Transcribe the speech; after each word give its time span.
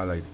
al 0.00 0.10
aire. 0.12 0.26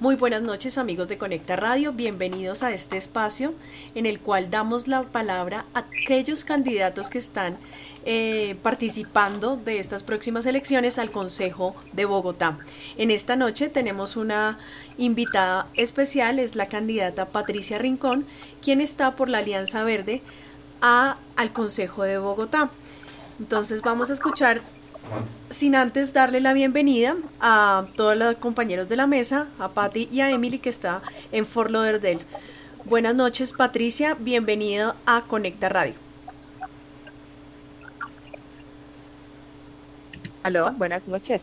Muy 0.00 0.14
buenas 0.14 0.42
noches 0.42 0.78
amigos 0.78 1.08
de 1.08 1.18
Conecta 1.18 1.56
Radio, 1.56 1.92
bienvenidos 1.92 2.62
a 2.62 2.72
este 2.72 2.96
espacio 2.96 3.52
en 3.96 4.06
el 4.06 4.20
cual 4.20 4.48
damos 4.48 4.86
la 4.86 5.02
palabra 5.02 5.64
a 5.74 5.80
aquellos 5.80 6.44
candidatos 6.44 7.08
que 7.08 7.18
están 7.18 7.56
eh, 8.04 8.56
participando 8.62 9.56
de 9.56 9.80
estas 9.80 10.04
próximas 10.04 10.46
elecciones 10.46 11.00
al 11.00 11.10
Consejo 11.10 11.74
de 11.92 12.04
Bogotá. 12.04 12.58
En 12.96 13.10
esta 13.10 13.34
noche 13.34 13.68
tenemos 13.68 14.16
una 14.16 14.60
invitada 14.98 15.66
especial, 15.74 16.38
es 16.38 16.54
la 16.54 16.66
candidata 16.66 17.30
Patricia 17.30 17.78
Rincón, 17.78 18.24
quien 18.62 18.80
está 18.80 19.16
por 19.16 19.28
la 19.28 19.38
Alianza 19.38 19.82
Verde 19.82 20.22
a, 20.80 21.16
al 21.34 21.52
Consejo 21.52 22.04
de 22.04 22.18
Bogotá. 22.18 22.70
Entonces 23.40 23.82
vamos 23.82 24.10
a 24.10 24.12
escuchar 24.12 24.62
sin 25.50 25.74
antes 25.74 26.12
darle 26.12 26.40
la 26.40 26.52
bienvenida 26.52 27.16
a 27.40 27.86
todos 27.96 28.16
los 28.16 28.36
compañeros 28.36 28.88
de 28.88 28.96
la 28.96 29.06
mesa, 29.06 29.48
a 29.58 29.68
Patti 29.68 30.08
y 30.12 30.20
a 30.20 30.30
Emily 30.30 30.58
que 30.58 30.70
está 30.70 31.02
en 31.32 31.46
Fort 31.46 31.70
Lauderdale. 31.70 32.20
Buenas 32.84 33.14
noches, 33.14 33.52
Patricia, 33.52 34.16
bienvenida 34.18 34.96
a 35.06 35.22
Conecta 35.22 35.68
Radio. 35.68 35.94
Aló, 40.42 40.72
buenas 40.72 41.06
noches. 41.06 41.42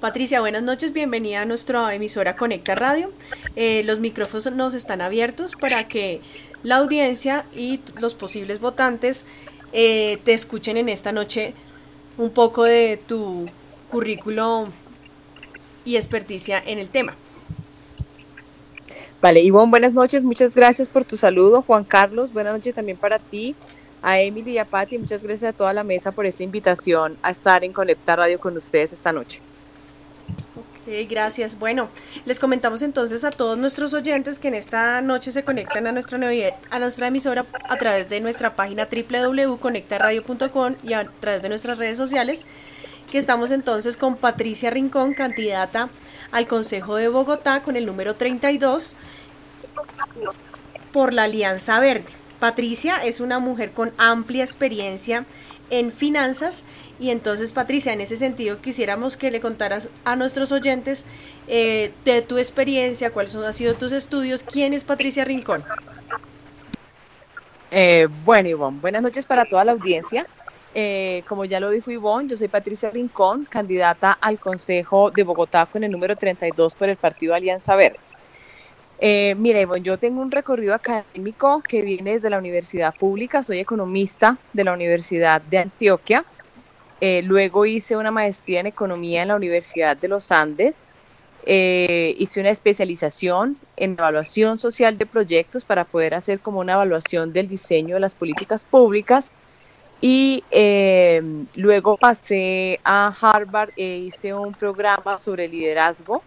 Patricia, 0.00 0.40
buenas 0.40 0.62
noches, 0.62 0.92
bienvenida 0.92 1.42
a 1.42 1.44
nuestra 1.44 1.94
emisora 1.94 2.36
Conecta 2.36 2.74
Radio. 2.74 3.12
Eh, 3.56 3.82
los 3.84 3.98
micrófonos 3.98 4.52
nos 4.52 4.74
están 4.74 5.00
abiertos 5.00 5.52
para 5.56 5.88
que 5.88 6.20
la 6.62 6.76
audiencia 6.76 7.44
y 7.54 7.80
los 8.00 8.14
posibles 8.14 8.60
votantes 8.60 9.26
eh, 9.72 10.18
te 10.24 10.32
escuchen 10.32 10.76
en 10.76 10.88
esta 10.88 11.12
noche 11.12 11.54
un 12.18 12.30
poco 12.30 12.64
de 12.64 12.98
tu 13.06 13.48
currículo 13.90 14.68
y 15.84 15.96
experticia 15.96 16.62
en 16.64 16.78
el 16.78 16.88
tema. 16.88 17.14
Vale, 19.20 19.40
Ivonne, 19.40 19.70
buenas 19.70 19.92
noches, 19.92 20.22
muchas 20.22 20.54
gracias 20.54 20.88
por 20.88 21.04
tu 21.04 21.16
saludo. 21.16 21.62
Juan 21.62 21.84
Carlos, 21.84 22.32
buenas 22.32 22.54
noches 22.54 22.74
también 22.74 22.98
para 22.98 23.18
ti, 23.18 23.54
a 24.02 24.20
Emily 24.20 24.52
y 24.52 24.58
a 24.58 24.64
Patti, 24.64 24.98
muchas 24.98 25.22
gracias 25.22 25.54
a 25.54 25.56
toda 25.56 25.72
la 25.72 25.84
mesa 25.84 26.12
por 26.12 26.26
esta 26.26 26.42
invitación 26.42 27.16
a 27.22 27.30
estar 27.30 27.64
en 27.64 27.72
Conecta 27.72 28.16
Radio 28.16 28.38
con 28.38 28.56
ustedes 28.56 28.92
esta 28.92 29.12
noche 29.12 29.40
gracias. 31.08 31.58
Bueno, 31.58 31.88
les 32.24 32.38
comentamos 32.38 32.82
entonces 32.82 33.24
a 33.24 33.30
todos 33.30 33.58
nuestros 33.58 33.92
oyentes 33.94 34.38
que 34.38 34.48
en 34.48 34.54
esta 34.54 35.00
noche 35.00 35.32
se 35.32 35.44
conectan 35.44 35.86
a 35.86 35.92
nuestra, 35.92 36.18
a 36.70 36.78
nuestra 36.78 37.08
emisora 37.08 37.46
a 37.68 37.76
través 37.76 38.08
de 38.08 38.20
nuestra 38.20 38.54
página 38.54 38.88
www.conectaradio.com 38.90 40.74
y 40.82 40.92
a 40.92 41.04
través 41.20 41.42
de 41.42 41.48
nuestras 41.48 41.78
redes 41.78 41.98
sociales, 41.98 42.46
que 43.10 43.18
estamos 43.18 43.50
entonces 43.50 43.96
con 43.96 44.16
Patricia 44.16 44.70
Rincón, 44.70 45.14
candidata 45.14 45.88
al 46.30 46.46
Consejo 46.46 46.96
de 46.96 47.08
Bogotá 47.08 47.62
con 47.62 47.76
el 47.76 47.86
número 47.86 48.14
32 48.14 48.94
por 50.92 51.12
la 51.12 51.24
Alianza 51.24 51.78
Verde. 51.80 52.06
Patricia 52.38 53.02
es 53.02 53.20
una 53.20 53.38
mujer 53.38 53.72
con 53.72 53.92
amplia 53.96 54.44
experiencia 54.44 55.24
en 55.70 55.92
finanzas 55.92 56.64
y 56.98 57.10
entonces, 57.10 57.52
Patricia, 57.52 57.92
en 57.92 58.00
ese 58.00 58.16
sentido, 58.16 58.58
quisiéramos 58.58 59.16
que 59.16 59.30
le 59.30 59.40
contaras 59.40 59.90
a 60.04 60.16
nuestros 60.16 60.50
oyentes 60.50 61.04
eh, 61.46 61.92
de 62.04 62.22
tu 62.22 62.38
experiencia, 62.38 63.10
cuáles 63.10 63.34
han 63.34 63.52
sido 63.52 63.74
tus 63.74 63.92
estudios, 63.92 64.42
quién 64.42 64.72
es 64.72 64.84
Patricia 64.84 65.24
Rincón. 65.24 65.62
Eh, 67.70 68.08
bueno, 68.24 68.48
Ivonne, 68.48 68.78
buenas 68.80 69.02
noches 69.02 69.26
para 69.26 69.44
toda 69.44 69.64
la 69.64 69.72
audiencia. 69.72 70.26
Eh, 70.74 71.22
como 71.28 71.44
ya 71.44 71.60
lo 71.60 71.70
dijo 71.70 71.90
Ivonne, 71.90 72.28
yo 72.28 72.36
soy 72.36 72.48
Patricia 72.48 72.90
Rincón, 72.90 73.44
candidata 73.44 74.12
al 74.12 74.38
Consejo 74.38 75.10
de 75.10 75.22
Bogotá 75.22 75.66
con 75.66 75.84
el 75.84 75.90
número 75.90 76.16
32 76.16 76.74
por 76.74 76.88
el 76.88 76.96
Partido 76.96 77.34
Alianza 77.34 77.76
Verde. 77.76 77.98
Eh, 78.98 79.36
Ivonne, 79.38 79.82
yo 79.82 79.98
tengo 79.98 80.22
un 80.22 80.30
recorrido 80.30 80.74
académico 80.74 81.62
que 81.68 81.82
viene 81.82 82.14
desde 82.14 82.30
la 82.30 82.38
universidad 82.38 82.94
pública, 82.94 83.42
soy 83.42 83.58
economista 83.58 84.38
de 84.52 84.64
la 84.64 84.72
Universidad 84.72 85.42
de 85.42 85.58
Antioquia, 85.58 86.24
eh, 87.00 87.22
luego 87.22 87.66
hice 87.66 87.96
una 87.96 88.10
maestría 88.10 88.60
en 88.60 88.66
economía 88.66 89.22
en 89.22 89.28
la 89.28 89.36
Universidad 89.36 89.96
de 89.96 90.08
los 90.08 90.32
Andes. 90.32 90.82
Eh, 91.48 92.16
hice 92.18 92.40
una 92.40 92.50
especialización 92.50 93.56
en 93.76 93.92
evaluación 93.92 94.58
social 94.58 94.98
de 94.98 95.06
proyectos 95.06 95.64
para 95.64 95.84
poder 95.84 96.14
hacer 96.14 96.40
como 96.40 96.60
una 96.60 96.72
evaluación 96.72 97.32
del 97.32 97.48
diseño 97.48 97.94
de 97.94 98.00
las 98.00 98.14
políticas 98.14 98.64
públicas. 98.64 99.30
Y 100.00 100.44
eh, 100.50 101.22
luego 101.54 101.96
pasé 101.96 102.78
a 102.84 103.14
Harvard 103.20 103.70
e 103.76 103.98
hice 103.98 104.34
un 104.34 104.52
programa 104.54 105.18
sobre 105.18 105.48
liderazgo. 105.48 106.22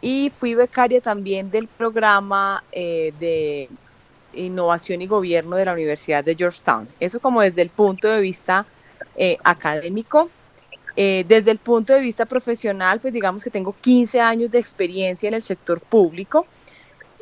Y 0.00 0.30
fui 0.38 0.54
becaria 0.54 1.00
también 1.00 1.50
del 1.50 1.68
programa 1.68 2.62
de 2.72 3.68
innovación 4.34 5.02
y 5.02 5.06
gobierno 5.06 5.56
de 5.56 5.64
la 5.64 5.72
Universidad 5.72 6.24
de 6.24 6.34
Georgetown. 6.34 6.88
Eso 7.00 7.20
como 7.20 7.40
desde 7.40 7.62
el 7.62 7.70
punto 7.70 8.08
de 8.08 8.20
vista 8.20 8.66
eh, 9.16 9.38
académico. 9.44 10.30
Eh, 10.98 11.24
desde 11.28 11.50
el 11.50 11.58
punto 11.58 11.92
de 11.92 12.00
vista 12.00 12.24
profesional, 12.24 13.00
pues 13.00 13.12
digamos 13.12 13.44
que 13.44 13.50
tengo 13.50 13.74
15 13.80 14.20
años 14.20 14.50
de 14.50 14.58
experiencia 14.58 15.28
en 15.28 15.34
el 15.34 15.42
sector 15.42 15.80
público. 15.80 16.46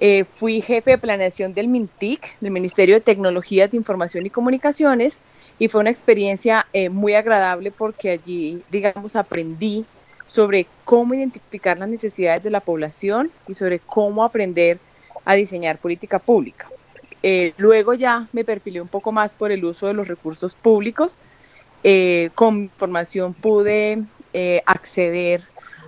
Eh, 0.01 0.25
fui 0.25 0.61
jefe 0.61 0.93
de 0.93 0.99
planeación 0.99 1.55
del 1.55 1.69
MINTIC, 1.69 2.39
del 2.41 2.51
Ministerio 2.51 2.97
de 2.97 3.01
Tecnologías 3.01 3.71
de 3.71 3.77
Información 3.77 4.27
y 4.27 4.31
Comunicaciones, 4.31 5.19
y 5.59 5.69
fue 5.69 5.81
una 5.81 5.91
experiencia 5.91 6.67
muy 6.91 7.15
agradable 7.15 7.71
porque 7.71 8.11
allí, 8.11 8.61
digamos, 8.73 9.15
aprendí 9.15 9.84
sobre 10.34 10.67
cómo 10.84 11.15
identificar 11.15 11.78
las 11.78 11.89
necesidades 11.89 12.43
de 12.43 12.50
la 12.50 12.59
población 12.59 13.31
y 13.47 13.55
sobre 13.55 13.78
cómo 13.78 14.25
aprender 14.25 14.81
a 15.25 15.34
diseñar 15.34 15.78
política 15.78 16.19
pública. 16.19 16.69
luego 17.56 17.95
ya 17.95 18.27
me 18.33 18.45
perfilé 18.45 18.81
un 18.81 18.89
poco 18.89 19.12
más 19.12 19.33
por 19.33 19.53
el 19.53 19.65
uso 19.65 19.87
de 19.87 19.95
los 19.95 20.09
recursos 20.09 20.56
públicos, 20.56 21.19
eh, 21.84 22.31
con 22.34 22.62
información 22.62 23.33
pude 23.33 24.03
eh, 24.33 24.61
acceder 24.67 25.43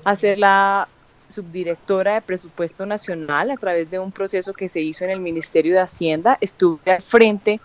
a 0.04 0.14
ser 0.14 0.38
la 0.38 0.86
subdirectora 1.28 2.14
de 2.14 2.20
presupuesto 2.22 2.86
nacional 2.86 3.50
a 3.50 3.56
través 3.56 3.90
de 3.90 3.98
un 3.98 4.12
proceso 4.12 4.52
que 4.52 4.68
se 4.68 4.80
hizo 4.80 5.02
en 5.02 5.10
el 5.10 5.18
Ministerio 5.18 5.74
de 5.74 5.80
Hacienda. 5.80 6.38
Estuve 6.40 6.92
al 6.92 7.02
frente 7.02 7.60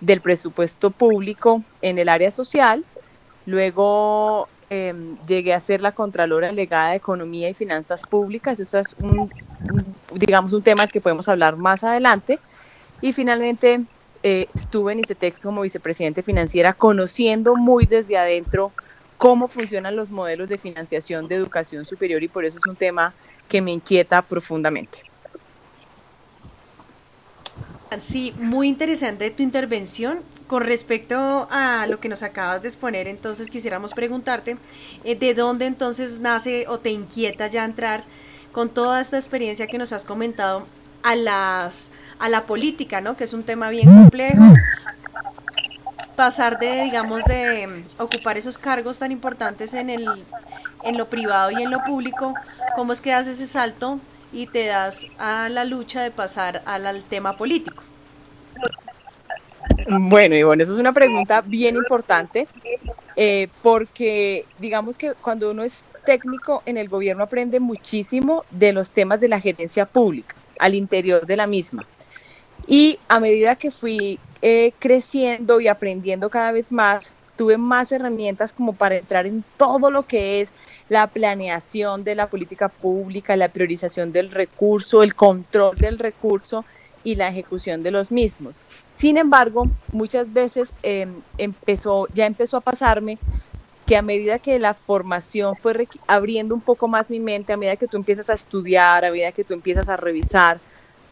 del 0.00 0.22
presupuesto 0.22 0.90
público 0.90 1.62
en 1.82 1.98
el 1.98 2.08
área 2.08 2.30
social. 2.30 2.84
Luego 3.44 4.48
em, 4.74 5.18
llegué 5.26 5.52
a 5.52 5.60
ser 5.60 5.82
la 5.82 5.92
Contralora 5.92 6.46
Delegada 6.46 6.90
de 6.90 6.96
Economía 6.96 7.50
y 7.50 7.52
Finanzas 7.52 8.04
Públicas. 8.06 8.58
Eso 8.58 8.78
es 8.78 8.96
un, 9.00 9.30
digamos, 10.14 10.54
un 10.54 10.62
tema 10.62 10.86
que 10.86 10.98
podemos 10.98 11.28
hablar 11.28 11.56
más 11.56 11.84
adelante. 11.84 12.38
Y 13.02 13.12
finalmente 13.12 13.82
eh, 14.22 14.48
estuve 14.54 14.92
en 14.92 15.00
ICETEX 15.00 15.42
como 15.42 15.60
vicepresidente 15.60 16.22
financiera, 16.22 16.72
conociendo 16.72 17.54
muy 17.54 17.84
desde 17.84 18.16
adentro 18.16 18.72
cómo 19.18 19.46
funcionan 19.46 19.94
los 19.94 20.10
modelos 20.10 20.48
de 20.48 20.56
financiación 20.56 21.28
de 21.28 21.34
educación 21.34 21.84
superior 21.84 22.22
y 22.22 22.28
por 22.28 22.46
eso 22.46 22.56
es 22.56 22.66
un 22.66 22.76
tema 22.76 23.12
que 23.50 23.60
me 23.60 23.72
inquieta 23.72 24.22
profundamente. 24.22 24.98
Sí, 27.98 28.32
muy 28.38 28.68
interesante 28.68 29.30
tu 29.30 29.42
intervención. 29.42 30.20
Con 30.52 30.64
respecto 30.64 31.48
a 31.50 31.86
lo 31.86 31.98
que 31.98 32.10
nos 32.10 32.22
acabas 32.22 32.60
de 32.60 32.68
exponer, 32.68 33.08
entonces 33.08 33.48
quisiéramos 33.48 33.94
preguntarte, 33.94 34.58
eh, 35.02 35.16
¿de 35.16 35.32
dónde 35.32 35.64
entonces 35.64 36.20
nace 36.20 36.66
o 36.68 36.78
te 36.78 36.90
inquieta 36.90 37.46
ya 37.46 37.64
entrar 37.64 38.04
con 38.52 38.68
toda 38.68 39.00
esta 39.00 39.16
experiencia 39.16 39.66
que 39.66 39.78
nos 39.78 39.94
has 39.94 40.04
comentado 40.04 40.66
a 41.02 41.16
las 41.16 41.88
a 42.18 42.28
la 42.28 42.44
política, 42.44 43.00
¿no? 43.00 43.16
Que 43.16 43.24
es 43.24 43.32
un 43.32 43.44
tema 43.44 43.70
bien 43.70 43.94
complejo. 43.94 44.44
Pasar 46.16 46.58
de, 46.58 46.82
digamos, 46.82 47.24
de 47.24 47.66
mm, 47.66 48.02
ocupar 48.02 48.36
esos 48.36 48.58
cargos 48.58 48.98
tan 48.98 49.10
importantes 49.10 49.72
en 49.72 49.88
el 49.88 50.06
en 50.84 50.98
lo 50.98 51.08
privado 51.08 51.50
y 51.50 51.62
en 51.62 51.70
lo 51.70 51.82
público, 51.82 52.34
¿cómo 52.76 52.92
es 52.92 53.00
que 53.00 53.14
haces 53.14 53.36
ese 53.40 53.46
salto 53.46 54.00
y 54.34 54.48
te 54.48 54.66
das 54.66 55.06
a 55.18 55.48
la 55.48 55.64
lucha 55.64 56.02
de 56.02 56.10
pasar 56.10 56.60
al, 56.66 57.02
tema 57.04 57.38
político? 57.38 57.84
Bueno, 59.88 60.36
Ivonne, 60.36 60.62
eso 60.64 60.74
es 60.74 60.78
una 60.78 60.92
pregunta 60.92 61.40
bien 61.40 61.76
importante, 61.76 62.46
eh, 63.16 63.48
porque 63.62 64.46
digamos 64.58 64.96
que 64.96 65.14
cuando 65.14 65.50
uno 65.50 65.62
es 65.64 65.72
técnico 66.04 66.62
en 66.66 66.76
el 66.76 66.88
gobierno 66.88 67.24
aprende 67.24 67.60
muchísimo 67.60 68.44
de 68.50 68.72
los 68.72 68.90
temas 68.90 69.20
de 69.20 69.28
la 69.28 69.40
gerencia 69.40 69.86
pública 69.86 70.34
al 70.58 70.74
interior 70.74 71.26
de 71.26 71.36
la 71.36 71.46
misma. 71.46 71.86
Y 72.66 72.98
a 73.08 73.18
medida 73.20 73.56
que 73.56 73.70
fui 73.70 74.18
eh, 74.40 74.72
creciendo 74.78 75.60
y 75.60 75.68
aprendiendo 75.68 76.30
cada 76.30 76.52
vez 76.52 76.70
más, 76.70 77.10
tuve 77.36 77.56
más 77.56 77.90
herramientas 77.90 78.52
como 78.52 78.74
para 78.74 78.96
entrar 78.96 79.26
en 79.26 79.42
todo 79.56 79.90
lo 79.90 80.06
que 80.06 80.40
es 80.40 80.52
la 80.88 81.06
planeación 81.06 82.04
de 82.04 82.14
la 82.14 82.28
política 82.28 82.68
pública, 82.68 83.36
la 83.36 83.48
priorización 83.48 84.12
del 84.12 84.30
recurso, 84.30 85.02
el 85.02 85.14
control 85.14 85.76
del 85.78 85.98
recurso 85.98 86.64
y 87.04 87.14
la 87.14 87.28
ejecución 87.28 87.82
de 87.82 87.90
los 87.90 88.10
mismos. 88.10 88.58
Sin 88.94 89.16
embargo, 89.16 89.66
muchas 89.92 90.32
veces 90.32 90.72
em, 90.82 91.12
empezó, 91.38 92.06
ya 92.14 92.26
empezó 92.26 92.56
a 92.56 92.60
pasarme 92.60 93.18
que 93.86 93.96
a 93.96 94.02
medida 94.02 94.38
que 94.38 94.58
la 94.58 94.74
formación 94.74 95.56
fue 95.56 95.88
abriendo 96.06 96.54
un 96.54 96.60
poco 96.60 96.88
más 96.88 97.10
mi 97.10 97.20
mente, 97.20 97.52
a 97.52 97.56
medida 97.56 97.76
que 97.76 97.88
tú 97.88 97.96
empiezas 97.96 98.30
a 98.30 98.34
estudiar, 98.34 99.04
a 99.04 99.10
medida 99.10 99.32
que 99.32 99.44
tú 99.44 99.54
empiezas 99.54 99.88
a 99.88 99.96
revisar 99.96 100.60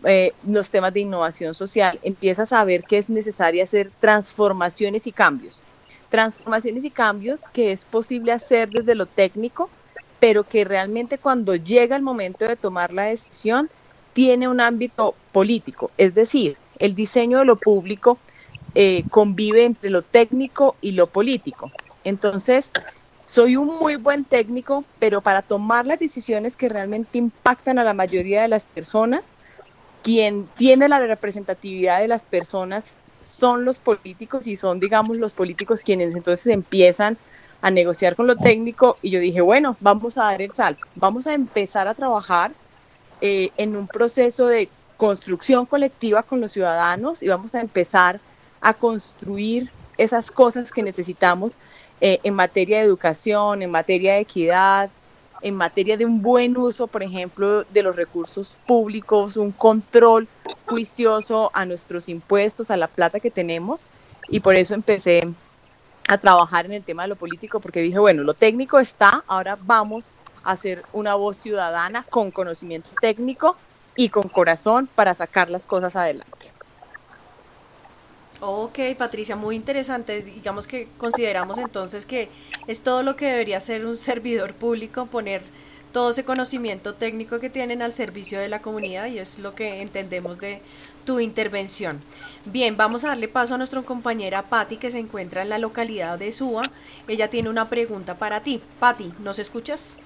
eh, 0.04 0.32
los 0.46 0.70
temas 0.70 0.94
de 0.94 1.00
innovación 1.00 1.54
social, 1.54 1.98
empiezas 2.02 2.52
a 2.52 2.64
ver 2.64 2.84
que 2.84 2.98
es 2.98 3.10
necesario 3.10 3.62
hacer 3.62 3.90
transformaciones 4.00 5.06
y 5.06 5.12
cambios. 5.12 5.62
Transformaciones 6.08 6.84
y 6.84 6.90
cambios 6.90 7.42
que 7.52 7.72
es 7.72 7.84
posible 7.84 8.32
hacer 8.32 8.70
desde 8.70 8.94
lo 8.94 9.06
técnico, 9.06 9.68
pero 10.18 10.44
que 10.44 10.64
realmente 10.64 11.18
cuando 11.18 11.56
llega 11.56 11.96
el 11.96 12.02
momento 12.02 12.46
de 12.46 12.56
tomar 12.56 12.92
la 12.92 13.04
decisión, 13.04 13.68
tiene 14.12 14.48
un 14.48 14.60
ámbito 14.60 15.14
político. 15.32 15.90
Es 15.96 16.14
decir, 16.14 16.56
el 16.78 16.94
diseño 16.94 17.38
de 17.38 17.44
lo 17.44 17.56
público 17.56 18.18
eh, 18.74 19.04
convive 19.10 19.64
entre 19.64 19.90
lo 19.90 20.02
técnico 20.02 20.76
y 20.80 20.92
lo 20.92 21.06
político. 21.06 21.70
Entonces, 22.04 22.70
soy 23.26 23.56
un 23.56 23.78
muy 23.78 23.96
buen 23.96 24.24
técnico, 24.24 24.84
pero 24.98 25.20
para 25.20 25.42
tomar 25.42 25.86
las 25.86 25.98
decisiones 25.98 26.56
que 26.56 26.68
realmente 26.68 27.18
impactan 27.18 27.78
a 27.78 27.84
la 27.84 27.94
mayoría 27.94 28.42
de 28.42 28.48
las 28.48 28.66
personas, 28.66 29.22
quien 30.02 30.48
tiene 30.56 30.88
la 30.88 30.98
representatividad 30.98 32.00
de 32.00 32.08
las 32.08 32.24
personas 32.24 32.92
son 33.20 33.64
los 33.64 33.78
políticos 33.78 34.46
y 34.46 34.56
son, 34.56 34.80
digamos, 34.80 35.18
los 35.18 35.34
políticos 35.34 35.82
quienes 35.82 36.14
entonces 36.16 36.46
empiezan 36.46 37.18
a 37.60 37.70
negociar 37.70 38.16
con 38.16 38.26
lo 38.26 38.36
técnico 38.36 38.98
y 39.02 39.10
yo 39.10 39.20
dije, 39.20 39.42
bueno, 39.42 39.76
vamos 39.80 40.16
a 40.16 40.24
dar 40.24 40.40
el 40.42 40.52
salto, 40.52 40.86
vamos 40.94 41.26
a 41.26 41.34
empezar 41.34 41.86
a 41.88 41.94
trabajar 41.94 42.52
eh, 43.20 43.50
en 43.56 43.76
un 43.76 43.86
proceso 43.86 44.46
de 44.46 44.68
construcción 44.96 45.66
colectiva 45.66 46.22
con 46.22 46.40
los 46.40 46.52
ciudadanos 46.52 47.22
y 47.22 47.28
vamos 47.28 47.54
a 47.54 47.60
empezar 47.60 48.20
a 48.60 48.74
construir 48.74 49.70
esas 49.96 50.30
cosas 50.30 50.70
que 50.70 50.82
necesitamos 50.82 51.56
eh, 52.00 52.18
en 52.22 52.34
materia 52.34 52.78
de 52.78 52.84
educación, 52.84 53.62
en 53.62 53.70
materia 53.70 54.14
de 54.14 54.20
equidad, 54.20 54.90
en 55.42 55.54
materia 55.54 55.96
de 55.96 56.04
un 56.06 56.22
buen 56.22 56.56
uso, 56.56 56.86
por 56.86 57.02
ejemplo, 57.02 57.64
de 57.64 57.82
los 57.82 57.96
recursos 57.96 58.54
públicos, 58.66 59.36
un 59.36 59.52
control 59.52 60.28
juicioso 60.66 61.50
a 61.54 61.64
nuestros 61.64 62.08
impuestos, 62.08 62.70
a 62.70 62.76
la 62.76 62.88
plata 62.88 63.20
que 63.20 63.30
tenemos. 63.30 63.82
Y 64.28 64.40
por 64.40 64.54
eso 64.54 64.74
empecé 64.74 65.26
a 66.08 66.18
trabajar 66.18 66.66
en 66.66 66.72
el 66.72 66.84
tema 66.84 67.02
de 67.02 67.08
lo 67.08 67.16
político, 67.16 67.60
porque 67.60 67.80
dije, 67.80 67.98
bueno, 67.98 68.22
lo 68.22 68.34
técnico 68.34 68.78
está, 68.78 69.24
ahora 69.26 69.58
vamos 69.60 70.08
a 70.44 70.52
hacer 70.52 70.84
una 70.92 71.14
voz 71.14 71.38
ciudadana 71.38 72.04
con 72.08 72.30
conocimiento 72.30 72.90
técnico 73.00 73.56
y 73.96 74.08
con 74.08 74.28
corazón 74.28 74.88
para 74.94 75.14
sacar 75.14 75.50
las 75.50 75.66
cosas 75.66 75.96
adelante. 75.96 76.50
Ok, 78.42 78.78
Patricia, 78.96 79.36
muy 79.36 79.54
interesante. 79.54 80.22
Digamos 80.22 80.66
que 80.66 80.88
consideramos 80.96 81.58
entonces 81.58 82.06
que 82.06 82.30
es 82.66 82.82
todo 82.82 83.02
lo 83.02 83.14
que 83.14 83.26
debería 83.26 83.60
ser 83.60 83.84
un 83.84 83.96
servidor 83.98 84.54
público, 84.54 85.06
poner 85.06 85.42
todo 85.92 86.10
ese 86.10 86.24
conocimiento 86.24 86.94
técnico 86.94 87.40
que 87.40 87.50
tienen 87.50 87.82
al 87.82 87.92
servicio 87.92 88.38
de 88.38 88.48
la 88.48 88.62
comunidad 88.62 89.06
y 89.06 89.18
es 89.18 89.38
lo 89.38 89.54
que 89.54 89.82
entendemos 89.82 90.38
de 90.38 90.62
tu 91.04 91.20
intervención. 91.20 92.00
Bien, 92.44 92.76
vamos 92.76 93.04
a 93.04 93.08
darle 93.08 93.28
paso 93.28 93.54
a 93.54 93.58
nuestra 93.58 93.82
compañera 93.82 94.42
Patti 94.42 94.76
que 94.76 94.90
se 94.90 95.00
encuentra 95.00 95.42
en 95.42 95.48
la 95.48 95.58
localidad 95.58 96.18
de 96.18 96.32
Suba. 96.32 96.62
Ella 97.08 97.28
tiene 97.28 97.50
una 97.50 97.68
pregunta 97.68 98.14
para 98.18 98.42
ti. 98.42 98.62
Patti, 98.78 99.12
¿nos 99.18 99.38
escuchas? 99.38 99.96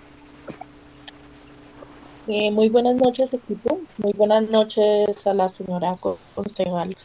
Eh, 2.26 2.50
muy 2.50 2.70
buenas 2.70 2.96
noches, 2.96 3.32
equipo. 3.34 3.80
Muy 3.98 4.12
buenas 4.14 4.48
noches 4.48 5.26
a 5.26 5.34
la 5.34 5.48
señora 5.48 5.96
concejal 6.34 6.96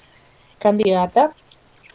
candidata. 0.59 1.33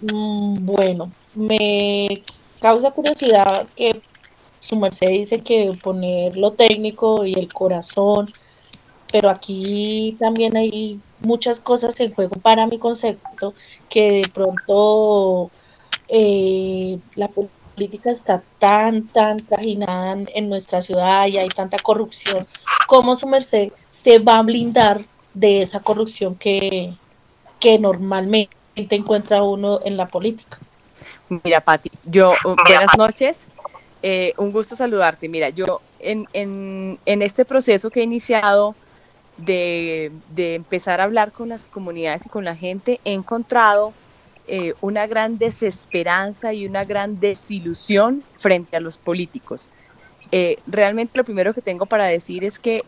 Mm, 0.01 0.67
bueno, 0.67 1.11
me 1.35 2.23
causa 2.61 2.91
curiosidad 2.91 3.67
que 3.77 4.03
su 4.61 4.77
merced 4.77 5.09
dice 5.09 5.43
que 5.43 5.73
poner 5.83 6.37
lo 6.37 6.53
técnico 6.53 7.25
y 7.25 7.35
el 7.35 7.53
corazón, 7.53 8.27
pero 9.13 9.31
aquí 9.31 10.17
también 10.21 10.57
hay 10.57 11.01
muchas 11.21 11.61
cosas 11.61 11.99
en 12.01 12.13
juego 12.15 12.37
para 12.43 12.67
mi 12.67 12.79
concepto 12.79 13.55
que 13.89 14.13
de 14.23 14.29
pronto 14.35 15.51
eh, 16.09 16.99
la 17.15 17.29
política 17.75 18.11
está 18.11 18.43
tan, 18.59 19.09
tan 19.09 19.39
trajinada 19.39 20.17
en 20.35 20.49
nuestra 20.49 20.81
ciudad 20.81 21.27
y 21.27 21.39
hay 21.39 21.49
tanta 21.49 21.77
corrupción, 21.79 22.47
¿cómo 22.87 23.17
su 23.17 23.27
merced 23.27 23.73
se 23.89 24.19
va 24.19 24.39
a 24.39 24.43
blindar 24.43 25.05
de 25.35 25.63
esa 25.63 25.81
corrupción 25.81 26.37
que, 26.37 26.95
que 27.61 27.79
normalmente 27.79 28.51
encuentra 28.91 29.43
uno 29.43 29.81
en 29.85 29.97
la 29.97 30.07
política. 30.07 30.59
Mira, 31.29 31.61
Pati, 31.61 31.91
yo, 32.05 32.33
uh, 32.45 32.55
buenas 32.67 32.97
noches, 32.97 33.37
eh, 34.03 34.35
un 34.37 34.53
gusto 34.53 34.77
saludarte. 34.77 35.29
Mira, 35.29 35.49
yo 35.49 35.81
en, 35.99 36.29
en, 36.33 36.99
en 37.07 37.23
este 37.23 37.45
proceso 37.45 37.91
que 37.91 38.01
he 38.01 38.05
iniciado 38.05 38.75
de, 39.37 40.13
de, 40.31 40.55
empezar 40.55 41.01
a 41.01 41.05
hablar 41.05 41.33
con 41.33 41.49
las 41.49 41.63
comunidades 41.65 42.27
y 42.27 42.29
con 42.29 42.45
la 42.45 42.55
gente, 42.55 43.01
he 43.05 43.13
encontrado 43.13 43.93
eh, 44.47 44.75
una 44.81 45.07
gran 45.07 45.39
desesperanza 45.39 46.53
y 46.53 46.67
una 46.67 46.85
gran 46.85 47.19
desilusión 47.21 48.23
frente 48.37 48.77
a 48.77 48.81
los 48.81 48.99
políticos. 48.99 49.69
Eh, 50.33 50.59
realmente 50.67 51.17
lo 51.17 51.25
primero 51.25 51.55
que 51.55 51.63
tengo 51.63 51.87
para 51.87 52.07
decir 52.07 52.45
es 52.45 52.59
que 52.59 52.83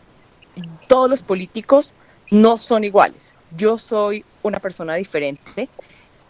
todos 0.87 1.09
los 1.09 1.23
políticos 1.23 1.93
no 2.29 2.57
son 2.57 2.83
iguales 2.83 3.33
yo 3.55 3.77
soy 3.77 4.23
una 4.43 4.59
persona 4.59 4.95
diferente, 4.95 5.69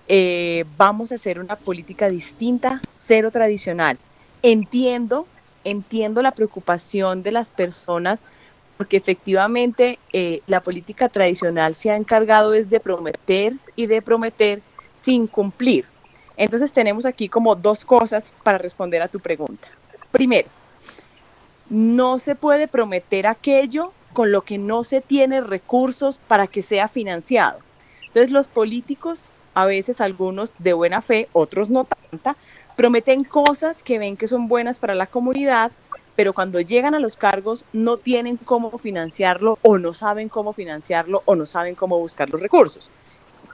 eh, 0.07 0.65
vamos 0.77 1.11
a 1.11 1.15
hacer 1.15 1.39
una 1.39 1.55
política 1.55 2.09
distinta, 2.09 2.81
cero 2.89 3.31
tradicional. 3.31 3.97
Entiendo, 4.43 5.27
entiendo 5.63 6.21
la 6.21 6.31
preocupación 6.31 7.23
de 7.23 7.31
las 7.31 7.49
personas 7.49 8.23
porque 8.77 8.97
efectivamente 8.97 9.97
la 10.45 10.61
política 10.61 11.09
tradicional 11.09 11.73
se 11.73 11.89
ha 11.89 11.95
encargado 11.95 12.51
de 12.51 12.79
prometer 12.79 13.53
y 13.75 13.87
de 13.87 14.03
prometer 14.03 14.61
sin 14.97 15.27
cumplir. 15.27 15.85
Entonces 16.35 16.71
tenemos 16.71 17.05
aquí 17.05 17.29
como 17.29 17.55
dos 17.55 17.83
cosas 17.83 18.31
para 18.43 18.57
responder 18.57 19.01
a 19.01 19.07
tu 19.07 19.19
pregunta. 19.19 19.67
Primero, 20.11 20.47
no 21.69 22.19
se 22.19 22.35
puede 22.35 22.67
prometer 22.67 23.27
aquello 23.27 23.91
con 24.13 24.31
lo 24.31 24.41
que 24.41 24.57
no 24.57 24.83
se 24.83 25.01
tiene 25.01 25.41
recursos 25.41 26.17
para 26.17 26.47
que 26.47 26.61
sea 26.61 26.87
financiado. 26.87 27.59
Entonces 28.07 28.31
los 28.31 28.47
políticos, 28.47 29.29
a 29.53 29.65
veces 29.65 29.99
algunos 30.01 30.53
de 30.59 30.73
buena 30.73 31.01
fe, 31.01 31.27
otros 31.33 31.69
no 31.69 31.85
tanta, 31.85 32.35
prometen 32.75 33.23
cosas 33.23 33.83
que 33.83 33.99
ven 33.99 34.17
que 34.17 34.27
son 34.27 34.47
buenas 34.47 34.79
para 34.79 34.95
la 34.95 35.07
comunidad, 35.07 35.71
pero 36.15 36.33
cuando 36.33 36.61
llegan 36.61 36.95
a 36.95 36.99
los 36.99 37.15
cargos 37.15 37.63
no 37.73 37.97
tienen 37.97 38.37
cómo 38.37 38.75
financiarlo 38.77 39.59
o 39.61 39.77
no 39.77 39.93
saben 39.93 40.29
cómo 40.29 40.53
financiarlo 40.53 41.21
o 41.25 41.35
no 41.35 41.45
saben 41.45 41.75
cómo 41.75 41.99
buscar 41.99 42.29
los 42.29 42.41
recursos. 42.41 42.89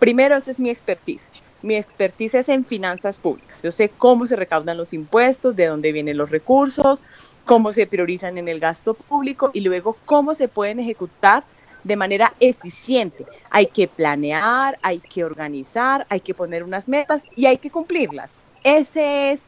Primero, 0.04 0.36
esa 0.36 0.52
es 0.52 0.60
mi 0.60 0.70
expertise. 0.70 1.26
Mi 1.62 1.76
expertise 1.76 2.36
es 2.36 2.50
en 2.50 2.66
finanzas 2.66 3.20
públicas. 3.20 3.58
Yo 3.64 3.72
sé 3.72 3.88
cómo 3.88 4.28
se 4.28 4.36
recaudan 4.36 4.76
los 4.76 4.92
impuestos, 4.92 5.56
de 5.56 5.68
dónde 5.68 5.94
vienen 5.94 6.18
los 6.18 6.30
recursos, 6.30 7.02
cómo 7.46 7.72
se 7.72 7.88
priorizan 7.88 8.38
en 8.38 8.50
el 8.50 8.60
gasto 8.60 8.96
público 8.96 9.52
y 9.54 9.62
luego 9.62 9.96
cómo 10.04 10.34
se 10.34 10.50
pueden 10.50 10.82
ejecutar 10.82 11.46
de 11.86 11.96
manera 11.96 12.34
eficiente. 12.42 13.26
Hay 13.50 13.68
que 13.68 13.88
planear, 13.88 14.78
hay 14.82 15.00
que 15.00 15.24
organizar, 15.24 16.06
hay 16.10 16.20
que 16.20 16.34
poner 16.34 16.66
unas 16.66 16.90
metas 16.90 17.24
y 17.38 17.46
hay 17.46 17.58
que 17.58 17.72
cumplirlas. 17.72 18.36
Ese 18.66 19.32
es, 19.32 19.44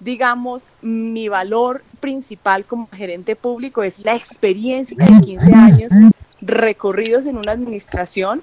digamos, 0.00 0.64
mi 0.80 1.28
valor 1.28 1.84
principal 2.00 2.64
como 2.64 2.88
gerente 2.88 3.36
público, 3.36 3.84
es 3.84 4.00
la 4.00 4.16
experiencia 4.16 4.96
de 4.98 5.20
15 5.20 5.54
años 5.54 5.92
recorridos 6.40 7.24
en 7.26 7.36
una 7.36 7.52
administración, 7.52 8.42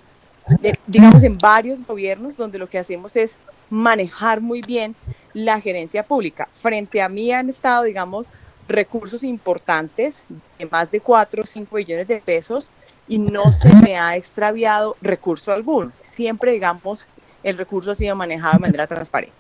digamos, 0.88 1.24
en 1.24 1.38
varios 1.38 1.86
gobiernos, 1.86 2.38
donde 2.38 2.58
lo 2.58 2.68
que 2.68 2.80
hacemos 2.80 3.16
es 3.16 3.36
manejar 3.70 4.42
muy 4.42 4.62
bien 4.62 4.96
la 5.34 5.62
gerencia 5.62 6.04
pública. 6.04 6.48
Frente 6.62 7.02
a 7.02 7.10
mí 7.10 7.32
han 7.32 7.50
estado, 7.50 7.84
digamos, 7.84 8.30
recursos 8.68 9.24
importantes 9.24 10.22
de 10.58 10.66
más 10.66 10.92
de 10.92 11.02
4 11.02 11.44
o 11.44 11.46
5 11.46 11.76
millones 11.76 12.08
de 12.08 12.18
pesos 12.18 12.72
y 13.08 13.18
no 13.18 13.52
se 13.52 13.74
me 13.76 13.98
ha 13.98 14.16
extraviado 14.16 14.96
recurso 15.02 15.52
alguno. 15.52 15.92
Siempre, 16.14 16.52
digamos, 16.52 17.08
el 17.44 17.58
recurso 17.58 17.92
ha 17.92 17.96
sido 17.96 18.16
manejado 18.16 18.54
de 18.54 18.60
manera 18.60 18.88
transparente. 18.88 19.36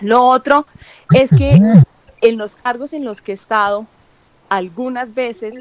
Lo 0.00 0.22
otro 0.22 0.66
es 1.12 1.30
que 1.30 1.60
en 2.20 2.38
los 2.38 2.56
cargos 2.56 2.92
en 2.92 3.04
los 3.04 3.22
que 3.22 3.32
he 3.32 3.34
estado, 3.34 3.86
algunas 4.48 5.14
veces 5.14 5.54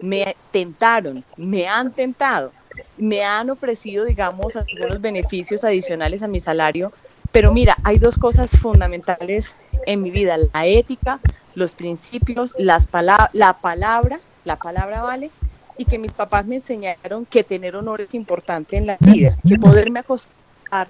me 0.00 0.36
tentaron, 0.50 1.24
me 1.36 1.68
han 1.68 1.92
tentado, 1.92 2.52
me 2.98 3.24
han 3.24 3.50
ofrecido, 3.50 4.04
digamos, 4.04 4.56
algunos 4.56 5.00
beneficios 5.00 5.64
adicionales 5.64 6.22
a 6.22 6.28
mi 6.28 6.40
salario, 6.40 6.92
pero 7.32 7.52
mira, 7.52 7.76
hay 7.84 7.98
dos 7.98 8.16
cosas 8.16 8.50
fundamentales 8.50 9.54
en 9.86 10.02
mi 10.02 10.10
vida, 10.10 10.36
la 10.52 10.66
ética 10.66 11.20
los 11.54 11.72
principios, 11.74 12.54
las 12.58 12.86
la 13.32 13.58
palabra, 13.60 14.20
la 14.44 14.56
palabra 14.56 15.02
vale, 15.02 15.30
y 15.76 15.84
que 15.84 15.98
mis 15.98 16.12
papás 16.12 16.46
me 16.46 16.56
enseñaron 16.56 17.26
que 17.26 17.44
tener 17.44 17.76
honor 17.76 18.00
es 18.00 18.14
importante 18.14 18.76
en 18.76 18.86
la 18.86 18.96
vida, 19.00 19.36
que 19.46 19.56
poderme 19.56 20.00
acostar 20.00 20.88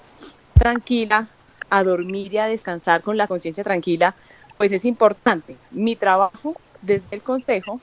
tranquila, 0.54 1.28
a 1.70 1.85
dormir 1.85 2.35
y 2.35 2.38
a 2.38 2.47
descansar 2.47 3.02
con 3.02 3.16
la 3.16 3.26
conciencia 3.26 3.64
tranquila, 3.64 4.14
pues 4.59 4.73
es 4.73 4.85
importante. 4.85 5.56
Mi 5.70 5.97
trabajo 5.97 6.54
desde 6.82 7.06
el 7.11 7.23
Consejo 7.23 7.80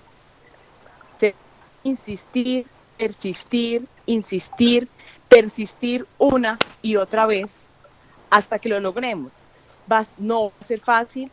insistir, 1.84 2.66
persistir, 2.98 3.88
insistir, 4.08 4.88
persistir 5.30 6.08
una 6.18 6.58
y 6.82 6.96
otra 6.96 7.26
vez 7.28 7.58
hasta 8.30 8.58
que 8.60 8.70
lo 8.70 8.80
logremos. 8.80 9.32
No 10.18 10.46
va 10.46 10.54
a 10.60 10.66
ser 10.66 10.80
fácil, 10.80 11.32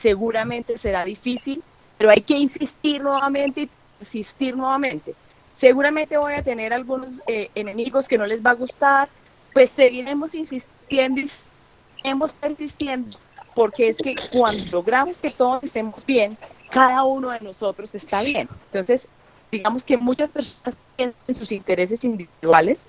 seguramente 0.00 0.78
será 0.78 1.04
difícil, 1.04 1.62
pero 1.98 2.10
hay 2.10 2.22
que 2.22 2.36
insistir 2.38 3.02
nuevamente 3.02 3.62
y 3.62 3.70
persistir 3.98 4.56
nuevamente. 4.56 5.14
Seguramente 5.52 6.16
voy 6.16 6.34
a 6.34 6.42
tener 6.42 6.72
algunos 6.72 7.20
eh, 7.28 7.50
enemigos 7.54 8.08
que 8.08 8.18
no 8.18 8.26
les 8.26 8.44
va 8.44 8.50
a 8.50 8.54
gustar, 8.54 9.08
pues 9.52 9.70
seguiremos 9.70 10.34
insistiendo 10.34 11.20
y 11.20 11.28
seguiremos 11.28 12.34
persistiendo, 12.34 13.16
porque 13.54 13.90
es 13.90 13.96
que 13.96 14.16
cuando 14.32 14.64
logramos 14.72 15.18
que 15.18 15.30
todos 15.30 15.62
estemos 15.62 16.04
bien, 16.04 16.36
cada 16.70 17.04
uno 17.04 17.30
de 17.30 17.40
nosotros 17.40 17.94
está 17.94 18.22
bien. 18.22 18.48
Entonces, 18.66 19.06
digamos 19.54 19.84
que 19.84 19.96
muchas 19.96 20.30
personas 20.30 20.76
tienen 20.96 21.14
sus 21.32 21.52
intereses 21.52 22.02
individuales. 22.04 22.86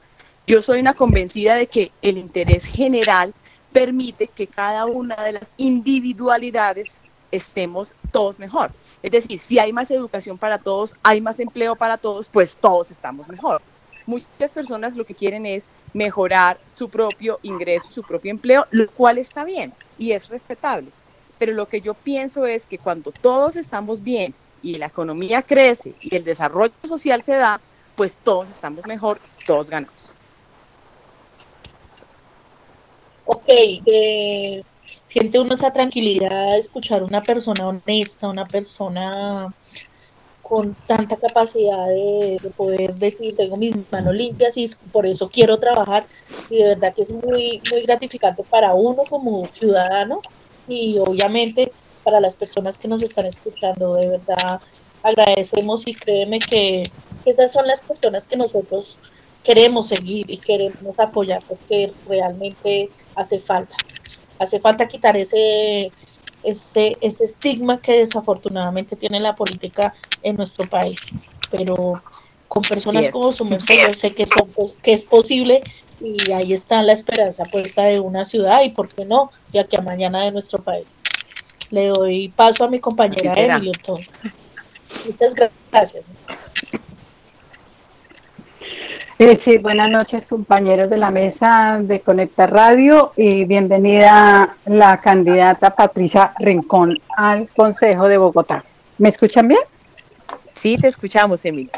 Yo 0.47 0.61
soy 0.61 0.79
una 0.79 0.93
convencida 0.93 1.55
de 1.55 1.67
que 1.67 1.91
el 2.01 2.17
interés 2.17 2.65
general 2.65 3.33
permite 3.71 4.27
que 4.27 4.47
cada 4.47 4.85
una 4.85 5.15
de 5.23 5.33
las 5.33 5.51
individualidades 5.57 6.95
estemos 7.31 7.93
todos 8.11 8.39
mejor. 8.39 8.71
Es 9.03 9.11
decir, 9.11 9.39
si 9.39 9.59
hay 9.59 9.73
más 9.73 9.91
educación 9.91 10.37
para 10.37 10.57
todos, 10.57 10.95
hay 11.03 11.21
más 11.21 11.39
empleo 11.39 11.75
para 11.75 11.97
todos, 11.97 12.29
pues 12.29 12.57
todos 12.57 12.89
estamos 12.89 13.27
mejor. 13.27 13.61
Muchas 14.05 14.51
personas 14.51 14.95
lo 14.95 15.05
que 15.05 15.15
quieren 15.15 15.45
es 15.45 15.63
mejorar 15.93 16.59
su 16.73 16.89
propio 16.89 17.39
ingreso, 17.43 17.91
su 17.91 18.03
propio 18.03 18.31
empleo, 18.31 18.65
lo 18.71 18.89
cual 18.89 19.17
está 19.17 19.43
bien 19.43 19.73
y 19.97 20.11
es 20.11 20.29
respetable. 20.29 20.89
Pero 21.37 21.53
lo 21.53 21.67
que 21.67 21.81
yo 21.81 21.93
pienso 21.93 22.45
es 22.45 22.65
que 22.65 22.77
cuando 22.77 23.11
todos 23.11 23.55
estamos 23.55 24.03
bien 24.03 24.33
y 24.65 24.79
la 24.79 24.87
economía 24.87 25.43
crece 25.43 25.93
y 26.01 26.15
el 26.15 26.23
desarrollo 26.23 26.73
social 26.87 27.21
se 27.21 27.35
da, 27.35 27.61
pues 27.95 28.17
todos 28.23 28.49
estamos 28.49 28.83
mejor, 28.87 29.19
todos 29.45 29.69
ganamos. 29.69 30.11
Ok, 33.27 33.45
eh, 33.47 34.63
siente 35.07 35.39
uno 35.39 35.53
esa 35.53 35.71
tranquilidad 35.71 36.53
de 36.53 36.59
escuchar 36.61 37.03
una 37.03 37.21
persona 37.21 37.67
honesta, 37.67 38.27
una 38.27 38.47
persona 38.47 39.53
con 40.41 40.75
tanta 40.87 41.15
capacidad 41.15 41.87
de, 41.87 42.39
poder 42.57 42.95
decir, 42.95 43.35
tengo 43.35 43.57
mis 43.57 43.75
manos 43.91 44.15
limpias 44.15 44.57
y 44.57 44.67
por 44.91 45.05
eso 45.05 45.29
quiero 45.29 45.59
trabajar. 45.59 46.07
Y 46.49 46.57
de 46.57 46.69
verdad 46.69 46.95
que 46.95 47.03
es 47.03 47.11
muy, 47.11 47.61
muy 47.71 47.81
gratificante 47.83 48.43
para 48.43 48.73
uno 48.73 49.03
como 49.07 49.45
ciudadano 49.45 50.21
y 50.67 50.97
obviamente 50.97 51.71
para 52.05 52.21
las 52.21 52.37
personas 52.37 52.77
que 52.77 52.87
nos 52.87 53.03
están 53.03 53.25
escuchando. 53.25 53.95
De 53.95 54.07
verdad 54.07 54.61
agradecemos 55.03 55.85
y 55.85 55.93
créeme 55.93 56.39
que 56.39 56.83
esas 57.25 57.51
son 57.51 57.67
las 57.67 57.81
personas 57.81 58.25
que 58.25 58.37
nosotros 58.37 58.97
queremos 59.43 59.89
seguir 59.89 60.29
y 60.29 60.37
queremos 60.37 60.97
apoyar 60.97 61.43
porque 61.47 61.91
realmente 62.07 62.89
hace 63.15 63.39
falta. 63.39 63.75
Hace 64.39 64.59
falta 64.59 64.87
quitar 64.87 65.17
ese, 65.17 65.91
ese, 66.43 66.97
ese 67.01 67.25
estigma 67.25 67.81
que 67.81 67.99
desafortunadamente 67.99 68.95
tiene 68.95 69.19
la 69.19 69.35
política 69.35 69.93
en 70.23 70.37
nuestro 70.37 70.69
país. 70.69 71.13
Pero 71.51 72.01
con 72.47 72.63
personas 72.63 73.09
como 73.09 73.33
su 73.33 73.45
merced, 73.45 73.87
yo 73.87 73.93
sé 73.93 74.13
que, 74.13 74.25
son, 74.27 74.49
que 74.81 74.93
es 74.93 75.03
posible 75.03 75.61
y 75.99 76.31
ahí 76.31 76.53
está 76.53 76.81
la 76.83 76.93
esperanza 76.93 77.45
puesta 77.45 77.83
de 77.83 77.99
una 77.99 78.25
ciudad 78.25 78.61
y, 78.63 78.69
¿por 78.69 78.87
qué 78.87 79.05
no?, 79.05 79.31
ya 79.51 79.65
que 79.65 79.77
a 79.77 79.81
mañana 79.81 80.23
de 80.23 80.31
nuestro 80.31 80.61
país. 80.61 81.01
Le 81.71 81.87
doy 81.87 82.29
paso 82.29 82.63
a 82.63 82.69
mi 82.69 82.79
compañera 82.79 83.33
Emilio 83.33 83.71
entonces. 83.75 84.11
Muchas 85.05 85.35
gracias. 85.35 86.03
Eh, 89.17 89.39
sí, 89.45 89.57
buenas 89.59 89.89
noches 89.89 90.25
compañeros 90.27 90.89
de 90.89 90.97
la 90.97 91.09
mesa 91.09 91.79
de 91.81 92.01
Conecta 92.01 92.47
Radio 92.47 93.13
y 93.15 93.45
bienvenida 93.45 94.57
la 94.65 94.99
candidata 94.99 95.73
Patricia 95.73 96.33
Rincón 96.37 96.97
al 97.15 97.47
Consejo 97.47 98.09
de 98.09 98.17
Bogotá. 98.17 98.65
¿Me 98.97 99.07
escuchan 99.09 99.47
bien? 99.47 99.61
Sí, 100.55 100.75
te 100.75 100.89
escuchamos, 100.89 101.45
Emilio. 101.45 101.71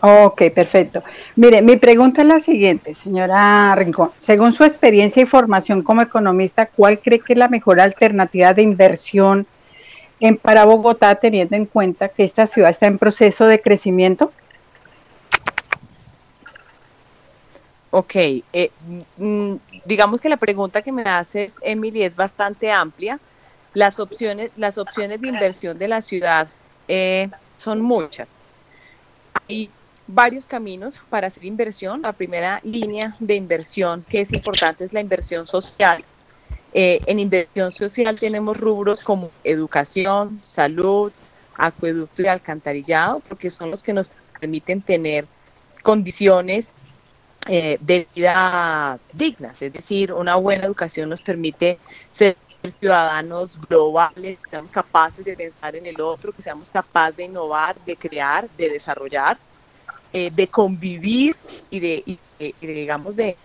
Ok, 0.00 0.42
perfecto. 0.54 1.02
Mire, 1.36 1.62
mi 1.62 1.76
pregunta 1.76 2.22
es 2.22 2.28
la 2.28 2.40
siguiente, 2.40 2.94
señora 2.94 3.74
Rincón. 3.74 4.10
Según 4.18 4.52
su 4.52 4.64
experiencia 4.64 5.22
y 5.22 5.26
formación 5.26 5.82
como 5.82 6.02
economista, 6.02 6.66
¿cuál 6.66 7.00
cree 7.00 7.20
que 7.20 7.32
es 7.32 7.38
la 7.38 7.48
mejor 7.48 7.80
alternativa 7.80 8.52
de 8.54 8.62
inversión 8.62 9.46
en 10.20 10.36
para 10.36 10.64
Bogotá, 10.64 11.14
teniendo 11.14 11.56
en 11.56 11.66
cuenta 11.66 12.08
que 12.08 12.24
esta 12.24 12.46
ciudad 12.46 12.70
está 12.70 12.86
en 12.86 12.98
proceso 12.98 13.46
de 13.46 13.60
crecimiento? 13.60 14.32
Ok, 17.90 18.14
eh, 18.14 18.70
mm, 19.16 19.54
digamos 19.84 20.20
que 20.20 20.28
la 20.28 20.36
pregunta 20.36 20.82
que 20.82 20.92
me 20.92 21.02
haces, 21.02 21.56
Emily, 21.62 22.04
es 22.04 22.14
bastante 22.14 22.70
amplia. 22.70 23.18
Las 23.74 23.98
opciones, 23.98 24.50
las 24.56 24.78
opciones 24.78 25.20
de 25.20 25.28
inversión 25.28 25.78
de 25.78 25.88
la 25.88 26.00
ciudad 26.00 26.48
eh, 26.86 27.28
son 27.56 27.80
muchas. 27.80 28.36
Hay 29.48 29.70
varios 30.14 30.46
caminos 30.46 31.00
para 31.08 31.28
hacer 31.28 31.44
inversión. 31.44 32.02
La 32.02 32.12
primera 32.12 32.60
línea 32.62 33.16
de 33.20 33.34
inversión 33.34 34.04
que 34.08 34.20
es 34.20 34.32
importante 34.32 34.84
es 34.84 34.92
la 34.92 35.00
inversión 35.00 35.46
social. 35.46 36.04
Eh, 36.72 37.00
en 37.06 37.18
inversión 37.18 37.72
social 37.72 38.18
tenemos 38.18 38.56
rubros 38.56 39.02
como 39.02 39.30
educación, 39.42 40.40
salud, 40.42 41.12
acueducto 41.56 42.22
y 42.22 42.26
alcantarillado, 42.26 43.20
porque 43.20 43.50
son 43.50 43.70
los 43.70 43.82
que 43.82 43.92
nos 43.92 44.10
permiten 44.38 44.80
tener 44.80 45.26
condiciones 45.82 46.70
eh, 47.46 47.78
de 47.80 48.06
vida 48.14 48.98
dignas, 49.12 49.60
es 49.62 49.72
decir, 49.72 50.12
una 50.12 50.36
buena 50.36 50.66
educación 50.66 51.08
nos 51.08 51.22
permite 51.22 51.78
ser 52.12 52.36
ciudadanos 52.78 53.58
globales, 53.68 54.38
que 54.38 54.50
seamos 54.50 54.70
capaces 54.70 55.24
de 55.24 55.34
pensar 55.34 55.74
en 55.74 55.86
el 55.86 56.00
otro, 56.00 56.32
que 56.32 56.42
seamos 56.42 56.68
capaces 56.68 57.16
de 57.16 57.24
innovar, 57.24 57.76
de 57.86 57.96
crear, 57.96 58.48
de 58.50 58.68
desarrollar, 58.68 59.38
eh, 60.12 60.30
de 60.30 60.46
convivir 60.48 61.36
y 61.70 61.80
de, 61.80 62.18
digamos, 62.60 63.16
de, 63.16 63.36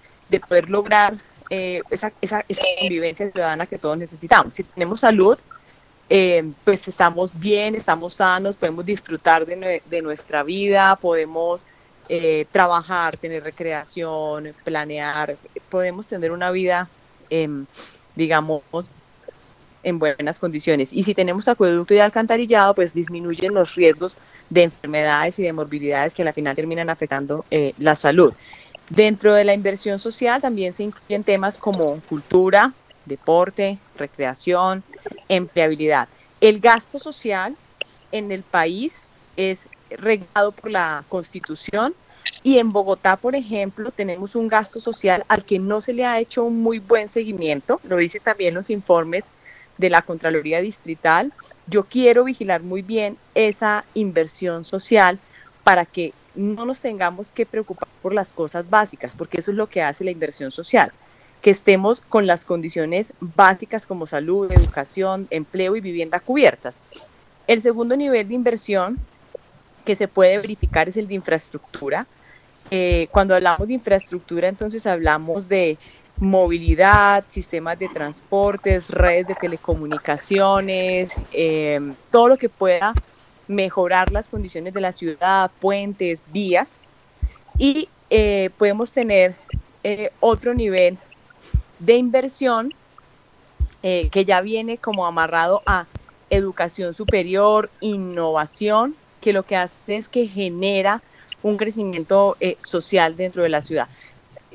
poder 0.47 0.69
lograr 0.69 1.15
eh, 1.49 1.81
esa, 1.89 2.11
esa, 2.21 2.43
convivencia 2.79 3.31
ciudadana 3.31 3.65
que 3.65 3.77
todos 3.77 3.97
necesitamos. 3.97 4.53
Si 4.53 4.63
tenemos 4.63 4.99
salud, 4.99 5.37
pues 6.63 6.87
estamos 6.87 7.37
bien, 7.39 7.75
estamos 7.75 8.15
sanos, 8.15 8.55
podemos 8.57 8.85
disfrutar 8.85 9.45
de, 9.45 9.81
de 9.85 10.01
nuestra 10.01 10.43
vida, 10.43 10.95
podemos 10.97 11.65
eh, 12.07 12.45
trabajar, 12.51 13.17
tener 13.17 13.43
recreación, 13.43 14.53
planear, 14.63 15.37
podemos 15.71 16.05
tener 16.05 16.31
una 16.31 16.51
vida, 16.51 16.87
em, 17.31 17.65
digamos, 18.15 18.61
en 19.85 19.99
buenas 19.99 20.39
condiciones. 20.39 20.91
Y 20.91 21.03
si 21.03 21.13
tenemos 21.13 21.47
acueducto 21.47 21.93
y 21.93 21.99
alcantarillado, 21.99 22.73
pues 22.73 22.93
disminuyen 22.93 23.53
los 23.53 23.75
riesgos 23.75 24.17
de 24.49 24.63
enfermedades 24.63 25.39
y 25.39 25.43
de 25.43 25.53
morbilidades 25.53 26.13
que 26.13 26.23
al 26.23 26.33
final 26.33 26.55
terminan 26.55 26.89
afectando 26.89 27.45
eh, 27.51 27.73
la 27.77 27.95
salud. 27.95 28.33
Dentro 28.89 29.33
de 29.33 29.45
la 29.45 29.53
inversión 29.53 29.99
social 29.99 30.41
también 30.41 30.73
se 30.73 30.83
incluyen 30.83 31.23
temas 31.23 31.57
como 31.57 31.99
cultura, 32.01 32.73
deporte, 33.05 33.77
recreación, 33.95 34.83
empleabilidad. 35.29 36.09
El 36.41 36.59
gasto 36.59 36.99
social 36.99 37.55
en 38.11 38.31
el 38.31 38.41
país 38.41 39.03
es 39.37 39.67
regado 39.89 40.51
por 40.51 40.71
la 40.71 41.03
Constitución 41.09 41.93
y 42.41 42.57
en 42.57 42.71
Bogotá, 42.71 43.17
por 43.17 43.35
ejemplo, 43.35 43.91
tenemos 43.91 44.35
un 44.35 44.47
gasto 44.47 44.79
social 44.79 45.23
al 45.27 45.45
que 45.45 45.59
no 45.59 45.79
se 45.79 45.93
le 45.93 46.05
ha 46.05 46.19
hecho 46.19 46.43
un 46.43 46.61
muy 46.61 46.79
buen 46.79 47.07
seguimiento, 47.07 47.79
lo 47.83 47.97
dicen 47.97 48.21
también 48.23 48.55
los 48.55 48.71
informes 48.71 49.23
de 49.77 49.89
la 49.89 50.01
Contraloría 50.01 50.61
Distrital. 50.61 51.33
Yo 51.67 51.83
quiero 51.83 52.23
vigilar 52.23 52.63
muy 52.63 52.81
bien 52.81 53.17
esa 53.33 53.85
inversión 53.93 54.65
social 54.65 55.19
para 55.63 55.85
que 55.85 56.13
no 56.35 56.65
nos 56.65 56.79
tengamos 56.79 57.31
que 57.31 57.45
preocupar 57.45 57.87
por 58.01 58.13
las 58.13 58.31
cosas 58.31 58.69
básicas, 58.69 59.13
porque 59.17 59.39
eso 59.39 59.51
es 59.51 59.57
lo 59.57 59.67
que 59.67 59.81
hace 59.81 60.03
la 60.03 60.11
inversión 60.11 60.51
social, 60.51 60.91
que 61.41 61.49
estemos 61.49 62.01
con 62.01 62.27
las 62.27 62.45
condiciones 62.45 63.13
básicas 63.19 63.87
como 63.87 64.07
salud, 64.07 64.51
educación, 64.51 65.27
empleo 65.29 65.75
y 65.75 65.81
vivienda 65.81 66.19
cubiertas. 66.19 66.75
El 67.47 67.61
segundo 67.61 67.95
nivel 67.95 68.27
de 68.27 68.33
inversión 68.33 68.99
que 69.85 69.95
se 69.95 70.07
puede 70.07 70.37
verificar 70.37 70.89
es 70.89 70.97
el 70.97 71.07
de 71.07 71.13
infraestructura. 71.13 72.07
Eh, 72.71 73.07
cuando 73.11 73.35
hablamos 73.35 73.67
de 73.67 73.75
infraestructura, 73.75 74.47
entonces 74.47 74.85
hablamos 74.87 75.47
de 75.47 75.77
movilidad, 76.17 77.25
sistemas 77.27 77.77
de 77.77 77.89
transportes, 77.89 78.89
redes 78.89 79.27
de 79.27 79.35
telecomunicaciones, 79.35 81.13
eh, 81.31 81.79
todo 82.11 82.29
lo 82.29 82.37
que 82.37 82.49
pueda 82.49 82.93
mejorar 83.47 84.11
las 84.11 84.29
condiciones 84.29 84.73
de 84.73 84.81
la 84.81 84.91
ciudad, 84.91 85.51
puentes, 85.59 86.25
vías. 86.31 86.77
Y 87.57 87.89
eh, 88.09 88.49
podemos 88.57 88.91
tener 88.91 89.35
otro 90.19 90.55
nivel 90.55 90.97
de 91.77 91.95
inversión 91.95 92.73
que 93.83 94.25
ya 94.25 94.41
viene 94.41 94.79
como 94.79 95.05
amarrado 95.05 95.61
a 95.67 95.85
educación 96.31 96.95
superior, 96.95 97.69
innovación, 97.81 98.95
que 99.21 99.33
lo 99.33 99.43
que 99.43 99.55
hace 99.55 99.97
es 99.97 100.09
que 100.09 100.27
genera 100.27 101.01
un 101.41 101.57
crecimiento 101.57 102.37
eh, 102.39 102.57
social 102.59 103.15
dentro 103.15 103.43
de 103.43 103.49
la 103.49 103.61
ciudad. 103.61 103.87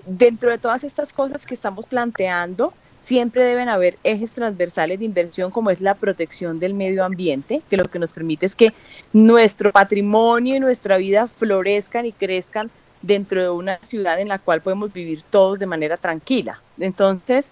Dentro 0.07 0.50
de 0.50 0.59
todas 0.59 0.85
estas 0.85 1.12
cosas 1.12 1.47
que 1.47 1.54
estamos 1.54 1.87
planteando, 1.87 2.73
siempre 3.02 3.45
deben 3.45 3.69
haber 3.69 3.99
ejes 4.04 4.33
transversales 4.33 4.99
de 4.99 5.04
inversión 5.04 5.50
como 5.50 5.71
es 5.71 5.80
la 5.80 5.95
protección 5.95 6.59
del 6.59 6.75
medio 6.75 7.04
ambiente, 7.04 7.62
que 7.69 7.76
lo 7.76 7.85
que 7.85 7.99
nos 7.99 8.12
permite 8.12 8.47
es 8.47 8.54
que 8.54 8.73
nuestro 9.12 9.73
patrimonio 9.73 10.57
y 10.57 10.61
nuestra 10.61 10.97
vida 10.97 11.26
florezcan 11.26 12.07
y 12.07 12.12
crezcan 12.12 12.71
dentro 13.02 13.42
de 13.42 13.50
una 13.50 13.78
ciudad 13.83 14.21
en 14.21 14.28
la 14.28 14.38
cual 14.38 14.61
podemos 14.61 14.92
vivir 14.92 15.23
todos 15.23 15.59
de 15.59 15.66
manera 15.66 15.97
tranquila. 15.97 16.61
Entonces, 16.78 17.47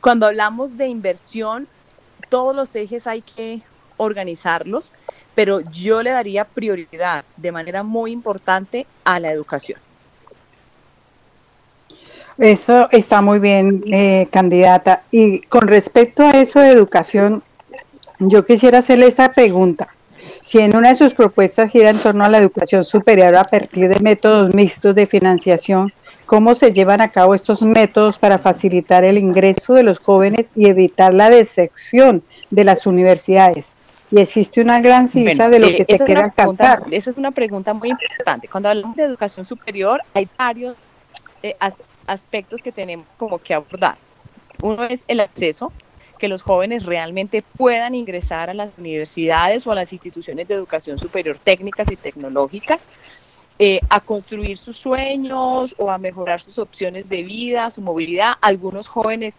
cuando 0.00 0.26
hablamos 0.26 0.76
de 0.76 0.88
inversión, 0.88 1.66
todos 2.28 2.54
los 2.54 2.74
ejes 2.74 3.06
hay 3.06 3.22
que 3.22 3.62
organizarlos, 3.96 4.92
pero 5.34 5.60
yo 5.60 6.02
le 6.02 6.10
daría 6.10 6.44
prioridad 6.44 7.24
de 7.36 7.52
manera 7.52 7.82
muy 7.82 8.12
importante 8.12 8.86
a 9.04 9.18
la 9.20 9.32
educación. 9.32 9.80
Eso 12.38 12.88
está 12.92 13.20
muy 13.20 13.40
bien, 13.40 13.82
eh, 13.92 14.28
candidata. 14.30 15.02
Y 15.10 15.40
con 15.40 15.66
respecto 15.66 16.22
a 16.22 16.30
eso 16.30 16.60
de 16.60 16.70
educación, 16.70 17.42
yo 18.20 18.44
quisiera 18.44 18.78
hacerle 18.78 19.08
esta 19.08 19.32
pregunta. 19.32 19.88
Si 20.44 20.58
en 20.58 20.76
una 20.76 20.90
de 20.90 20.96
sus 20.96 21.14
propuestas 21.14 21.70
gira 21.70 21.90
en 21.90 21.98
torno 21.98 22.24
a 22.24 22.30
la 22.30 22.38
educación 22.38 22.84
superior 22.84 23.34
a 23.34 23.44
partir 23.44 23.88
de 23.88 24.00
métodos 24.00 24.54
mixtos 24.54 24.94
de 24.94 25.06
financiación, 25.06 25.88
¿cómo 26.26 26.54
se 26.54 26.72
llevan 26.72 27.00
a 27.00 27.08
cabo 27.08 27.34
estos 27.34 27.60
métodos 27.60 28.18
para 28.18 28.38
facilitar 28.38 29.04
el 29.04 29.18
ingreso 29.18 29.74
de 29.74 29.82
los 29.82 29.98
jóvenes 29.98 30.52
y 30.54 30.70
evitar 30.70 31.12
la 31.12 31.30
deserción 31.30 32.22
de 32.50 32.64
las 32.64 32.86
universidades? 32.86 33.72
Y 34.10 34.20
existe 34.20 34.62
una 34.62 34.80
gran 34.80 35.08
cifra 35.08 35.48
de 35.48 35.58
lo 35.58 35.66
que 35.66 35.84
se 35.84 35.98
quiere 35.98 36.22
alcanzar. 36.22 36.84
Esa 36.90 37.10
es 37.10 37.18
una 37.18 37.32
pregunta 37.32 37.74
muy 37.74 37.90
importante. 37.90 38.48
Cuando 38.48 38.70
hablamos 38.70 38.96
de 38.96 39.02
educación 39.02 39.44
superior, 39.44 40.00
hay 40.14 40.26
varios 40.38 40.76
eh, 41.42 41.56
aspectos 42.08 42.62
que 42.62 42.72
tenemos 42.72 43.06
como 43.16 43.38
que 43.38 43.54
abordar. 43.54 43.96
Uno 44.62 44.84
es 44.84 45.04
el 45.06 45.20
acceso, 45.20 45.72
que 46.18 46.28
los 46.28 46.42
jóvenes 46.42 46.84
realmente 46.84 47.42
puedan 47.56 47.94
ingresar 47.94 48.50
a 48.50 48.54
las 48.54 48.76
universidades 48.76 49.66
o 49.66 49.72
a 49.72 49.76
las 49.76 49.92
instituciones 49.92 50.48
de 50.48 50.54
educación 50.54 50.98
superior 50.98 51.38
técnicas 51.42 51.90
y 51.90 51.96
tecnológicas, 51.96 52.82
eh, 53.60 53.80
a 53.88 54.00
construir 54.00 54.58
sus 54.58 54.76
sueños 54.78 55.74
o 55.78 55.90
a 55.90 55.98
mejorar 55.98 56.40
sus 56.40 56.58
opciones 56.58 57.08
de 57.08 57.22
vida, 57.22 57.70
su 57.70 57.80
movilidad. 57.80 58.34
Algunos 58.40 58.86
jóvenes 58.88 59.34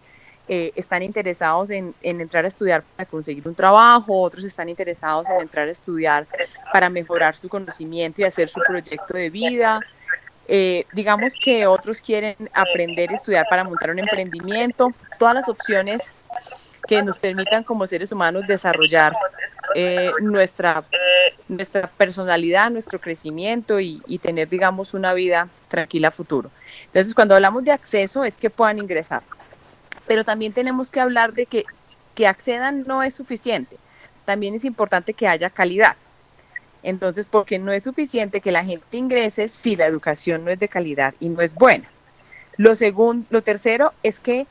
eh, 0.48 0.72
están 0.74 1.02
interesados 1.02 1.70
en, 1.70 1.94
en, 2.02 2.20
entrar 2.20 2.44
a 2.44 2.48
estudiar 2.48 2.82
para 2.96 3.08
conseguir 3.08 3.46
un 3.46 3.54
trabajo, 3.54 4.20
otros 4.20 4.44
están 4.44 4.68
interesados 4.68 5.28
en 5.28 5.40
entrar 5.40 5.68
a 5.68 5.70
estudiar 5.70 6.26
para 6.72 6.90
mejorar 6.90 7.36
su 7.36 7.48
conocimiento 7.48 8.20
y 8.20 8.24
hacer 8.24 8.48
su 8.48 8.60
proyecto 8.66 9.16
de 9.16 9.30
vida. 9.30 9.80
Eh, 10.52 10.84
digamos 10.92 11.34
que 11.40 11.64
otros 11.64 12.00
quieren 12.00 12.34
aprender 12.52 13.12
estudiar 13.12 13.46
para 13.48 13.62
montar 13.62 13.90
un 13.90 14.00
emprendimiento, 14.00 14.92
todas 15.16 15.32
las 15.32 15.48
opciones 15.48 16.02
que 16.88 17.00
nos 17.04 17.16
permitan 17.18 17.62
como 17.62 17.86
seres 17.86 18.10
humanos 18.10 18.48
desarrollar 18.48 19.14
eh, 19.76 20.10
nuestra, 20.20 20.82
nuestra 21.46 21.86
personalidad, 21.86 22.68
nuestro 22.68 22.98
crecimiento 22.98 23.78
y, 23.78 24.00
tener, 24.20 24.48
digamos, 24.48 24.92
una 24.92 25.14
vida 25.14 25.48
tranquila 25.68 26.10
futuro. 26.10 26.50
Entonces, 26.86 27.14
cuando 27.14 27.36
hablamos 27.36 27.62
de 27.62 27.70
acceso 27.70 28.24
es 28.24 28.34
que 28.34 28.50
puedan 28.50 28.80
ingresar, 28.80 29.22
pero 30.08 30.24
también 30.24 30.52
tenemos 30.52 30.90
que 30.90 30.98
hablar 30.98 31.32
de 31.32 31.46
que, 31.46 31.64
que 32.16 32.26
accedan 32.26 32.82
no 32.88 33.04
es 33.04 33.14
suficiente, 33.14 33.76
también 34.24 34.56
es 34.56 34.64
importante 34.64 35.14
que 35.14 35.28
haya 35.28 35.48
calidad. 35.48 35.94
Entonces, 36.82 37.26
porque 37.26 37.58
no 37.58 37.72
es 37.72 37.84
suficiente 37.84 38.40
que 38.40 38.52
la 38.52 38.64
gente 38.64 38.96
ingrese 38.96 39.48
si 39.48 39.76
la 39.76 39.86
educación 39.86 40.44
no 40.44 40.50
es 40.50 40.58
de 40.58 40.68
calidad 40.68 41.14
y 41.20 41.28
no 41.28 41.42
es 41.42 41.54
buena. 41.54 41.88
Lo 42.56 42.74
segundo, 42.74 43.26
lo 43.30 43.42
tercero 43.42 43.92
es 44.02 44.20
que 44.20 44.46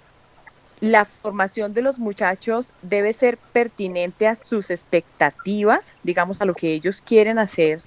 la 0.81 1.05
formación 1.05 1.73
de 1.73 1.81
los 1.81 1.99
muchachos 1.99 2.71
debe 2.81 3.13
ser 3.13 3.37
pertinente 3.37 4.27
a 4.27 4.35
sus 4.35 4.69
expectativas, 4.69 5.93
digamos 6.03 6.41
a 6.41 6.45
lo 6.45 6.53
que 6.53 6.73
ellos 6.73 7.01
quieren 7.01 7.37
hacer 7.37 7.81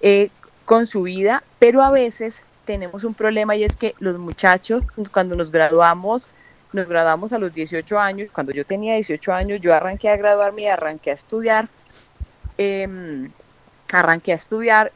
eh, 0.00 0.30
con 0.64 0.86
su 0.86 1.02
vida, 1.02 1.44
pero 1.58 1.82
a 1.82 1.90
veces 1.90 2.40
tenemos 2.64 3.04
un 3.04 3.14
problema 3.14 3.54
y 3.54 3.64
es 3.64 3.76
que 3.76 3.94
los 3.98 4.18
muchachos 4.18 4.82
cuando 5.12 5.36
nos 5.36 5.52
graduamos, 5.52 6.28
nos 6.72 6.88
graduamos 6.88 7.32
a 7.32 7.38
los 7.38 7.52
18 7.52 7.98
años, 7.98 8.30
cuando 8.32 8.52
yo 8.52 8.64
tenía 8.64 8.94
18 8.94 9.32
años 9.32 9.60
yo 9.60 9.74
arranqué 9.74 10.08
a 10.08 10.16
graduarme 10.16 10.62
y 10.62 10.66
arranqué 10.66 11.10
a 11.10 11.14
estudiar. 11.14 11.68
Eh, 12.58 13.28
arranqué 13.98 14.32
a 14.32 14.36
estudiar 14.36 14.92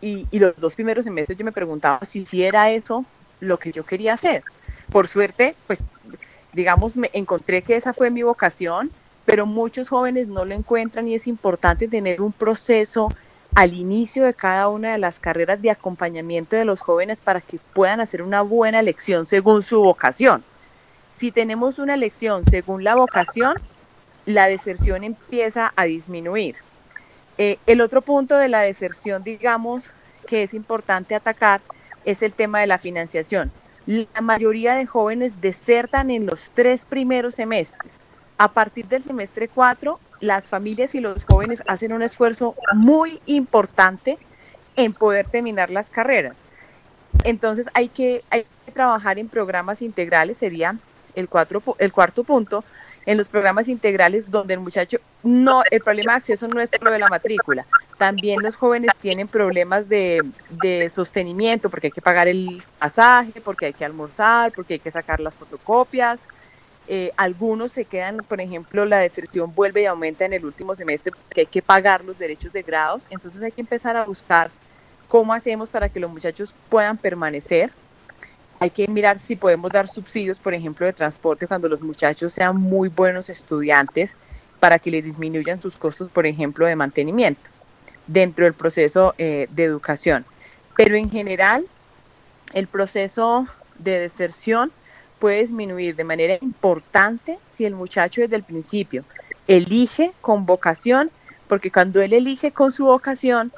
y, 0.00 0.26
los 0.32 0.56
dos 0.56 0.74
primeros 0.74 1.04
semestres 1.04 1.38
yo 1.38 1.44
me 1.44 1.52
preguntaba 1.52 2.04
si, 2.04 2.24
si 2.26 2.42
era 2.42 2.70
eso 2.70 3.04
lo 3.40 3.58
que 3.58 3.72
yo 3.72 3.84
quería 3.84 4.14
hacer. 4.14 4.42
Por 4.90 5.08
suerte, 5.08 5.54
pues 5.66 5.82
digamos, 6.52 6.96
me 6.96 7.10
encontré 7.12 7.62
que 7.62 7.76
esa 7.76 7.92
fue 7.92 8.10
mi 8.10 8.22
vocación, 8.22 8.90
pero 9.24 9.46
muchos 9.46 9.88
jóvenes 9.88 10.28
no 10.28 10.44
lo 10.44 10.54
encuentran 10.54 11.06
y 11.08 11.14
es 11.14 11.26
importante 11.26 11.88
tener 11.88 12.20
un 12.20 12.32
proceso 12.32 13.08
al 13.54 13.74
inicio 13.74 14.24
de 14.24 14.34
cada 14.34 14.68
una 14.68 14.92
de 14.92 14.98
las 14.98 15.18
carreras 15.18 15.60
de 15.60 15.70
acompañamiento 15.70 16.56
de 16.56 16.64
los 16.64 16.80
jóvenes 16.80 17.20
para 17.20 17.40
que 17.40 17.58
puedan 17.74 18.00
hacer 18.00 18.22
una 18.22 18.42
buena 18.42 18.80
elección 18.80 19.26
según 19.26 19.62
su 19.62 19.80
vocación. 19.80 20.44
Si 21.16 21.32
tenemos 21.32 21.78
una 21.78 21.94
elección 21.94 22.44
según 22.44 22.84
la 22.84 22.94
vocación, 22.94 23.54
la 24.26 24.46
deserción 24.46 25.04
empieza 25.04 25.72
a 25.76 25.84
disminuir. 25.84 26.56
Eh, 27.42 27.58
el 27.64 27.80
otro 27.80 28.02
punto 28.02 28.36
de 28.36 28.50
la 28.50 28.60
deserción, 28.60 29.24
digamos, 29.24 29.90
que 30.26 30.42
es 30.42 30.52
importante 30.52 31.14
atacar, 31.14 31.62
es 32.04 32.20
el 32.20 32.34
tema 32.34 32.60
de 32.60 32.66
la 32.66 32.76
financiación. 32.76 33.50
La 33.86 34.20
mayoría 34.20 34.74
de 34.74 34.84
jóvenes 34.84 35.40
desertan 35.40 36.10
en 36.10 36.26
los 36.26 36.50
tres 36.52 36.84
primeros 36.84 37.36
semestres. 37.36 37.96
A 38.36 38.48
partir 38.52 38.88
del 38.88 39.02
semestre 39.02 39.48
4, 39.48 39.98
las 40.20 40.48
familias 40.48 40.94
y 40.94 41.00
los 41.00 41.24
jóvenes 41.24 41.62
hacen 41.66 41.94
un 41.94 42.02
esfuerzo 42.02 42.50
muy 42.74 43.22
importante 43.24 44.18
en 44.76 44.92
poder 44.92 45.26
terminar 45.26 45.70
las 45.70 45.88
carreras. 45.88 46.36
Entonces 47.24 47.70
hay 47.72 47.88
que, 47.88 48.22
trabajar 48.74 49.18
en 49.18 49.30
programas 49.30 49.80
integrales, 49.80 50.36
sería 50.36 50.76
el 51.14 51.26
cuarto 51.26 52.22
punto, 52.22 52.64
en 53.10 53.18
los 53.18 53.28
programas 53.28 53.66
integrales 53.66 54.30
donde 54.30 54.54
el 54.54 54.60
muchacho 54.60 54.98
no, 55.24 55.64
el 55.68 55.80
problema 55.80 56.12
de 56.12 56.18
acceso 56.18 56.46
no 56.46 56.60
es 56.60 56.70
solo 56.70 56.92
de 56.92 57.00
la 57.00 57.08
matrícula, 57.08 57.66
también 57.98 58.40
los 58.40 58.54
jóvenes 58.54 58.92
tienen 59.00 59.26
problemas 59.26 59.88
de, 59.88 60.22
sostenimiento 60.88 61.68
porque 61.70 61.88
hay 61.88 61.90
que 61.90 62.00
pagar 62.00 62.28
el 62.28 62.62
pasaje, 62.78 63.40
porque 63.40 63.66
hay 63.66 63.72
que 63.72 63.84
almorzar, 63.84 64.52
porque 64.52 64.74
hay 64.74 64.78
que 64.78 64.92
sacar 64.92 65.18
las 65.18 65.34
fotocopias. 65.34 66.20
Eh, 66.86 67.10
algunos 67.16 67.72
se 67.72 67.84
quedan, 67.84 68.18
por 68.18 68.40
ejemplo, 68.40 68.84
la 68.84 68.98
deserción 68.98 69.52
vuelve 69.56 69.82
y 69.82 69.86
aumenta 69.86 70.24
en 70.24 70.32
el 70.32 70.44
último 70.44 70.76
semestre 70.76 71.10
porque 71.10 71.40
hay 71.40 71.46
que 71.46 71.62
pagar 71.62 72.04
los 72.04 72.16
derechos 72.16 72.52
de 72.52 72.62
grados, 72.62 73.08
entonces 73.10 73.42
hay 73.42 73.50
que 73.50 73.60
empezar 73.60 73.96
a 73.96 74.04
buscar 74.04 74.52
cómo 75.08 75.34
hacemos 75.34 75.68
para 75.68 75.88
que 75.88 75.98
los 75.98 76.12
muchachos 76.12 76.54
puedan 76.68 76.96
permanecer 76.96 77.72
hay 78.60 78.68
que 78.70 78.86
mirar 78.86 79.18
si 79.18 79.36
podemos 79.36 79.72
dar 79.72 79.88
subsidios, 79.88 80.38
por 80.38 80.52
ejemplo, 80.52 80.84
de 80.84 80.92
transporte 80.92 81.46
cuando 81.46 81.66
los 81.66 81.80
muchachos 81.80 82.34
sean 82.34 82.58
muy 82.58 82.90
buenos 82.90 83.30
estudiantes 83.30 84.14
para 84.60 84.78
que 84.78 84.90
les 84.90 85.02
disminuyan 85.02 85.62
sus 85.62 85.78
costos, 85.78 86.10
por 86.10 86.26
ejemplo, 86.26 86.66
de 86.66 86.76
mantenimiento 86.76 87.40
dentro 88.06 88.44
del 88.44 88.52
proceso 88.52 89.14
eh, 89.16 89.48
de 89.50 89.64
educación. 89.64 90.26
Pero 90.76 90.94
en 90.94 91.08
general, 91.08 91.64
el 92.52 92.66
proceso 92.66 93.46
de 93.78 93.98
deserción 93.98 94.70
puede 95.18 95.40
disminuir 95.40 95.96
de 95.96 96.04
manera 96.04 96.36
importante 96.42 97.38
si 97.48 97.64
el 97.64 97.74
muchacho 97.74 98.20
desde 98.20 98.36
el 98.36 98.42
principio 98.42 99.04
elige 99.48 100.12
con 100.20 100.44
vocación, 100.44 101.10
porque 101.48 101.72
cuando 101.72 102.02
él 102.02 102.12
elige 102.12 102.52
con 102.52 102.72
su 102.72 102.84
vocación, 102.84 103.52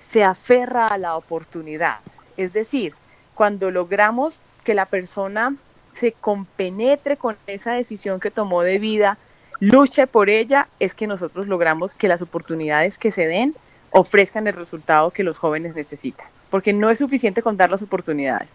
se 0.00 0.24
aferra 0.24 0.86
a 0.86 0.96
la 0.96 1.16
oportunidad. 1.16 1.98
Es 2.38 2.54
decir, 2.54 2.94
cuando 3.34 3.70
logramos 3.70 4.40
que 4.64 4.74
la 4.74 4.86
persona 4.86 5.54
se 5.94 6.12
compenetre 6.12 7.16
con 7.16 7.36
esa 7.46 7.72
decisión 7.72 8.20
que 8.20 8.30
tomó 8.30 8.62
de 8.62 8.78
vida, 8.78 9.18
luche 9.60 10.06
por 10.06 10.30
ella, 10.30 10.68
es 10.80 10.94
que 10.94 11.06
nosotros 11.06 11.46
logramos 11.46 11.94
que 11.94 12.08
las 12.08 12.22
oportunidades 12.22 12.98
que 12.98 13.12
se 13.12 13.26
den 13.26 13.54
ofrezcan 13.90 14.46
el 14.46 14.54
resultado 14.54 15.10
que 15.10 15.22
los 15.22 15.38
jóvenes 15.38 15.74
necesitan. 15.74 16.26
Porque 16.50 16.72
no 16.72 16.90
es 16.90 16.98
suficiente 16.98 17.42
con 17.42 17.56
dar 17.56 17.70
las 17.70 17.82
oportunidades. 17.82 18.54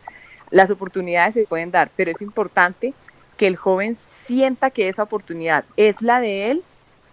Las 0.49 0.69
oportunidades 0.69 1.33
se 1.33 1.45
pueden 1.45 1.71
dar, 1.71 1.89
pero 1.95 2.11
es 2.11 2.21
importante 2.21 2.93
que 3.37 3.47
el 3.47 3.55
joven 3.55 3.95
sienta 4.25 4.71
que 4.71 4.89
esa 4.89 5.03
oportunidad 5.03 5.63
es 5.75 6.01
la 6.01 6.19
de 6.19 6.51
él, 6.51 6.63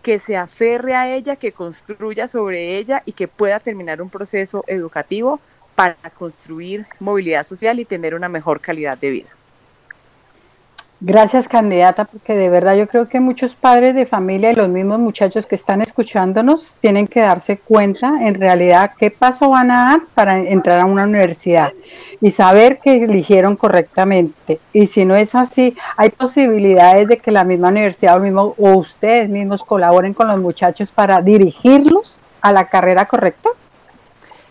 que 0.02 0.18
se 0.18 0.36
aferre 0.36 0.94
a 0.94 1.14
ella, 1.14 1.36
que 1.36 1.52
construya 1.52 2.28
sobre 2.28 2.76
ella 2.76 3.02
y 3.04 3.12
que 3.12 3.28
pueda 3.28 3.60
terminar 3.60 4.02
un 4.02 4.10
proceso 4.10 4.64
educativo 4.66 5.40
para 5.74 5.96
construir 6.16 6.86
movilidad 7.00 7.44
social 7.44 7.80
y 7.80 7.84
tener 7.84 8.14
una 8.14 8.28
mejor 8.28 8.60
calidad 8.60 8.98
de 8.98 9.10
vida. 9.10 9.28
Gracias, 11.06 11.48
candidata, 11.48 12.06
porque 12.06 12.34
de 12.34 12.48
verdad 12.48 12.76
yo 12.76 12.86
creo 12.86 13.06
que 13.06 13.20
muchos 13.20 13.54
padres 13.54 13.94
de 13.94 14.06
familia 14.06 14.52
y 14.52 14.54
los 14.54 14.70
mismos 14.70 14.98
muchachos 15.00 15.44
que 15.44 15.56
están 15.56 15.82
escuchándonos 15.82 16.76
tienen 16.80 17.08
que 17.08 17.20
darse 17.20 17.58
cuenta 17.58 18.26
en 18.26 18.34
realidad 18.36 18.92
qué 18.98 19.10
paso 19.10 19.50
van 19.50 19.70
a 19.70 19.84
dar 19.84 20.00
para 20.14 20.38
entrar 20.38 20.80
a 20.80 20.86
una 20.86 21.04
universidad 21.04 21.72
y 22.22 22.30
saber 22.30 22.78
que 22.78 23.04
eligieron 23.04 23.56
correctamente. 23.56 24.60
Y 24.72 24.86
si 24.86 25.04
no 25.04 25.14
es 25.14 25.34
así, 25.34 25.76
hay 25.98 26.08
posibilidades 26.08 27.06
de 27.08 27.18
que 27.18 27.30
la 27.32 27.44
misma 27.44 27.68
universidad 27.68 28.18
o, 28.36 28.54
ustedes 28.56 29.28
mismos 29.28 29.62
colaboren 29.62 30.14
con 30.14 30.28
los 30.28 30.38
muchachos 30.38 30.90
para 30.90 31.20
dirigirlos 31.20 32.16
a 32.40 32.50
la 32.50 32.68
carrera 32.68 33.04
correcta. 33.04 33.50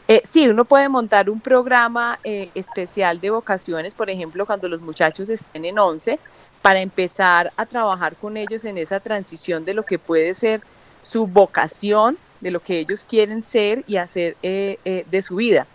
Eh, 0.07 0.21
sí, 0.29 0.47
uno 0.49 0.65
puede 0.65 0.89
montar 0.89 1.29
un 1.29 1.39
programa 1.39 2.19
eh, 2.23 2.51
especial 2.55 3.21
de 3.21 3.29
vocaciones, 3.29 3.93
por 3.95 4.09
ejemplo, 4.09 4.45
cuando 4.45 4.67
los 4.67 4.81
muchachos 4.81 5.29
estén 5.29 5.65
en 5.65 5.79
11, 5.79 6.19
para 6.61 6.81
empezar 6.81 7.51
a 7.57 7.65
trabajar 7.65 8.15
con 8.15 8.37
ellos 8.37 8.65
en 8.65 8.77
esa 8.77 8.99
transición 8.99 9.65
de 9.65 9.73
lo 9.73 9.83
que 9.83 9.99
puede 9.99 10.33
ser 10.33 10.61
su 11.01 11.27
vocación, 11.27 12.17
de 12.43 12.51
lo 12.51 12.61
que 12.61 12.79
ellos 12.79 13.05
quieren 13.05 13.43
ser 13.43 13.83
y 13.87 13.97
hacer 13.97 14.37
eh, 14.43 14.77
eh, 14.85 15.05
de 15.09 15.21
su 15.21 15.35
vida. 15.37 15.67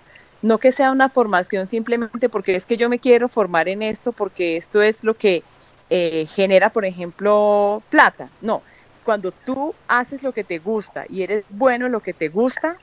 No 0.43 0.59
que 0.59 0.73
sea 0.73 0.93
una 0.93 1.09
formación 1.09 1.67
simplemente 1.67 2.29
porque 2.29 2.55
es 2.55 2.64
que 2.67 2.77
yo 2.77 2.88
me 2.88 3.01
quiero 3.01 3.29
formar 3.29 3.69
en 3.69 3.83
esto, 3.83 4.12
porque 4.12 4.57
esto 4.57 4.83
es 4.83 5.03
lo 5.05 5.14
que 5.14 5.43
eh, 5.91 6.27
genera, 6.27 6.71
por 6.71 6.85
ejemplo, 6.85 7.83
plata. 7.91 8.31
No, 8.41 8.62
cuando 9.05 9.33
tú 9.33 9.75
haces 9.88 10.23
lo 10.23 10.33
que 10.33 10.45
te 10.45 10.59
gusta 10.59 11.05
y 11.09 11.23
eres 11.23 11.45
bueno 11.49 11.87
en 11.87 11.93
lo 11.93 12.01
que 12.01 12.14
te 12.14 12.29
gusta, 12.29 12.77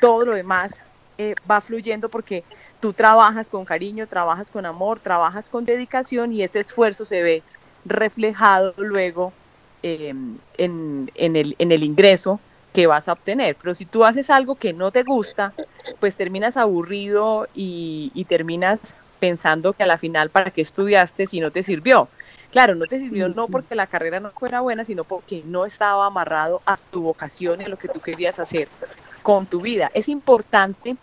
todo 0.00 0.24
lo 0.24 0.34
demás 0.34 0.80
va 1.50 1.60
fluyendo 1.60 2.08
porque 2.08 2.44
tú 2.80 2.92
trabajas 2.92 3.48
con 3.50 3.64
cariño, 3.64 4.06
trabajas 4.06 4.50
con 4.50 4.66
amor, 4.66 5.00
trabajas 5.00 5.48
con 5.48 5.64
dedicación 5.64 6.32
y 6.32 6.42
ese 6.42 6.60
esfuerzo 6.60 7.04
se 7.06 7.22
ve 7.22 7.42
reflejado 7.84 8.74
luego 8.78 9.32
em, 9.82 10.36
en, 10.58 11.36
el, 11.36 11.56
en 11.58 11.72
el 11.72 11.82
ingreso 11.82 12.38
que 12.72 12.86
vas 12.86 13.08
a 13.08 13.12
obtener. 13.12 13.56
Pero 13.56 13.74
si 13.74 13.86
tú 13.86 14.04
haces 14.04 14.28
algo 14.28 14.56
que 14.56 14.72
no 14.72 14.90
te 14.90 15.02
gusta, 15.02 15.54
pues 16.00 16.16
terminas 16.16 16.56
aburrido 16.56 17.46
y, 17.54 18.10
y 18.14 18.24
terminas 18.24 18.78
pensando 19.18 19.72
que 19.72 19.84
a 19.84 19.86
la 19.86 19.96
final 19.96 20.28
para 20.28 20.50
qué 20.50 20.60
estudiaste 20.60 21.26
si 21.26 21.40
no 21.40 21.50
te 21.50 21.62
sirvió. 21.62 22.10
Claro, 22.50 22.74
no 22.74 22.86
te 22.86 23.00
sirvió 23.00 23.28
no 23.28 23.48
porque 23.48 23.74
la 23.74 23.86
carrera 23.86 24.20
no 24.20 24.30
fuera 24.30 24.60
buena, 24.60 24.84
sino 24.84 25.04
porque 25.04 25.42
no 25.46 25.64
estaba 25.64 26.06
amarrado 26.06 26.60
a 26.66 26.76
tu 26.90 27.02
vocación 27.02 27.60
y 27.60 27.64
a 27.64 27.68
lo 27.68 27.78
que 27.78 27.88
tú 27.88 28.00
querías 28.00 28.38
hacer 28.38 28.68
con 29.26 29.44
tu 29.46 29.60
vida. 29.60 29.90
Es 29.92 30.08
importante 30.08 30.94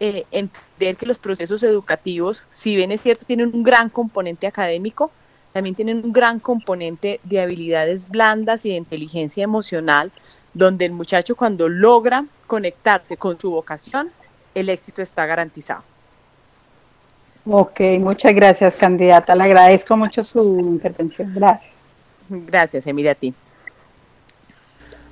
eh, 0.00 0.24
entender 0.30 0.96
que 0.96 1.04
los 1.04 1.18
procesos 1.18 1.62
educativos, 1.62 2.42
si 2.54 2.74
bien 2.74 2.90
es 2.90 3.02
cierto, 3.02 3.26
tienen 3.26 3.50
un 3.52 3.62
gran 3.62 3.90
componente 3.90 4.46
académico, 4.46 5.10
también 5.52 5.74
tienen 5.74 6.02
un 6.02 6.10
gran 6.10 6.40
componente 6.40 7.20
de 7.22 7.38
habilidades 7.38 8.08
blandas 8.08 8.64
y 8.64 8.70
de 8.70 8.76
inteligencia 8.76 9.44
emocional, 9.44 10.10
donde 10.54 10.86
el 10.86 10.92
muchacho 10.92 11.36
cuando 11.36 11.68
logra 11.68 12.24
conectarse 12.46 13.18
con 13.18 13.38
su 13.38 13.50
vocación, 13.50 14.10
el 14.54 14.70
éxito 14.70 15.02
está 15.02 15.26
garantizado. 15.26 15.84
Ok, 17.44 17.78
muchas 17.98 18.34
gracias, 18.34 18.78
candidata. 18.78 19.36
Le 19.36 19.44
agradezco 19.44 19.98
mucho 19.98 20.24
su 20.24 20.60
intervención. 20.60 21.34
Gracias. 21.34 21.74
Gracias, 22.30 22.86
Emilia, 22.86 23.12
a 23.12 23.16
ti. 23.16 23.34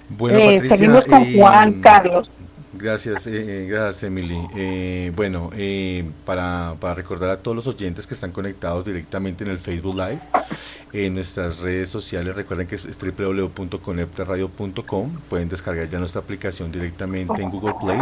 Bueno, 0.08 0.38
eh, 0.38 0.66
seguimos 0.66 1.04
con 1.04 1.36
Juan 1.36 1.82
Carlos. 1.82 2.30
Gracias, 2.78 3.26
eh, 3.26 3.64
eh, 3.64 3.66
gracias 3.68 4.04
Emily. 4.04 4.38
Eh, 4.54 5.12
bueno, 5.16 5.50
para, 6.24 6.76
para, 6.78 6.94
recordar 6.94 7.30
a 7.30 7.38
todos 7.38 7.56
los 7.56 7.66
oyentes 7.66 8.06
que 8.06 8.14
están 8.14 8.30
conectados 8.30 8.84
directamente 8.84 9.42
en 9.42 9.50
el 9.50 9.58
Facebook 9.58 9.96
Live, 9.96 10.20
en 10.92 11.14
nuestras 11.14 11.58
redes 11.58 11.90
sociales, 11.90 12.36
recuerden 12.36 12.68
que 12.68 12.76
es, 12.76 12.86
www.conectaradio.com, 12.86 15.18
pueden 15.28 15.48
descargar 15.48 15.90
ya 15.90 15.98
nuestra 15.98 16.20
aplicación 16.20 16.70
directamente 16.70 17.42
en 17.42 17.50
Google 17.50 17.74
Play 17.80 17.98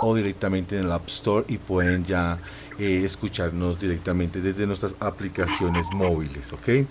o 0.00 0.14
directamente 0.14 0.78
en 0.78 0.86
el 0.86 0.92
App 0.92 1.06
Store 1.08 1.44
y 1.46 1.58
pueden 1.58 2.02
ya 2.04 2.38
eh, 2.78 3.02
escucharnos 3.04 3.78
directamente 3.78 4.40
desde 4.40 4.66
nuestras 4.66 4.94
aplicaciones 4.98 5.86
móviles, 5.92 6.52
¿ok? 6.52 6.86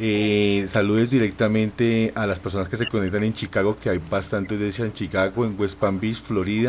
Eh, 0.00 0.66
saludos 0.68 1.10
directamente 1.10 2.12
a 2.16 2.26
las 2.26 2.40
personas 2.40 2.68
que 2.68 2.76
se 2.76 2.88
conectan 2.88 3.22
en 3.22 3.32
Chicago, 3.32 3.76
que 3.80 3.90
hay 3.90 4.00
bastante 4.10 4.54
audiencia 4.54 4.84
en 4.84 4.92
Chicago, 4.92 5.44
en 5.44 5.54
West 5.58 5.78
Palm 5.78 6.00
Beach, 6.00 6.20
Florida 6.20 6.61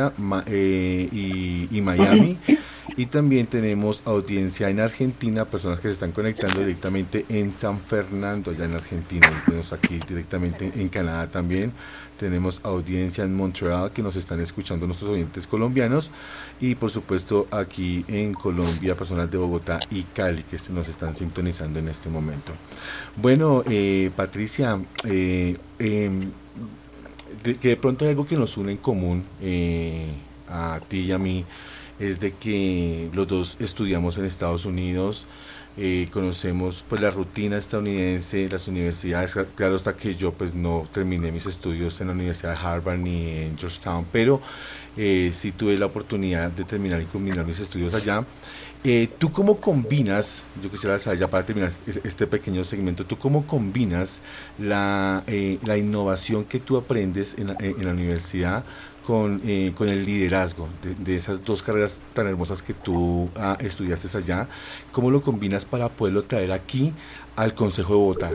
eh, 0.47 1.67
y, 1.71 1.81
Miami. 1.81 2.37
Y 2.95 3.07
también 3.07 3.47
tenemos 3.47 4.03
audiencia 4.05 4.69
en 4.69 4.79
Argentina, 4.79 5.45
personas 5.45 5.79
que 5.79 5.87
se 5.87 5.93
están 5.93 6.11
conectando 6.11 6.59
directamente 6.59 7.25
en 7.29 7.51
San 7.51 7.79
Fernando, 7.79 8.51
allá 8.51 8.65
en 8.65 8.75
Argentina. 8.75 9.27
Y 9.31 9.45
tenemos 9.45 9.73
aquí 9.73 9.99
directamente 10.07 10.71
en 10.75 10.89
Canadá 10.89 11.27
también. 11.27 11.71
Tenemos 12.19 12.61
audiencia 12.63 13.23
en 13.23 13.35
Montreal 13.35 13.91
que 13.91 14.03
nos 14.03 14.15
están 14.15 14.39
escuchando 14.41 14.85
nuestros 14.85 15.09
oyentes 15.11 15.47
colombianos. 15.47 16.11
Y 16.59 16.75
por 16.75 16.91
supuesto 16.91 17.47
aquí 17.49 18.05
en 18.07 18.33
Colombia, 18.33 18.95
personas 18.95 19.31
de 19.31 19.37
Bogotá 19.37 19.79
y 19.89 20.03
Cali 20.03 20.43
que 20.43 20.57
nos 20.71 20.87
están 20.87 21.15
sintonizando 21.15 21.79
en 21.79 21.87
este 21.87 22.09
momento. 22.09 22.53
Bueno, 23.15 23.63
eh, 23.67 24.11
Patricia, 24.15 24.79
eh, 25.05 25.57
que 27.41 27.69
de 27.69 27.77
pronto 27.77 28.05
hay 28.05 28.11
algo 28.11 28.25
que 28.25 28.35
nos 28.35 28.57
une 28.57 28.71
en 28.73 28.77
común 28.77 29.23
eh, 29.41 30.07
a 30.49 30.79
ti 30.87 31.01
y 31.01 31.11
a 31.11 31.17
mí 31.17 31.45
es 31.99 32.19
de 32.19 32.33
que 32.33 33.09
los 33.13 33.27
dos 33.27 33.57
estudiamos 33.59 34.17
en 34.17 34.25
Estados 34.25 34.65
Unidos, 34.65 35.25
eh, 35.75 36.07
conocemos 36.11 36.83
pues 36.87 37.01
la 37.01 37.09
rutina 37.09 37.57
estadounidense, 37.57 38.47
las 38.47 38.67
universidades, 38.67 39.35
claro 39.55 39.75
hasta 39.75 39.95
que 39.95 40.15
yo 40.15 40.31
pues 40.31 40.53
no 40.53 40.87
terminé 40.91 41.31
mis 41.31 41.45
estudios 41.47 41.99
en 42.01 42.07
la 42.07 42.13
Universidad 42.13 42.51
de 42.51 42.67
Harvard 42.67 42.99
ni 42.99 43.29
en 43.29 43.57
Georgetown, 43.57 44.05
pero 44.11 44.41
eh, 44.95 45.31
sí 45.33 45.51
tuve 45.51 45.77
la 45.77 45.87
oportunidad 45.87 46.51
de 46.51 46.63
terminar 46.63 47.01
y 47.01 47.05
combinar 47.05 47.45
mis 47.45 47.59
estudios 47.59 47.93
allá. 47.93 48.23
Eh, 48.85 49.07
¿Tú 49.17 49.31
cómo 49.31 49.61
combinas, 49.61 50.43
yo 50.61 50.69
quisiera 50.69 50.99
saber 50.99 51.19
ya 51.19 51.29
para 51.29 51.45
terminar 51.45 51.71
este 51.85 52.27
pequeño 52.27 52.65
segmento, 52.65 53.05
¿tú 53.05 53.17
cómo 53.17 53.47
combinas 53.47 54.19
la, 54.59 55.23
eh, 55.27 55.57
la 55.63 55.77
innovación 55.77 56.43
que 56.43 56.59
tú 56.59 56.75
aprendes 56.75 57.35
en 57.37 57.55
en 57.59 57.85
la 57.85 57.91
universidad 57.91 58.65
con, 59.05 59.41
eh, 59.45 59.73
con 59.75 59.89
el 59.89 60.05
liderazgo 60.05 60.67
de, 60.99 61.15
esas 61.15 61.43
dos 61.43 61.61
carreras 61.61 62.01
tan 62.13 62.27
hermosas 62.27 62.61
que 62.61 62.73
tú 62.73 63.29
ah, 63.35 63.57
estudiaste 63.59 64.17
allá, 64.17 64.47
¿cómo 64.91 65.11
lo 65.11 65.21
combinas 65.21 65.65
para 65.65 65.89
poderlo 65.89 66.23
traer 66.23 66.51
aquí 66.51 66.93
al 67.35 67.53
Consejo 67.53 67.93
de 67.93 67.99
Bogotá? 67.99 68.31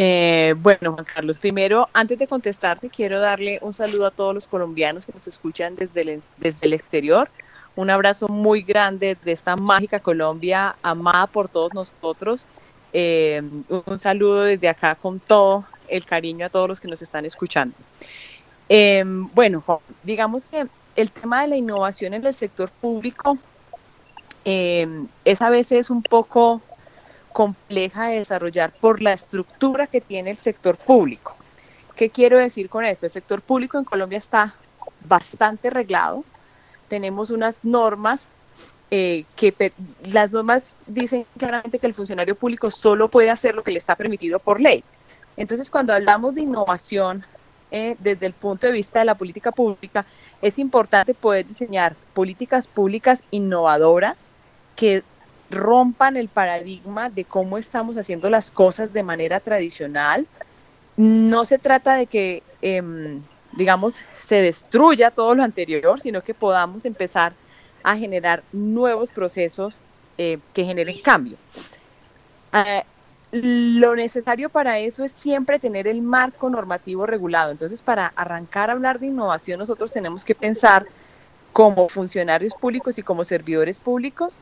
Eh, 0.00 0.54
bueno, 0.58 0.92
Juan 0.92 1.04
Carlos, 1.12 1.38
primero, 1.38 1.88
antes 1.92 2.20
de 2.20 2.28
contestarte, 2.28 2.88
quiero 2.88 3.18
darle 3.18 3.58
un 3.62 3.74
saludo 3.74 4.06
a 4.06 4.12
todos 4.12 4.32
los 4.32 4.46
colombianos 4.46 5.04
que 5.04 5.12
nos 5.12 5.26
escuchan 5.26 5.74
desde 5.74 6.02
el, 6.02 6.22
desde 6.36 6.68
el 6.68 6.72
exterior. 6.72 7.28
Un 7.74 7.90
abrazo 7.90 8.28
muy 8.28 8.62
grande 8.62 9.16
de 9.24 9.32
esta 9.32 9.56
mágica 9.56 9.98
Colombia, 9.98 10.76
amada 10.84 11.26
por 11.26 11.48
todos 11.48 11.74
nosotros. 11.74 12.46
Eh, 12.92 13.42
un 13.86 13.98
saludo 13.98 14.44
desde 14.44 14.68
acá 14.68 14.94
con 14.94 15.18
todo 15.18 15.64
el 15.88 16.04
cariño 16.04 16.46
a 16.46 16.48
todos 16.48 16.68
los 16.68 16.78
que 16.78 16.86
nos 16.86 17.02
están 17.02 17.24
escuchando. 17.24 17.74
Em, 18.68 19.28
bueno, 19.34 19.64
digamos 20.04 20.46
que 20.46 20.68
el 20.94 21.10
tema 21.10 21.42
de 21.42 21.48
la 21.48 21.56
innovación 21.56 22.14
en 22.14 22.24
el 22.24 22.34
sector 22.34 22.70
público 22.70 23.36
em, 24.44 25.08
es 25.24 25.42
a 25.42 25.50
veces 25.50 25.90
un 25.90 26.04
poco 26.04 26.62
compleja 27.38 28.08
de 28.08 28.18
desarrollar 28.18 28.72
por 28.72 29.00
la 29.00 29.12
estructura 29.12 29.86
que 29.86 30.00
tiene 30.00 30.32
el 30.32 30.36
sector 30.38 30.76
público. 30.76 31.36
¿Qué 31.94 32.10
quiero 32.10 32.36
decir 32.36 32.68
con 32.68 32.84
esto? 32.84 33.06
El 33.06 33.12
sector 33.12 33.42
público 33.42 33.78
en 33.78 33.84
Colombia 33.84 34.18
está 34.18 34.56
bastante 35.06 35.70
reglado. 35.70 36.24
Tenemos 36.88 37.30
unas 37.30 37.56
normas 37.62 38.26
eh, 38.90 39.24
que 39.36 39.72
las 40.02 40.32
normas 40.32 40.74
dicen 40.88 41.26
claramente 41.38 41.78
que 41.78 41.86
el 41.86 41.94
funcionario 41.94 42.34
público 42.34 42.72
solo 42.72 43.06
puede 43.08 43.30
hacer 43.30 43.54
lo 43.54 43.62
que 43.62 43.70
le 43.70 43.78
está 43.78 43.94
permitido 43.94 44.40
por 44.40 44.60
ley. 44.60 44.82
Entonces, 45.36 45.70
cuando 45.70 45.92
hablamos 45.92 46.34
de 46.34 46.40
innovación 46.40 47.24
eh, 47.70 47.94
desde 48.00 48.26
el 48.26 48.32
punto 48.32 48.66
de 48.66 48.72
vista 48.72 48.98
de 48.98 49.04
la 49.04 49.14
política 49.14 49.52
pública, 49.52 50.04
es 50.42 50.58
importante 50.58 51.14
poder 51.14 51.46
diseñar 51.46 51.94
políticas 52.14 52.66
públicas 52.66 53.22
innovadoras 53.30 54.24
que 54.74 55.04
rompan 55.50 56.16
el 56.16 56.28
paradigma 56.28 57.08
de 57.10 57.24
cómo 57.24 57.58
estamos 57.58 57.96
haciendo 57.96 58.28
las 58.28 58.50
cosas 58.50 58.92
de 58.92 59.02
manera 59.02 59.40
tradicional. 59.40 60.26
No 60.96 61.44
se 61.44 61.58
trata 61.58 61.96
de 61.96 62.06
que, 62.06 62.42
em, 62.60 63.22
digamos, 63.52 64.00
se 64.22 64.42
destruya 64.42 65.10
todo 65.10 65.34
lo 65.34 65.42
anterior, 65.42 66.00
sino 66.00 66.22
que 66.22 66.34
podamos 66.34 66.84
empezar 66.84 67.32
a 67.82 67.96
generar 67.96 68.42
nuevos 68.52 69.10
procesos 69.10 69.78
eh, 70.18 70.38
que 70.52 70.64
generen 70.64 71.00
cambio. 71.00 71.36
Ah, 72.52 72.82
lo 73.30 73.94
necesario 73.94 74.48
para 74.48 74.78
eso 74.78 75.04
es 75.04 75.12
siempre 75.12 75.58
tener 75.58 75.86
el 75.86 76.02
marco 76.02 76.50
normativo 76.50 77.06
regulado. 77.06 77.52
Entonces, 77.52 77.82
para 77.82 78.12
arrancar 78.16 78.70
a 78.70 78.72
hablar 78.72 78.98
de 78.98 79.06
innovación, 79.06 79.58
nosotros 79.58 79.92
tenemos 79.92 80.24
que 80.24 80.34
pensar 80.34 80.86
como 81.52 81.88
funcionarios 81.88 82.54
públicos 82.54 82.98
y 82.98 83.02
como 83.02 83.24
servidores 83.24 83.78
públicos 83.78 84.40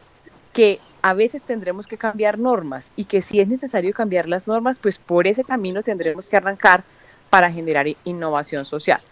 que 0.57 0.81
a 1.03 1.13
veces 1.13 1.43
tendremos 1.43 1.87
que 1.87 1.99
cambiar 1.99 2.39
normas 2.39 2.91
y 2.97 3.05
que 3.05 3.21
si 3.21 3.41
es 3.41 3.47
necesario 3.47 3.93
cambiar 3.93 4.27
las 4.27 4.49
normas, 4.49 4.79
pues 4.79 4.97
por 4.97 5.27
ese 5.27 5.45
camino 5.45 5.83
tendremos 5.83 6.31
que 6.31 6.39
arrancar 6.39 6.83
para 7.29 7.53
generar 7.53 7.87
innovación 8.05 8.65
social. 8.65 9.03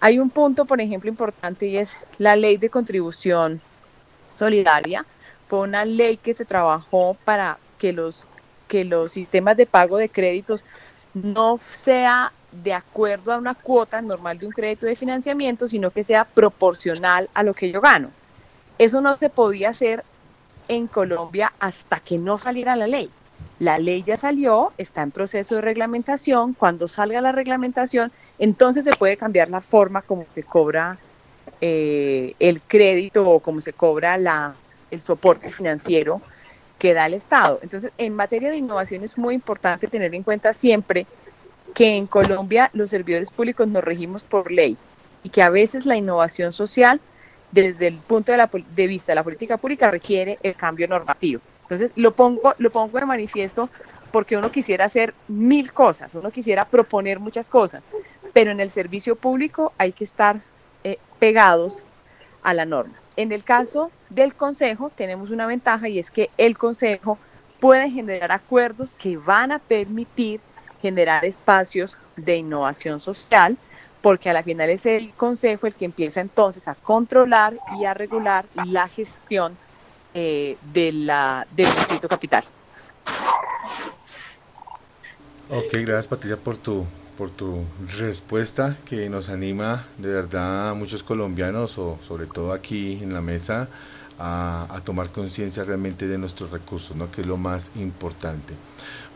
Hay 0.00 0.18
un 0.18 0.28
punto, 0.28 0.64
por 0.64 0.80
ejemplo, 0.80 1.08
importante 1.08 1.66
y 1.66 1.76
es 1.76 1.96
la 2.18 2.34
ley 2.34 2.56
de 2.56 2.68
contribución 2.68 3.60
solidaria. 4.28 5.06
Fue 5.46 5.60
una 5.60 5.84
ley 5.84 6.16
que 6.16 6.34
se 6.34 6.44
trabajó 6.44 7.16
para 7.24 7.58
que 7.78 7.92
los, 7.92 8.26
que 8.66 8.84
los 8.84 9.12
sistemas 9.12 9.56
de 9.56 9.66
pago 9.66 9.98
de 9.98 10.08
créditos 10.08 10.64
no 11.14 11.60
sea 11.70 12.32
de 12.50 12.72
acuerdo 12.72 13.32
a 13.32 13.38
una 13.38 13.54
cuota 13.54 14.02
normal 14.02 14.40
de 14.40 14.46
un 14.46 14.52
crédito 14.52 14.86
de 14.86 14.96
financiamiento, 14.96 15.68
sino 15.68 15.92
que 15.92 16.02
sea 16.02 16.24
proporcional 16.24 17.30
a 17.34 17.44
lo 17.44 17.54
que 17.54 17.70
yo 17.70 17.80
gano. 17.80 18.10
Eso 18.78 19.00
no 19.00 19.16
se 19.16 19.30
podía 19.30 19.68
hacer 19.68 20.02
en 20.68 20.86
Colombia 20.86 21.52
hasta 21.58 22.00
que 22.00 22.18
no 22.18 22.38
saliera 22.38 22.76
la 22.76 22.86
ley. 22.86 23.10
La 23.58 23.78
ley 23.78 24.02
ya 24.02 24.16
salió, 24.16 24.72
está 24.78 25.02
en 25.02 25.10
proceso 25.10 25.56
de 25.56 25.60
reglamentación. 25.60 26.54
Cuando 26.54 26.86
salga 26.86 27.20
la 27.20 27.32
reglamentación, 27.32 28.12
entonces 28.38 28.84
se 28.84 28.92
puede 28.92 29.16
cambiar 29.16 29.48
la 29.48 29.60
forma 29.60 30.02
como 30.02 30.26
se 30.32 30.42
cobra 30.42 30.98
eh, 31.60 32.34
el 32.38 32.62
crédito 32.62 33.28
o 33.28 33.40
como 33.40 33.60
se 33.60 33.72
cobra 33.72 34.16
la, 34.16 34.54
el 34.90 35.00
soporte 35.00 35.50
financiero 35.50 36.20
que 36.78 36.94
da 36.94 37.06
el 37.06 37.14
Estado. 37.14 37.58
Entonces, 37.62 37.92
en 37.98 38.14
materia 38.14 38.50
de 38.50 38.56
innovación 38.56 39.02
es 39.02 39.18
muy 39.18 39.34
importante 39.34 39.88
tener 39.88 40.14
en 40.14 40.22
cuenta 40.22 40.54
siempre 40.54 41.06
que 41.74 41.96
en 41.96 42.06
Colombia 42.06 42.70
los 42.72 42.90
servidores 42.90 43.30
públicos 43.30 43.66
nos 43.66 43.82
regimos 43.82 44.22
por 44.22 44.52
ley 44.52 44.76
y 45.22 45.30
que 45.30 45.42
a 45.42 45.50
veces 45.50 45.84
la 45.84 45.96
innovación 45.96 46.52
social 46.52 47.00
desde 47.50 47.86
el 47.88 47.96
punto 47.96 48.32
de, 48.32 48.38
la, 48.38 48.50
de 48.52 48.86
vista 48.86 49.12
de 49.12 49.16
la 49.16 49.24
política 49.24 49.56
pública 49.56 49.90
requiere 49.90 50.38
el 50.42 50.54
cambio 50.54 50.86
normativo. 50.88 51.40
Entonces, 51.62 51.90
lo 51.96 52.14
pongo, 52.14 52.54
lo 52.58 52.70
pongo 52.70 52.98
de 52.98 53.06
manifiesto 53.06 53.68
porque 54.10 54.36
uno 54.36 54.50
quisiera 54.50 54.86
hacer 54.86 55.14
mil 55.28 55.72
cosas, 55.72 56.14
uno 56.14 56.30
quisiera 56.30 56.64
proponer 56.64 57.20
muchas 57.20 57.48
cosas, 57.48 57.82
pero 58.32 58.50
en 58.50 58.60
el 58.60 58.70
servicio 58.70 59.16
público 59.16 59.72
hay 59.76 59.92
que 59.92 60.04
estar 60.04 60.40
eh, 60.84 60.98
pegados 61.18 61.82
a 62.42 62.54
la 62.54 62.64
norma. 62.64 62.94
En 63.16 63.32
el 63.32 63.44
caso 63.44 63.90
del 64.08 64.34
Consejo 64.34 64.90
tenemos 64.94 65.30
una 65.30 65.46
ventaja 65.46 65.88
y 65.88 65.98
es 65.98 66.10
que 66.10 66.30
el 66.38 66.56
Consejo 66.56 67.18
puede 67.60 67.90
generar 67.90 68.32
acuerdos 68.32 68.94
que 68.94 69.16
van 69.16 69.52
a 69.52 69.58
permitir 69.58 70.40
generar 70.80 71.24
espacios 71.24 71.98
de 72.16 72.36
innovación 72.36 73.00
social 73.00 73.58
porque 74.00 74.30
a 74.30 74.32
la 74.32 74.42
final 74.42 74.70
es 74.70 74.86
el 74.86 75.12
Consejo 75.12 75.66
el 75.66 75.74
que 75.74 75.84
empieza 75.84 76.20
entonces 76.20 76.68
a 76.68 76.74
controlar 76.74 77.58
y 77.78 77.84
a 77.84 77.94
regular 77.94 78.46
la 78.66 78.88
gestión 78.88 79.56
eh, 80.14 80.56
de 80.72 80.92
la, 80.92 81.46
del 81.50 81.66
distrito 81.66 82.08
capital. 82.08 82.44
Ok, 85.50 85.72
gracias 85.72 86.08
Patricia 86.08 86.36
por 86.36 86.56
tu, 86.58 86.84
por 87.16 87.30
tu 87.30 87.64
respuesta 87.98 88.76
que 88.84 89.08
nos 89.08 89.28
anima 89.28 89.86
de 89.96 90.08
verdad 90.10 90.70
a 90.70 90.74
muchos 90.74 91.02
colombianos 91.02 91.78
o 91.78 91.98
sobre 92.06 92.26
todo 92.26 92.52
aquí 92.52 92.98
en 93.02 93.14
la 93.14 93.20
mesa 93.20 93.68
a, 94.18 94.80
tomar 94.84 95.10
conciencia 95.10 95.64
realmente 95.64 96.06
de 96.06 96.18
nuestros 96.18 96.50
recursos, 96.50 96.96
¿no? 96.96 97.10
que 97.10 97.20
es 97.20 97.26
lo 97.26 97.36
más 97.36 97.70
importante. 97.76 98.54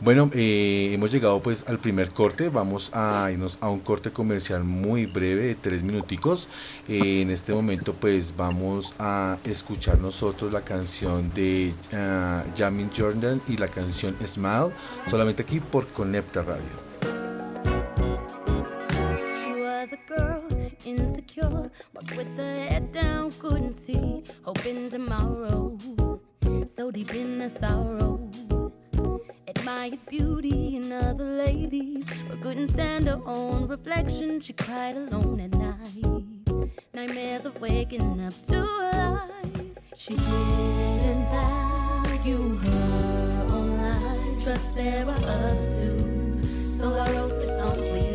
Bueno, 0.00 0.30
eh, 0.34 0.90
hemos 0.92 1.12
llegado 1.12 1.40
pues 1.40 1.64
al 1.68 1.78
primer 1.78 2.10
corte, 2.10 2.48
vamos 2.48 2.90
a 2.92 3.28
irnos 3.30 3.56
a 3.60 3.68
un 3.68 3.78
corte 3.78 4.10
comercial 4.10 4.64
muy 4.64 5.06
breve 5.06 5.42
de 5.42 5.54
tres 5.54 5.82
minuticos. 5.82 6.48
Eh, 6.88 7.22
en 7.22 7.30
este 7.30 7.52
momento 7.52 7.94
pues 7.94 8.36
vamos 8.36 8.94
a 8.98 9.38
escuchar 9.44 9.98
nosotros 9.98 10.52
la 10.52 10.62
canción 10.62 11.32
de 11.34 11.72
uh, 11.92 12.58
Jamin 12.58 12.90
Jordan 12.96 13.40
y 13.48 13.56
la 13.56 13.68
canción 13.68 14.16
Smile, 14.24 14.72
solamente 15.08 15.42
aquí 15.42 15.60
por 15.60 15.86
Conecta 15.88 16.42
Radio. 16.42 16.91
Insecure, 20.86 21.70
walked 21.94 22.16
with 22.16 22.34
the 22.36 22.42
head 22.42 22.92
down, 22.92 23.30
couldn't 23.32 23.72
see, 23.72 24.24
hoping 24.42 24.88
tomorrow, 24.88 25.76
so 26.66 26.90
deep 26.90 27.14
in 27.14 27.38
the 27.38 27.48
sorrow. 27.48 28.30
Admired 29.46 29.98
beauty 30.06 30.76
in 30.76 30.92
other 30.92 31.24
ladies, 31.24 32.06
but 32.28 32.40
couldn't 32.40 32.68
stand 32.68 33.06
her 33.06 33.20
own 33.26 33.68
reflection. 33.68 34.40
She 34.40 34.52
cried 34.52 34.96
alone 34.96 35.40
at 35.40 35.50
night, 35.54 36.70
nightmares 36.94 37.44
of 37.44 37.60
waking 37.60 38.20
up 38.20 38.34
to 38.48 38.62
life. 38.62 39.30
She 39.94 40.16
didn't 40.16 41.26
value 41.30 42.56
her 42.56 43.46
own 43.50 43.78
life. 43.82 44.42
Trust 44.42 44.74
there 44.74 45.06
are 45.06 45.24
others 45.24 45.78
too, 45.78 46.40
so 46.64 46.98
I 46.98 47.12
wrote 47.12 47.34
this 47.36 47.58
song 47.58 47.76
for 47.76 47.96
you. 47.96 48.11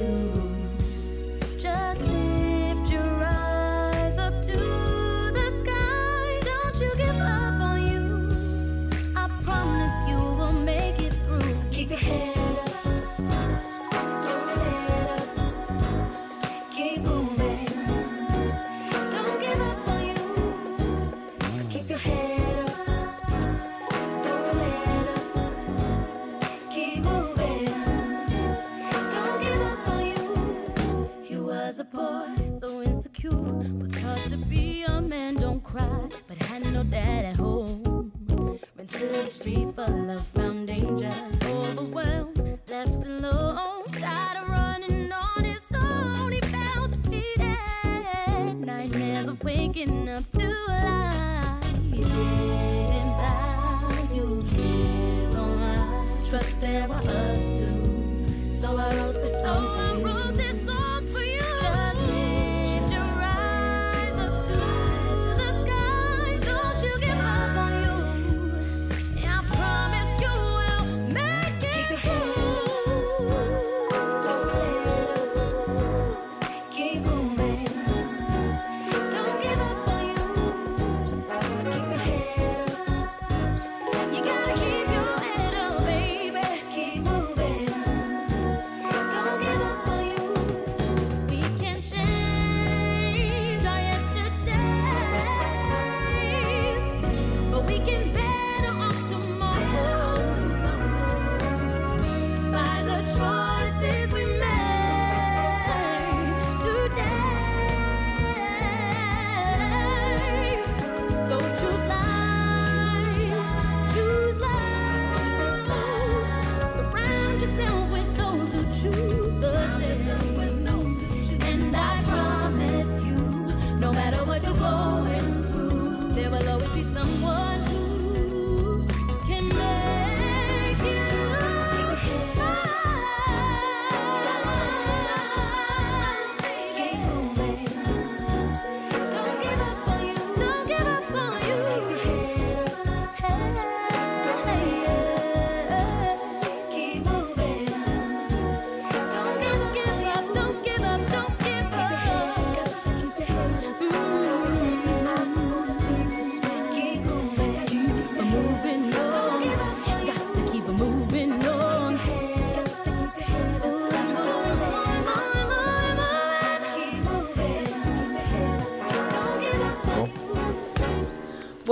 love. 39.90 40.37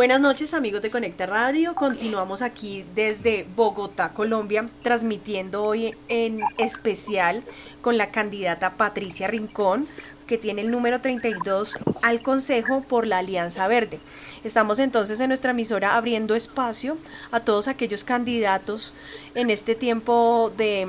Buenas 0.05 0.21
noches 0.21 0.53
amigos 0.53 0.83
de 0.83 0.91
Conecta 0.91 1.25
Radio, 1.25 1.73
continuamos 1.73 2.43
aquí 2.43 2.85
desde 2.93 3.47
Bogotá, 3.55 4.09
Colombia, 4.09 4.69
transmitiendo 4.83 5.63
hoy 5.63 5.95
en 6.09 6.41
especial 6.59 7.41
con 7.81 7.97
la 7.97 8.11
candidata 8.11 8.73
Patricia 8.73 9.27
Rincón, 9.27 9.87
que 10.27 10.37
tiene 10.37 10.61
el 10.61 10.69
número 10.69 11.01
32 11.01 11.79
al 12.03 12.21
Consejo 12.21 12.81
por 12.81 13.07
la 13.07 13.17
Alianza 13.17 13.67
Verde. 13.67 13.99
Estamos 14.43 14.77
entonces 14.77 15.19
en 15.21 15.29
nuestra 15.29 15.51
emisora 15.51 15.95
abriendo 15.95 16.35
espacio 16.35 16.99
a 17.31 17.39
todos 17.39 17.67
aquellos 17.67 18.03
candidatos 18.03 18.93
en 19.33 19.49
este 19.49 19.73
tiempo 19.73 20.53
de 20.55 20.85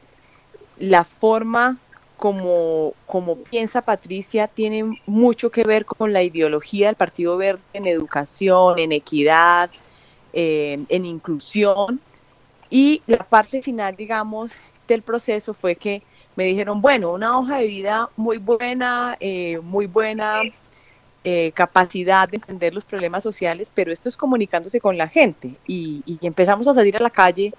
la 0.78 1.04
forma 1.04 1.78
como, 2.16 2.94
como 3.06 3.36
piensa 3.36 3.82
Patricia, 3.82 4.48
tiene 4.48 5.00
mucho 5.06 5.50
que 5.50 5.64
ver 5.64 5.84
con 5.84 6.12
la 6.12 6.22
ideología 6.22 6.86
del 6.86 6.96
Partido 6.96 7.36
Verde 7.36 7.62
en 7.72 7.86
educación, 7.86 8.78
en 8.78 8.92
equidad, 8.92 9.70
en 10.32 11.04
inclusión. 11.04 12.00
Y 12.70 13.02
la 13.06 13.18
parte 13.18 13.62
final, 13.62 13.94
digamos, 13.96 14.56
del 14.88 15.02
proceso 15.02 15.54
fue 15.54 15.76
que 15.76 16.02
me 16.36 16.44
dijeron, 16.44 16.80
bueno, 16.80 17.12
una 17.12 17.38
hoja 17.38 17.58
de 17.58 17.66
vida 17.66 18.08
muy 18.16 18.38
buena, 18.38 19.16
eh, 19.20 19.60
muy 19.62 19.86
buena 19.86 20.42
eh, 21.22 21.52
capacidad 21.52 22.28
de 22.28 22.36
entender 22.36 22.74
los 22.74 22.84
problemas 22.84 23.22
sociales, 23.22 23.70
pero 23.74 23.92
esto 23.92 24.08
es 24.08 24.16
comunicándose 24.16 24.80
con 24.80 24.98
la 24.98 25.08
gente. 25.08 25.54
y 25.66 26.18
empezamos 26.22 26.66
a 26.68 26.74
salir 26.74 26.96
a 26.96 27.02
la 27.02 27.10
calle 27.10 27.52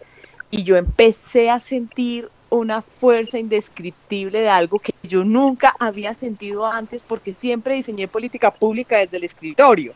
y 0.52 0.63
yo 0.63 0.76
empecé 0.76 1.50
a 1.50 1.60
sentir 1.60 2.30
una 2.49 2.81
fuerza 2.81 3.38
indescriptible 3.38 4.41
de 4.41 4.49
algo 4.49 4.79
que 4.79 4.93
yo 5.03 5.23
nunca 5.23 5.73
había 5.79 6.13
sentido 6.13 6.65
antes 6.65 7.01
porque 7.03 7.34
siempre 7.34 7.75
diseñé 7.75 8.08
política 8.08 8.51
pública 8.51 8.97
desde 8.97 9.17
el 9.17 9.23
escritorio. 9.23 9.93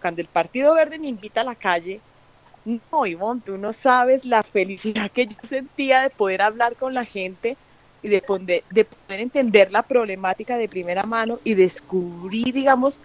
Cuando 0.00 0.20
el 0.20 0.28
Partido 0.28 0.74
Verde 0.74 0.98
me 0.98 1.08
invita 1.08 1.42
a 1.42 1.44
la 1.44 1.54
calle, 1.54 2.00
no, 2.64 3.06
Ivonne, 3.06 3.42
tú 3.44 3.58
no 3.58 3.72
sabes 3.72 4.24
la 4.24 4.42
felicidad 4.42 5.10
que 5.10 5.26
yo 5.26 5.36
sentía 5.42 6.02
de 6.02 6.10
poder 6.10 6.42
hablar 6.42 6.76
con 6.76 6.94
la 6.94 7.04
gente 7.04 7.56
y 8.02 8.08
de 8.08 8.22
poder, 8.22 8.64
de 8.70 8.86
entender 9.08 9.70
la 9.70 9.82
problemática 9.82 10.56
de 10.56 10.68
primera 10.68 11.04
mano 11.04 11.38
y 11.44 11.54
descubrí, 11.54 12.50
digamos, 12.52 12.98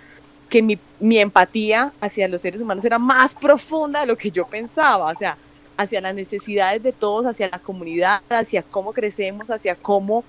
que 0.50 0.62
mi, 0.62 0.80
mi 1.00 1.18
empatía 1.18 1.92
hacia 2.00 2.28
los 2.28 2.42
seres 2.42 2.62
humanos 2.62 2.86
era 2.86 3.00
más 3.00 3.36
profunda 3.36 4.02
de 4.02 4.06
lo 4.06 4.18
que 4.18 4.32
yo 4.32 4.46
pensaba. 4.46 5.12
O 5.12 5.16
sea, 5.16 5.38
hacia 5.78 6.02
las 6.02 6.16
necesidades 6.16 6.84
de 6.84 6.92
todos, 6.92 7.26
hacia 7.26 7.50
la 7.50 7.60
comunidad, 7.60 8.22
hacia 8.30 8.64
cómo 8.64 8.94
crecemos, 8.94 9.52
hacia 9.52 9.76
cómo 9.76 10.24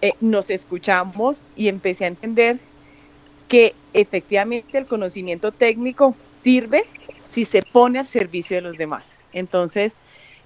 eh, 0.00 0.14
nos 0.20 0.50
escuchamos 0.50 1.40
y 1.56 1.68
empecé 1.68 2.04
a 2.04 2.08
entender 2.08 2.58
que 3.48 3.74
efectivamente 3.92 4.78
el 4.78 4.86
conocimiento 4.86 5.52
técnico 5.52 6.14
sirve 6.36 6.84
si 7.30 7.44
se 7.44 7.62
pone 7.62 7.98
al 7.98 8.06
servicio 8.06 8.56
de 8.56 8.62
los 8.62 8.78
demás. 8.78 9.14
Entonces, 9.32 9.92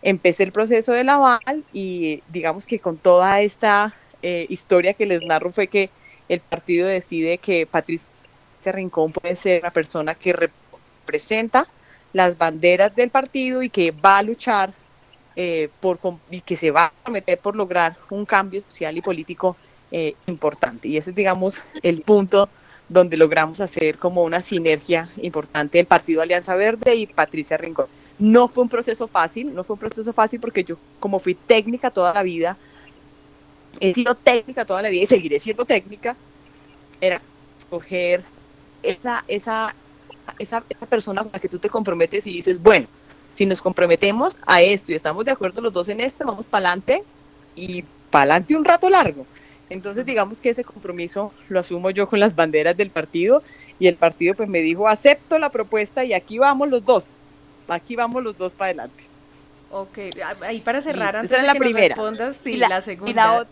empecé 0.03 0.45
el 0.45 0.53
proceso 0.53 0.93
de 0.93 1.09
aval 1.09 1.65
y 1.73 2.23
digamos 2.29 2.67
que 2.67 2.79
con 2.79 2.97
toda 2.97 3.41
esta 3.41 3.95
eh, 4.23 4.47
historia 4.49 4.95
que 4.95 5.07
les 5.07 5.23
narro 5.23 5.53
fue 5.53 5.67
que 5.69 5.91
el 6.29 6.41
partido 6.41 6.87
decide 6.87 7.39
que 7.39 7.67
Patricia 7.67 8.09
Rincón 8.67 9.13
puede 9.13 9.37
ser 9.37 9.63
la 9.63 9.71
persona 9.71 10.15
que 10.15 10.33
representa 10.33 11.69
las 12.17 12.39
banderas 12.39 12.97
del 12.97 13.11
partido 13.11 13.63
y 13.63 13.69
que 13.69 13.91
va 13.91 14.17
a 14.17 14.23
luchar 14.23 14.73
eh, 15.37 15.69
por, 15.81 15.99
y 16.31 16.41
que 16.41 16.57
se 16.57 16.71
va 16.71 16.91
a 17.05 17.11
meter 17.11 17.39
por 17.39 17.55
lograr 17.55 17.95
un 18.09 18.25
cambio 18.25 18.63
social 18.63 18.97
y 18.97 19.03
político 19.03 19.55
eh, 19.93 20.15
importante. 20.27 20.89
Y 20.89 20.97
ese 20.97 21.11
es, 21.11 21.17
digamos, 21.17 21.63
el 21.83 22.01
punto 22.01 22.49
donde 22.89 23.19
logramos 23.19 23.61
hacer 23.61 23.99
como 23.99 24.23
una 24.23 24.41
sinergia 24.41 25.11
importante 25.19 25.79
el 25.79 25.85
Partido 25.85 26.23
Alianza 26.23 26.55
Verde 26.55 26.95
y 26.95 27.07
Patricia 27.07 27.59
Rincón. 27.59 27.87
No 28.19 28.49
fue 28.49 28.63
un 28.63 28.71
proceso 28.71 29.09
fácil, 29.09 29.55
no 29.55 29.63
fue 29.63 29.75
un 29.75 29.81
proceso 29.81 30.11
fácil 30.15 30.41
porque 30.41 30.65
yo, 30.65 30.79
como 30.99 31.19
fui 31.19 31.35
técnica 31.35 31.91
toda 31.91 32.15
la 32.15 32.23
vida, 32.23 32.57
he 33.79 33.93
sido 33.93 34.15
técnica 34.15 34.65
toda 34.65 34.81
la 34.81 34.89
vida 34.89 35.03
y 35.03 35.07
seguiré 35.07 35.39
siendo 35.39 35.67
técnica, 35.67 36.17
era 36.99 37.21
escoger 37.59 38.23
esa, 38.83 39.23
esa 39.29 39.75
esa, 40.39 40.61
persona 40.89 41.23
con 41.23 41.33
la 41.33 41.39
que 41.39 41.49
tú 41.49 41.59
te 41.59 41.69
comprometes 41.69 42.27
y 42.27 42.33
dices, 42.33 42.63
bueno, 42.63 42.87
si 43.35 43.47
nos 43.47 43.61
comprometemos 43.61 44.37
a 44.47 44.63
esto 44.63 44.93
y 44.93 44.95
estamos 44.95 45.25
de 45.25 45.33
acuerdo 45.33 45.61
los 45.61 45.73
dos 45.73 45.89
en 45.89 46.01
esto, 46.01 46.25
vamos 46.27 46.47
para 46.47 46.69
adelante 46.69 47.03
y 47.55 47.85
para 48.11 48.35
adelante 48.35 48.57
un 48.57 48.65
rato 48.65 48.89
largo. 48.89 49.27
Entonces 49.69 50.07
digamos 50.07 50.41
que 50.41 50.51
ese 50.51 50.65
compromiso 50.65 51.33
lo 51.49 51.61
asumo 51.61 51.91
yo 51.91 52.09
con 52.09 52.21
las 52.21 52.35
banderas 52.35 52.77
del 52.77 52.91
partido 52.91 53.43
y 53.79 53.89
el 53.89 53.97
partido 53.97 54.35
pues 54.35 54.49
me 54.49 54.61
dijo, 54.61 54.89
acepto 54.89 55.39
la 55.39 55.51
propuesta 55.51 56.05
y 56.05 56.13
aquí 56.13 56.39
vamos 56.39 56.69
los 56.69 56.85
dos, 56.85 57.09
aquí 57.69 57.97
vamos 57.97 58.23
los 58.23 58.39
dos 58.39 58.53
para 58.53 58.67
adelante. 58.67 59.05
Ok, 59.71 59.99
ahí 60.43 60.61
para 60.61 60.81
cerrar, 60.81 61.17
antes 61.17 61.41
de 61.41 61.47
la 61.47 61.55
que 61.55 61.59
primera. 61.59 61.89
respondas, 61.89 62.37
sí, 62.37 62.57
la, 62.57 62.81
segunda. 62.81 63.47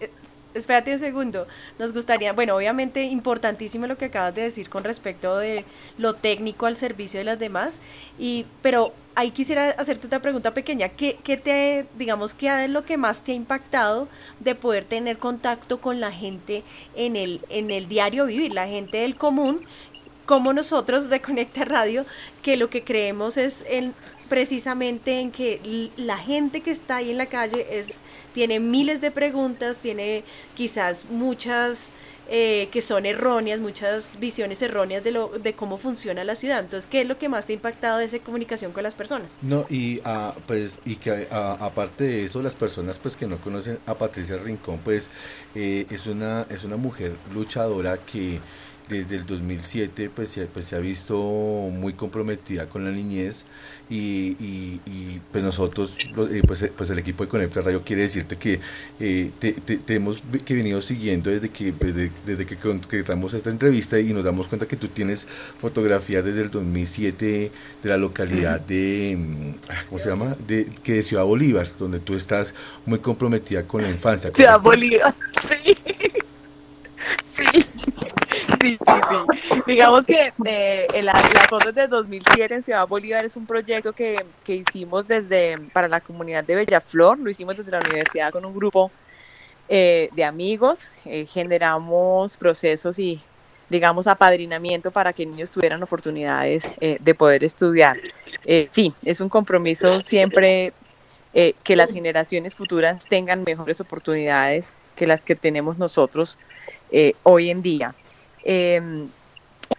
Espérate 0.55 0.93
un 0.93 0.99
segundo. 0.99 1.47
Nos 1.79 1.93
gustaría, 1.93 2.33
bueno, 2.33 2.57
obviamente 2.57 3.03
importantísimo 3.05 3.87
lo 3.87 3.99
que 3.99 4.07
acabas 4.07 4.35
de 4.35 4.43
decir 4.43 4.69
con 4.69 4.85
respecto 4.85 5.37
de 5.39 5.65
lo 5.99 6.15
técnico 6.15 6.67
al 6.67 6.77
servicio 6.77 7.21
de 7.21 7.25
las 7.25 7.39
demás, 7.39 7.81
y, 8.19 8.47
pero 8.63 8.93
ahí 9.15 9.31
quisiera 9.31 9.71
hacerte 9.71 10.07
otra 10.07 10.23
pregunta 10.23 10.55
pequeña. 10.55 10.89
¿Qué, 10.89 11.19
qué 11.23 11.37
te, 11.37 11.87
digamos, 11.99 12.35
qué 12.35 12.65
es 12.65 12.71
lo 12.71 12.85
que 12.85 12.97
más 12.97 13.23
te 13.23 13.33
ha 13.33 13.35
impactado 13.35 14.09
de 14.41 14.55
poder 14.55 14.85
tener 14.85 15.19
contacto 15.19 15.81
con 15.81 16.01
la 16.01 16.13
gente 16.13 16.63
en 16.95 17.17
el, 17.17 17.41
en 17.49 17.71
el 17.71 17.89
diario 17.89 18.27
vivir, 18.27 18.53
la 18.53 18.67
gente 18.67 18.99
del 18.99 19.17
común, 19.17 19.61
como 20.27 20.53
nosotros 20.53 21.11
de 21.11 21.21
Conecta 21.21 21.65
Radio, 21.65 22.07
que 22.43 22.57
lo 22.57 22.71
que 22.71 22.83
creemos 22.83 23.37
es 23.37 23.65
el 23.69 23.93
precisamente 24.29 25.21
en 25.21 25.31
que 25.31 25.91
la 25.97 26.17
gente 26.17 26.61
que 26.61 26.71
está 26.71 26.97
ahí 26.97 27.11
en 27.11 27.19
la 27.19 27.27
calle 27.27 27.67
es 27.71 28.03
tiene 28.33 28.61
miles 28.61 29.01
de 29.01 29.11
preguntas, 29.11 29.79
tiene 29.79 30.25
quizás 30.55 31.05
muchas 31.07 31.93
eh, 32.31 32.69
que 32.73 32.81
son 32.81 33.05
erróneas, 33.05 33.61
muchas 33.61 34.19
visiones 34.19 34.63
erróneas 34.63 35.05
de, 35.05 35.11
lo, 35.11 35.29
de 35.29 35.53
cómo 35.53 35.77
funciona 35.77 36.25
la 36.25 36.35
ciudad. 36.37 36.61
Entonces, 36.61 36.89
¿qué 36.91 37.03
es 37.03 37.07
lo 37.07 37.19
que 37.19 37.29
más 37.29 37.45
te 37.45 37.53
ha 37.53 37.55
impactado 37.55 37.99
de 37.99 38.07
esa 38.07 38.19
comunicación 38.19 38.73
con 38.73 38.83
las 38.83 38.95
personas? 38.95 39.39
No, 39.43 39.67
y 39.69 39.99
uh, 39.99 40.33
pues 40.47 40.79
y 40.87 40.97
que 40.97 41.29
aparte 41.31 42.05
de 42.05 42.25
eso, 42.25 42.41
las 42.41 42.57
personas 42.57 42.99
pues 42.99 43.15
que 43.15 43.27
no 43.27 43.37
conocen 43.37 43.79
a 43.85 43.95
Patricia 43.95 44.39
Rincón, 44.39 44.81
pues 44.83 45.11
eh, 45.55 45.87
es 45.91 46.07
una 46.07 46.47
es 46.49 46.65
una 46.65 46.79
mujer 46.79 47.13
luchadora 47.35 47.99
que 47.99 48.41
desde 48.89 49.17
el 49.17 49.27
2007 49.27 50.11
pues 50.15 50.31
se, 50.31 50.47
pues 50.47 50.67
se 50.67 50.77
ha 50.77 50.79
visto 50.79 51.17
muy 51.17 51.95
comprometida 51.95 52.67
con 52.67 52.85
la 52.85 52.91
niñez 52.91 53.45
y, 53.91 54.37
y, 54.87 55.21
pues 55.31 55.45
nosotros, 55.45 55.97
eh, 56.31 56.43
pues, 56.47 56.63
eh, 56.63 56.73
pues, 56.75 56.89
el 56.89 56.99
equipo 56.99 57.25
de 57.25 57.29
Conecta 57.29 57.61
Radio 57.61 57.83
quiere 57.85 58.03
decirte 58.03 58.37
que 58.37 58.61
eh, 58.99 59.31
te, 59.39 59.95
hemos 59.95 60.23
que 60.45 60.55
venido 60.55 60.81
siguiendo 60.81 61.31
desde 61.31 61.51
que 61.51 61.73
desde, 61.73 62.11
desde 62.25 62.47
que 62.47 62.57
concretamos 62.57 63.35
esta 63.35 63.51
entrevista 63.51 64.01
y 64.01 64.15
nos 64.15 64.25
damos 64.25 64.49
cuenta 64.49 64.67
que 64.67 64.77
tú 64.77 64.89
tienes 64.89 65.27
fotografías 65.59 66.25
desde 66.25 66.43
el 66.43 66.51
2007 66.51 67.53
de 67.83 67.89
la 67.89 67.99
localidad 67.99 68.61
de, 68.61 69.17
mm, 69.19 69.55
ah, 69.69 69.83
¿cómo 69.89 69.99
se 69.99 70.09
llama? 70.09 70.37
De, 70.47 70.67
que 70.83 70.95
de 70.95 71.03
Ciudad 71.03 71.25
Bolívar, 71.25 71.69
donde 71.79 72.01
tú 72.01 72.15
estás 72.15 72.55
muy 72.87 73.01
comprometida 73.01 73.65
con 73.65 73.83
la 73.83 73.91
infancia. 73.91 74.31
Ciudad 74.35 74.61
Bolívar, 74.61 75.15
sí. 75.47 75.77
Sí 77.37 77.67
sí, 78.61 78.79
sí, 78.79 79.63
Digamos 79.67 80.07
que 80.07 80.33
eh, 80.45 81.03
las 81.03 81.23
fotos 81.49 81.75
de 81.75 81.87
2007 81.87 82.55
en 82.55 82.63
Ciudad 82.63 82.87
Bolívar 82.87 83.25
es 83.25 83.37
un 83.37 83.47
proyecto 83.47 83.93
que, 83.93 84.25
que 84.45 84.57
hicimos 84.57 85.07
desde 85.07 85.59
para 85.73 85.89
la 85.89 86.01
comunidad 86.01 86.45
de 86.45 86.55
Bellaflor, 86.57 87.19
lo 87.19 87.31
hicimos 87.31 87.57
desde 87.57 87.71
la 87.71 87.81
universidad 87.81 88.31
con 88.31 88.45
un 88.45 88.55
grupo 88.55 88.91
eh, 89.69 90.11
de 90.13 90.25
amigos, 90.25 90.87
eh, 91.07 91.25
generamos 91.25 92.37
procesos 92.37 92.99
y 92.99 93.19
digamos 93.71 94.07
apadrinamiento 94.07 94.91
para 94.91 95.15
que 95.15 95.25
niños 95.25 95.51
tuvieran 95.51 95.83
oportunidades 95.83 96.69
eh, 96.81 96.99
de 97.01 97.15
poder 97.15 97.45
estudiar. 97.45 97.97
sí, 98.71 98.93
es 99.03 99.21
un 99.23 99.31
compromiso 99.31 100.03
siempre 100.03 100.75
que 101.33 101.75
las 101.75 101.91
generaciones 101.91 102.55
futuras 102.55 103.05
tengan 103.07 103.43
mejores 103.43 103.81
oportunidades 103.81 104.73
que 104.95 105.07
las 105.07 105.25
que 105.25 105.35
tenemos 105.35 105.79
nosotros 105.79 106.39
hoy 107.25 107.51
en 107.51 107.63
día. 107.63 107.95
Eh, 108.45 109.09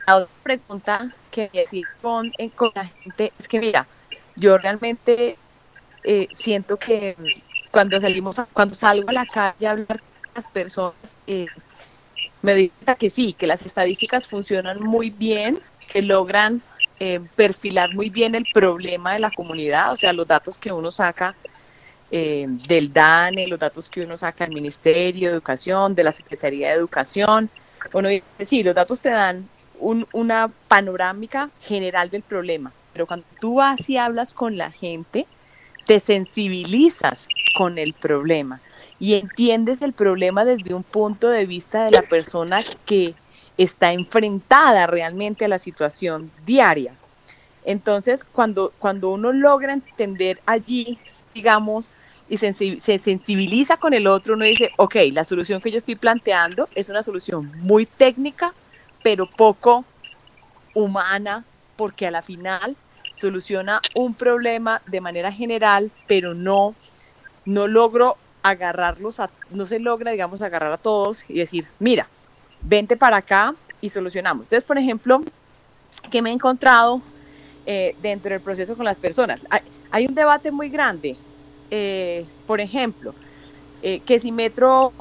la 0.05 0.17
otra 0.17 0.29
pregunta 0.43 1.11
que 1.31 1.49
decir 1.53 1.85
con, 2.01 2.31
eh, 2.37 2.49
con 2.51 2.71
la 2.75 2.85
gente 2.85 3.33
es 3.37 3.47
que, 3.47 3.59
mira, 3.59 3.87
yo 4.35 4.57
realmente 4.57 5.37
eh, 6.03 6.27
siento 6.33 6.77
que 6.77 7.15
cuando 7.71 7.99
salimos, 7.99 8.39
cuando 8.53 8.75
salgo 8.75 9.09
a 9.09 9.13
la 9.13 9.25
calle 9.25 9.67
a 9.67 9.71
hablar 9.71 9.87
con 9.87 10.31
las 10.35 10.47
personas, 10.47 11.17
eh, 11.27 11.47
me 12.41 12.55
di 12.55 12.71
que 12.99 13.09
sí, 13.09 13.33
que 13.33 13.47
las 13.47 13.65
estadísticas 13.65 14.27
funcionan 14.27 14.81
muy 14.81 15.09
bien, 15.09 15.59
que 15.91 16.01
logran 16.01 16.61
perfilar 17.35 17.93
muy 17.93 18.09
bien 18.09 18.35
el 18.35 18.45
problema 18.53 19.13
de 19.13 19.19
la 19.19 19.29
comunidad, 19.29 19.91
o 19.91 19.97
sea, 19.97 20.13
los 20.13 20.25
datos 20.25 20.57
que 20.57 20.71
uno 20.71 20.91
saca 20.91 21.35
del 22.09 22.93
DANE, 22.93 23.47
los 23.47 23.59
datos 23.59 23.89
que 23.89 24.03
uno 24.03 24.17
saca 24.17 24.45
del 24.45 24.53
Ministerio 24.53 25.27
de 25.27 25.33
Educación, 25.33 25.93
de 25.93 26.05
la 26.05 26.13
Secretaría 26.13 26.69
de 26.69 26.75
Educación, 26.75 27.49
bueno, 27.91 28.09
sí, 28.43 28.63
los 28.63 28.75
datos 28.75 28.99
te 28.99 29.09
dan 29.09 29.47
una 29.79 30.49
panorámica 30.67 31.49
general 31.61 32.09
del 32.09 32.21
problema, 32.21 32.71
pero 32.93 33.05
cuando 33.05 33.25
tú 33.39 33.55
vas 33.55 33.89
y 33.89 33.97
hablas 33.97 34.33
con 34.33 34.57
la 34.57 34.71
gente, 34.71 35.25
te 35.85 35.99
sensibilizas 35.99 37.27
con 37.57 37.77
el 37.77 37.93
problema 37.93 38.61
y 38.99 39.15
entiendes 39.15 39.81
el 39.81 39.93
problema 39.93 40.45
desde 40.45 40.73
un 40.73 40.83
punto 40.83 41.29
de 41.29 41.45
vista 41.45 41.85
de 41.85 41.91
la 41.91 42.01
persona 42.01 42.63
que 42.85 43.13
está 43.57 43.91
enfrentada 43.91 44.87
realmente 44.87 45.45
a 45.45 45.49
la 45.49 45.59
situación 45.59 46.31
diaria. 46.45 46.93
Entonces, 47.65 48.23
cuando, 48.23 48.73
cuando 48.79 49.09
uno 49.09 49.33
logra 49.33 49.73
entender 49.73 50.39
allí, 50.45 50.97
digamos, 51.33 51.89
y 52.27 52.37
se 52.37 52.99
sensibiliza 52.99 53.77
con 53.77 53.93
el 53.93 54.07
otro, 54.07 54.33
uno 54.33 54.45
dice, 54.45 54.69
ok, 54.77 54.95
la 55.11 55.23
solución 55.23 55.61
que 55.61 55.71
yo 55.71 55.77
estoy 55.77 55.95
planteando 55.95 56.67
es 56.73 56.89
una 56.89 57.03
solución 57.03 57.51
muy 57.59 57.85
técnica, 57.85 58.53
pero 59.03 59.27
poco 59.27 59.85
humana, 60.73 61.43
porque 61.75 62.07
a 62.07 62.11
la 62.11 62.23
final 62.23 62.75
soluciona 63.13 63.79
un 63.95 64.15
problema 64.15 64.81
de 64.87 65.01
manera 65.01 65.31
general, 65.31 65.91
pero 66.07 66.33
no, 66.33 66.73
no 67.45 67.67
logro 67.67 68.17
agarrarlos, 68.41 69.17
no 69.51 69.67
se 69.67 69.79
logra, 69.79 70.11
digamos, 70.11 70.41
agarrar 70.41 70.71
a 70.71 70.77
todos 70.77 71.29
y 71.29 71.35
decir, 71.35 71.67
mira, 71.79 72.07
vente 72.61 72.97
para 72.97 73.17
acá 73.17 73.53
y 73.81 73.89
solucionamos. 73.89 74.47
Entonces, 74.47 74.63
por 74.63 74.77
ejemplo, 74.77 75.21
que 76.09 76.21
me 76.21 76.31
he 76.31 76.33
encontrado 76.33 77.01
eh, 77.65 77.95
dentro 78.01 78.31
del 78.31 78.41
proceso 78.41 78.75
con 78.75 78.85
las 78.85 78.97
personas. 78.97 79.45
hay 79.91 80.05
un 80.07 80.15
debate 80.15 80.51
muy 80.51 80.69
grande 80.69 81.17
eh, 81.71 82.25
por 82.45 82.61
ejemplo, 82.61 83.13
eh, 83.81 83.99
que 83.99 84.19
si 84.19 84.31
metro 84.31 84.93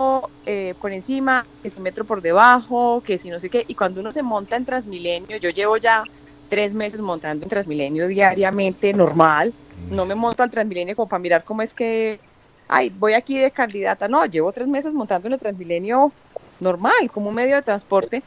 eh, 0.44 0.74
por 0.80 0.92
encima, 0.92 1.46
que 1.62 1.70
si 1.70 1.80
metro 1.80 2.04
por 2.04 2.20
debajo, 2.20 3.02
que 3.04 3.18
si 3.18 3.30
no 3.30 3.40
sé 3.40 3.48
qué, 3.48 3.64
y 3.66 3.74
cuando 3.74 4.00
uno 4.00 4.12
se 4.12 4.22
monta 4.22 4.56
en 4.56 4.64
Transmilenio, 4.64 5.36
yo 5.38 5.50
llevo 5.50 5.76
ya 5.76 6.04
tres 6.48 6.74
meses 6.74 7.00
montando 7.00 7.44
en 7.44 7.50
Transmilenio 7.50 8.08
diariamente, 8.08 8.92
normal, 8.92 9.54
no 9.90 10.04
me 10.06 10.14
monto 10.14 10.42
al 10.42 10.50
Transmilenio 10.50 10.96
como 10.96 11.08
para 11.08 11.20
mirar 11.20 11.44
cómo 11.44 11.62
es 11.62 11.72
que, 11.72 12.20
ay, 12.68 12.90
voy 12.90 13.14
aquí 13.14 13.38
de 13.38 13.50
candidata, 13.50 14.08
no, 14.08 14.26
llevo 14.26 14.52
tres 14.52 14.68
meses 14.68 14.92
montando 14.92 15.28
en 15.28 15.34
el 15.34 15.40
Transmilenio 15.40 16.12
normal, 16.60 17.10
como 17.12 17.30
un 17.30 17.34
medio 17.34 17.56
de 17.56 17.62
transporte, 17.62 18.22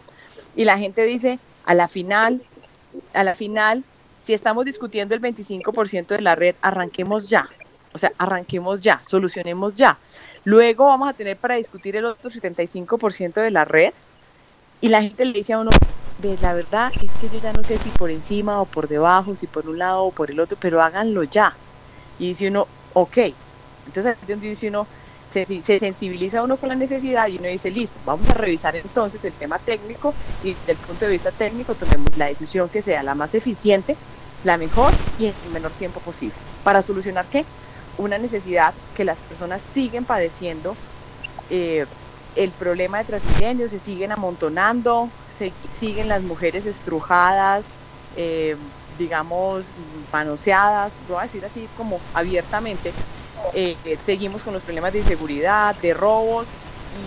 y 0.55 0.65
la 0.65 0.77
gente 0.77 1.03
dice, 1.03 1.39
a 1.65 1.73
la 1.73 1.87
final, 1.87 2.41
a 3.13 3.23
la 3.23 3.35
final, 3.35 3.83
si 4.23 4.33
estamos 4.33 4.65
discutiendo 4.65 5.15
el 5.15 5.21
25% 5.21 6.07
de 6.07 6.21
la 6.21 6.35
red, 6.35 6.55
arranquemos 6.61 7.29
ya. 7.29 7.47
O 7.93 7.97
sea, 7.97 8.11
arranquemos 8.17 8.81
ya, 8.81 8.99
solucionemos 9.03 9.75
ya. 9.75 9.97
Luego 10.43 10.85
vamos 10.85 11.09
a 11.09 11.13
tener 11.13 11.37
para 11.37 11.55
discutir 11.55 11.95
el 11.95 12.05
otro 12.05 12.29
75% 12.29 13.33
de 13.41 13.51
la 13.51 13.65
red 13.65 13.93
y 14.79 14.89
la 14.89 15.01
gente 15.01 15.25
le 15.25 15.33
dice 15.33 15.53
a 15.53 15.59
uno, 15.59 15.71
la 16.41 16.53
verdad 16.53 16.91
es 17.01 17.11
que 17.13 17.29
yo 17.29 17.39
ya 17.39 17.53
no 17.53 17.63
sé 17.63 17.77
si 17.77 17.89
por 17.89 18.09
encima 18.11 18.61
o 18.61 18.65
por 18.65 18.87
debajo, 18.87 19.35
si 19.35 19.47
por 19.47 19.67
un 19.67 19.79
lado 19.79 20.03
o 20.03 20.11
por 20.11 20.31
el 20.31 20.39
otro, 20.39 20.57
pero 20.59 20.81
háganlo 20.81 21.23
ya. 21.23 21.53
Y 22.19 22.29
dice 22.29 22.47
uno, 22.47 22.67
ok. 22.93 23.17
Entonces, 23.87 24.17
dice 24.41 24.67
uno, 24.67 24.87
se, 25.31 25.45
se, 25.61 25.79
sensibiliza 25.79 26.43
uno 26.43 26.57
con 26.57 26.69
la 26.69 26.75
necesidad 26.75 27.27
y 27.27 27.37
uno 27.37 27.47
dice, 27.47 27.69
listo, 27.71 27.97
vamos 28.05 28.29
a 28.29 28.33
revisar 28.33 28.75
entonces 28.75 29.23
el 29.25 29.33
tema 29.33 29.59
técnico 29.59 30.13
y 30.43 30.53
desde 30.53 30.73
el 30.73 30.77
punto 30.77 31.05
de 31.05 31.11
vista 31.11 31.31
técnico 31.31 31.75
tomemos 31.75 32.17
la 32.17 32.27
decisión 32.27 32.69
que 32.69 32.81
sea 32.81 33.03
la 33.03 33.15
más 33.15 33.33
eficiente, 33.35 33.95
la 34.43 34.57
mejor 34.57 34.93
y 35.19 35.27
en 35.27 35.33
el 35.45 35.51
menor 35.53 35.71
tiempo 35.71 35.99
posible. 35.99 36.35
¿Para 36.63 36.81
solucionar 36.81 37.25
qué? 37.25 37.45
Una 37.97 38.17
necesidad 38.17 38.73
que 38.95 39.03
las 39.05 39.17
personas 39.17 39.61
siguen 39.73 40.05
padeciendo. 40.05 40.75
Eh, 41.49 41.85
el 42.35 42.51
problema 42.51 42.99
de 42.99 43.05
Transmilenio 43.05 43.69
se 43.69 43.79
siguen 43.79 44.11
amontonando, 44.11 45.09
se 45.37 45.51
siguen 45.79 46.07
las 46.07 46.21
mujeres 46.21 46.65
estrujadas, 46.65 47.63
eh, 48.15 48.55
digamos, 48.97 49.65
manoseadas, 50.11 50.91
voy 51.07 51.19
a 51.19 51.23
decir 51.23 51.45
así 51.45 51.67
como 51.77 51.99
abiertamente. 52.13 52.93
Eh, 53.53 53.75
seguimos 54.05 54.41
con 54.41 54.53
los 54.53 54.63
problemas 54.63 54.93
de 54.93 54.99
inseguridad, 54.99 55.75
de 55.75 55.93
robos 55.93 56.47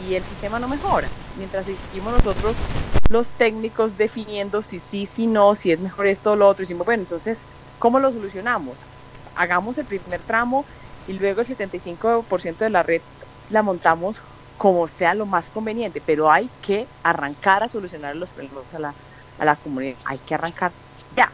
y 0.08 0.14
el 0.14 0.22
sistema 0.24 0.58
no 0.58 0.68
mejora. 0.68 1.08
Mientras 1.36 1.66
seguimos 1.66 2.12
nosotros 2.12 2.56
los 3.08 3.28
técnicos 3.28 3.98
definiendo 3.98 4.62
si 4.62 4.78
sí, 4.78 5.06
si 5.06 5.26
no, 5.26 5.54
si 5.54 5.72
es 5.72 5.80
mejor 5.80 6.06
esto 6.06 6.32
o 6.32 6.36
lo 6.36 6.48
otro, 6.48 6.62
decimos, 6.62 6.86
bueno, 6.86 7.02
entonces, 7.02 7.40
¿cómo 7.78 7.98
lo 7.98 8.12
solucionamos? 8.12 8.78
Hagamos 9.34 9.78
el 9.78 9.84
primer 9.84 10.20
tramo 10.20 10.64
y 11.08 11.14
luego 11.14 11.40
el 11.40 11.46
75% 11.46 12.56
de 12.58 12.70
la 12.70 12.82
red 12.82 13.00
la 13.50 13.62
montamos 13.62 14.20
como 14.58 14.88
sea 14.88 15.14
lo 15.14 15.26
más 15.26 15.48
conveniente, 15.48 16.02
pero 16.04 16.30
hay 16.30 16.50
que 16.66 16.86
arrancar 17.02 17.62
a 17.62 17.68
solucionar 17.68 18.14
los 18.16 18.30
problemas 18.30 18.64
a 18.74 18.78
la, 18.78 18.94
a 19.38 19.44
la 19.44 19.56
comunidad, 19.56 19.96
hay 20.04 20.18
que 20.18 20.34
arrancar 20.34 20.70
ya. 21.16 21.30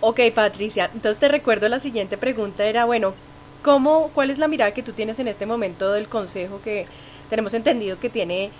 Ok, 0.00 0.20
Patricia, 0.34 0.90
entonces 0.94 1.20
te 1.20 1.28
recuerdo 1.28 1.68
la 1.68 1.78
siguiente 1.78 2.16
pregunta, 2.16 2.64
era, 2.64 2.86
bueno, 2.86 3.14
¿cómo, 3.62 4.10
¿cuál 4.14 4.30
es 4.30 4.38
la 4.38 4.48
mirada 4.48 4.72
que 4.72 4.82
tú 4.82 4.92
tienes 4.92 5.18
en 5.18 5.28
este 5.28 5.46
momento 5.46 5.92
del 5.92 6.08
consejo 6.08 6.60
que 6.62 6.86
tenemos 7.28 7.54
entendido 7.54 7.98
que 7.98 8.10
tiene 8.10 8.50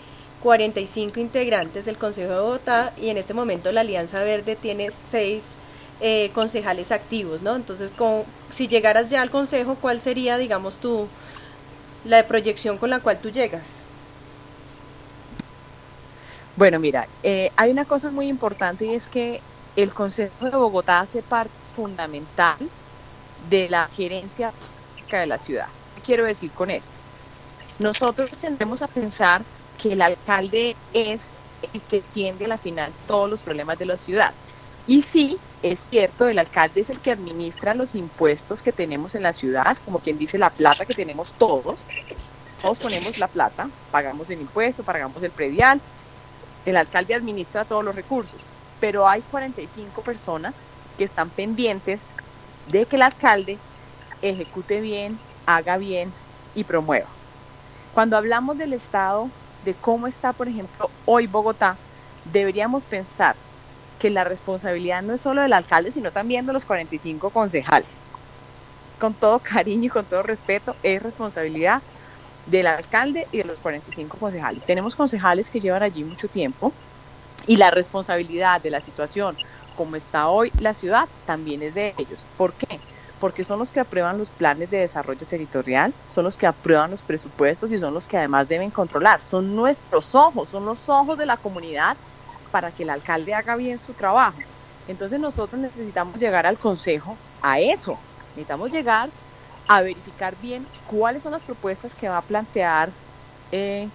45 0.43 1.21
integrantes 1.21 1.87
del 1.87 1.97
Consejo 1.97 2.33
de 2.33 2.41
Bogotá 2.41 2.93
y 3.01 3.09
en 3.09 3.17
este 3.17 3.33
momento 3.33 3.73
la 3.73 3.81
Alianza 3.81 4.23
Verde 4.23 4.57
tiene 4.57 4.91
6 4.91 5.57
eh, 6.01 6.31
concejales 6.35 6.93
activos, 6.93 7.43
¿no? 7.43 7.57
Entonces, 7.57 7.91
con, 7.91 8.25
si 8.51 8.69
llegaras 8.69 9.09
ya 9.09 9.23
al 9.23 9.31
Consejo, 9.31 9.77
¿cuál 9.77 10.01
sería, 10.01 10.39
digamos, 10.39 10.79
tu, 10.81 11.09
la 12.05 12.27
proyección 12.27 12.79
con 12.79 12.91
la 12.91 13.01
cual 13.01 13.19
tú 13.21 13.31
llegas? 13.31 13.85
Bueno, 16.57 16.79
mira, 16.79 17.09
eh, 17.23 17.51
hay 17.57 17.71
una 17.71 17.85
cosa 17.85 18.11
muy 18.11 18.29
importante 18.29 18.87
y 18.87 18.95
es 18.95 19.09
que 19.09 19.41
el 19.77 19.93
Consejo 19.93 20.45
de 20.45 20.57
Bogotá 20.57 21.01
hace 21.01 21.23
parte 21.23 21.53
fundamental 21.75 22.57
de 23.51 23.69
la 23.69 23.89
gerencia 23.89 24.53
de 25.11 25.27
la 25.27 25.39
ciudad. 25.39 25.69
¿Qué 25.95 26.03
quiero 26.03 26.25
decir 26.25 26.51
con 26.53 26.71
esto? 26.71 26.93
Nosotros 27.79 28.31
tendemos 28.41 28.83
a 28.83 28.89
pensar 28.89 29.43
que 29.81 29.93
el 29.93 30.03
alcalde 30.03 30.77
es 30.93 31.21
el 31.73 31.83
que 31.83 32.03
tiende 32.03 32.45
a 32.45 32.49
la 32.49 32.59
final 32.59 32.93
todos 33.07 33.29
los 33.31 33.43
problemas 33.43 33.79
de 33.79 33.87
la 33.87 33.97
ciudad. 33.97 34.35
Y 34.87 35.03
sí, 35.03 35.39
es 35.63 35.89
cierto, 35.89 36.29
el 36.29 36.39
alcalde 36.39 36.83
es 36.83 36.91
el 36.91 37.01
que 37.01 37.11
administra 37.11 37.75
los 37.75 37.95
impuestos 37.95 38.63
que 38.63 38.73
tenemos 38.73 39.15
en 39.15 39.23
la 39.23 39.33
ciudad, 39.33 39.79
como 39.85 40.01
quien 40.01 40.19
dice 40.19 40.37
la 40.37 40.51
plata 40.51 40.85
que 40.85 40.95
tenemos 40.95 41.33
todos. 41.39 41.79
Todos 42.61 42.79
ponemos 42.79 43.17
la 43.19 43.29
plata, 43.29 43.71
pagamos 43.91 44.29
el 44.31 44.41
impuesto, 44.43 44.85
pagamos 44.85 45.23
el 45.23 45.33
predial. 45.33 45.81
El 46.67 46.77
alcalde 46.77 47.15
administra 47.15 47.65
todos 47.65 47.85
los 47.85 47.95
recursos, 47.95 48.41
pero 48.81 49.09
hay 49.09 49.23
45 49.23 50.03
personas 50.03 50.55
que 50.97 51.05
están 51.05 51.31
pendientes 51.31 52.01
de 52.67 52.87
que 52.87 52.97
el 52.97 53.03
alcalde 53.03 53.59
ejecute 54.23 54.81
bien, 54.81 55.21
haga 55.47 55.77
bien 55.79 56.15
y 56.55 56.65
promueva. 56.65 57.09
Cuando 57.91 58.17
hablamos 58.17 58.57
del 58.59 58.73
Estado, 58.73 59.31
de 59.61 59.75
cómo 59.75 60.07
está, 60.07 60.33
por 60.33 60.49
ejemplo, 60.49 60.91
hoy 61.05 61.27
Bogotá, 61.27 61.81
deberíamos 62.25 62.85
pensar 62.85 63.44
que 64.05 64.11
la 64.11 64.25
responsabilidad 64.25 65.01
no 65.01 65.15
es 65.15 65.23
solo 65.23 65.41
del 65.41 65.55
alcalde, 65.55 65.91
sino 65.91 66.11
también 66.11 66.45
de 66.45 66.53
los 66.53 66.67
45 66.67 67.31
concejales. 67.31 67.89
Con 69.01 69.15
todo 69.15 69.39
cariño 69.39 69.87
y 69.87 69.89
con 69.89 70.05
todo 70.05 70.23
respeto, 70.23 70.77
es 70.83 71.03
responsabilidad 71.03 71.81
del 72.45 72.67
alcalde 72.67 73.27
y 73.33 73.39
de 73.39 73.45
los 73.45 73.59
45 73.61 74.19
concejales. 74.19 74.63
Tenemos 74.67 74.95
concejales 74.95 75.49
que 75.49 75.59
llevan 75.59 75.83
allí 75.83 76.05
mucho 76.05 76.29
tiempo 76.29 76.71
y 77.47 77.57
la 77.57 77.71
responsabilidad 77.71 78.61
de 78.61 78.69
la 78.69 78.83
situación 78.83 79.39
como 79.75 79.97
está 79.97 80.29
hoy 80.29 80.53
la 80.59 80.75
ciudad 80.75 81.09
también 81.25 81.63
es 81.63 81.73
de 81.73 81.95
ellos. 81.97 82.27
¿Por 82.37 82.53
qué? 82.53 82.79
Porque 83.19 83.43
son 83.43 83.59
los 83.59 83.73
que 83.73 83.81
aprueban 83.81 84.19
los 84.19 84.29
planes 84.29 84.69
de 84.69 84.81
desarrollo 84.81 85.27
territorial, 85.27 85.95
son 86.05 86.25
los 86.25 86.37
que 86.37 86.47
aprueban 86.47 86.91
los 86.91 87.03
presupuestos 87.03 87.73
y 87.73 87.79
son 87.79 87.95
los 87.95 88.07
que 88.07 88.19
además 88.19 88.49
deben 88.49 88.71
controlar. 88.71 89.23
Son 89.23 89.57
nuestros 89.57 90.15
ojos, 90.15 90.51
son 90.51 90.67
los 90.67 90.91
ojos 90.91 91.17
de 91.17 91.25
la 91.25 91.39
comunidad 91.39 91.97
para 92.55 92.71
que 92.71 92.85
el 92.85 92.91
alcalde 92.91 93.35
haga 93.35 93.57
bien 93.57 93.79
su 93.79 93.93
trabajo. 93.95 94.39
Entonces 94.87 95.19
nosotros 95.19 95.61
necesitamos 95.61 96.21
llegar 96.21 96.47
al 96.47 96.57
consejo 96.57 97.19
a 97.43 97.59
eso. 97.59 97.99
Necesitamos 98.37 98.71
llegar 98.71 99.11
a 99.67 99.83
verificar 99.83 100.37
bien 100.41 100.65
cuáles 100.87 101.25
son 101.25 101.33
las 101.33 101.43
propuestas 101.43 101.97
que 101.97 102.09
va 102.09 102.19
a 102.19 102.23
plantear, 102.23 102.91
eh, 103.51 103.89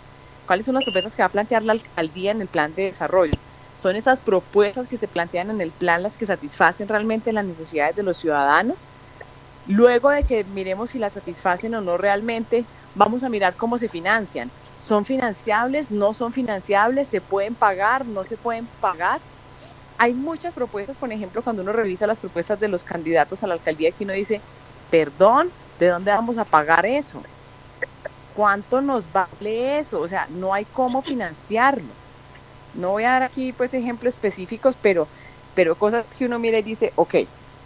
cuáles 0.46 0.66
son 0.66 0.76
las 0.76 0.84
propuestas 0.84 1.16
que 1.16 1.22
va 1.22 1.28
a 1.28 1.32
plantear 1.32 1.64
la 1.64 1.72
alcaldía 1.72 2.32
en 2.32 2.42
el 2.42 2.50
plan 2.50 2.76
de 2.76 2.84
desarrollo 2.84 3.40
son 3.78 3.96
esas 3.96 4.20
propuestas 4.20 4.90
que 4.90 4.98
se 4.98 5.08
plantean 5.08 5.52
en 5.52 5.62
el 5.62 5.72
plan 5.72 6.04
las 6.04 6.18
que 6.18 6.26
satisfacen 6.26 6.90
realmente 6.90 7.32
las 7.32 7.46
necesidades 7.46 7.96
de 7.96 8.04
los 8.04 8.18
ciudadanos. 8.18 8.90
Luego 9.64 10.10
de 10.10 10.26
que 10.26 10.44
miremos 10.44 10.92
si 10.92 11.00
las 11.00 11.14
satisfacen 11.14 11.74
o 11.76 11.80
no 11.80 11.96
realmente, 11.96 12.66
vamos 12.94 13.24
a 13.24 13.30
mirar 13.30 13.56
cómo 13.56 13.78
se 13.78 13.88
financian. 13.88 14.52
¿Son 14.80 15.06
financiables? 15.06 15.92
¿No 15.92 16.14
son 16.14 16.34
financiables? 16.34 17.10
¿Se 17.10 17.22
pueden 17.22 17.56
pagar? 17.56 18.08
¿No 18.08 18.24
se 18.26 18.38
pueden 18.38 18.70
pagar? 18.80 19.24
Hay 19.98 20.16
muchas 20.16 20.54
propuestas, 20.56 20.98
por 20.98 21.14
ejemplo, 21.14 21.44
cuando 21.44 21.64
uno 21.64 21.74
revisa 21.74 22.08
las 22.08 22.22
propuestas 22.22 22.60
de 22.60 22.70
los 22.70 22.84
candidatos 22.86 23.44
a 23.44 23.48
la 23.48 23.56
alcaldía, 23.56 23.94
que 23.94 24.06
uno 24.06 24.14
dice, 24.14 24.46
perdón, 24.90 25.54
¿de 25.80 25.88
dónde 25.90 26.12
vamos 26.12 26.38
a 26.40 26.46
pagar 26.46 26.86
eso? 26.86 27.30
¿Cuánto 28.28 28.82
nos 28.82 29.12
vale 29.12 29.80
eso? 29.80 30.00
O 30.02 30.08
sea, 30.08 30.28
no 30.30 30.54
hay 30.54 30.66
cómo 30.68 31.02
financiarlo. 31.02 32.00
No 32.74 32.92
voy 32.92 33.06
a 33.06 33.12
dar 33.12 33.24
aquí 33.24 33.54
pues 33.54 33.74
ejemplos 33.74 34.16
específicos, 34.16 34.78
pero, 34.78 35.10
pero 35.54 35.78
cosas 35.78 36.08
que 36.18 36.26
uno 36.26 36.40
mira 36.40 36.60
y 36.60 36.64
dice, 36.64 36.94
ok, 36.98 37.16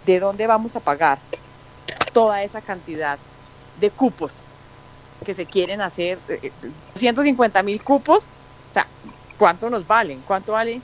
¿de 0.01 0.19
dónde 0.19 0.47
vamos 0.47 0.75
a 0.75 0.81
pagar 0.81 1.25
toda 2.13 2.43
esa 2.43 2.61
cantidad 2.63 3.21
de 3.75 3.91
cupos 3.95 4.42
que 5.25 5.33
se 5.33 5.45
quieren 5.45 5.81
hacer? 5.81 6.19
150 6.95 7.59
eh, 7.59 7.61
eh, 7.61 7.63
mil 7.63 7.83
cupos, 7.83 8.23
o 8.69 8.73
sea, 8.73 8.87
¿cuánto 9.37 9.69
nos 9.69 9.85
valen? 9.87 10.21
¿Cuánto 10.25 10.53
vale 10.53 10.81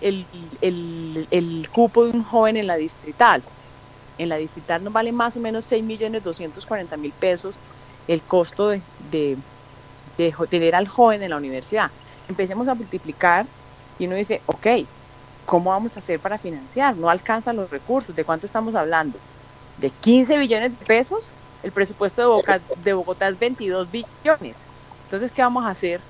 el, 0.00 0.26
el, 0.60 1.68
cupo 1.72 2.04
de 2.04 2.12
un 2.12 2.24
joven 2.24 2.56
en 2.56 2.66
la 2.66 2.76
distrital? 2.76 3.42
En 4.18 4.28
la 4.28 4.36
distrital 4.36 4.82
nos 4.82 4.92
vale 4.92 5.12
más 5.12 5.36
o 5.36 5.40
menos 5.40 5.64
6 5.66 5.84
millones 5.84 6.22
240 6.22 6.96
mil 6.96 7.12
pesos 7.12 7.54
el 8.08 8.22
costo 8.22 8.68
de, 8.68 8.82
de, 9.10 9.36
de 10.16 10.34
tener 10.50 10.74
al 10.74 10.88
joven 10.88 11.22
en 11.22 11.30
la 11.30 11.36
universidad 11.36 11.90
empecemos 12.28 12.68
a 12.68 12.74
multiplicar 12.74 13.46
y 13.98 14.06
uno 14.06 14.14
dice, 14.14 14.42
ok, 14.46 14.66
¿cómo 15.44 15.70
vamos 15.70 15.96
a 15.96 16.00
hacer 16.00 16.20
para 16.20 16.38
financiar? 16.38 16.96
No 16.96 17.08
alcanzan 17.08 17.56
los 17.56 17.70
recursos. 17.70 18.14
¿De 18.14 18.24
cuánto 18.24 18.46
estamos 18.46 18.74
hablando? 18.74 19.18
¿De 19.76 19.90
15 19.90 20.38
billones 20.38 20.78
de 20.78 20.84
pesos? 20.84 21.32
El 21.68 21.72
presupuesto 21.74 22.22
de 22.22 22.26
Bogotá, 22.28 22.64
de 22.74 22.94
Bogotá 22.94 23.28
es 23.28 23.38
22 23.38 23.90
billones. 23.90 24.66
Entonces, 25.02 25.32
¿qué 25.32 25.42
vamos 25.42 25.66
a 25.66 25.68
hacer 25.70 26.08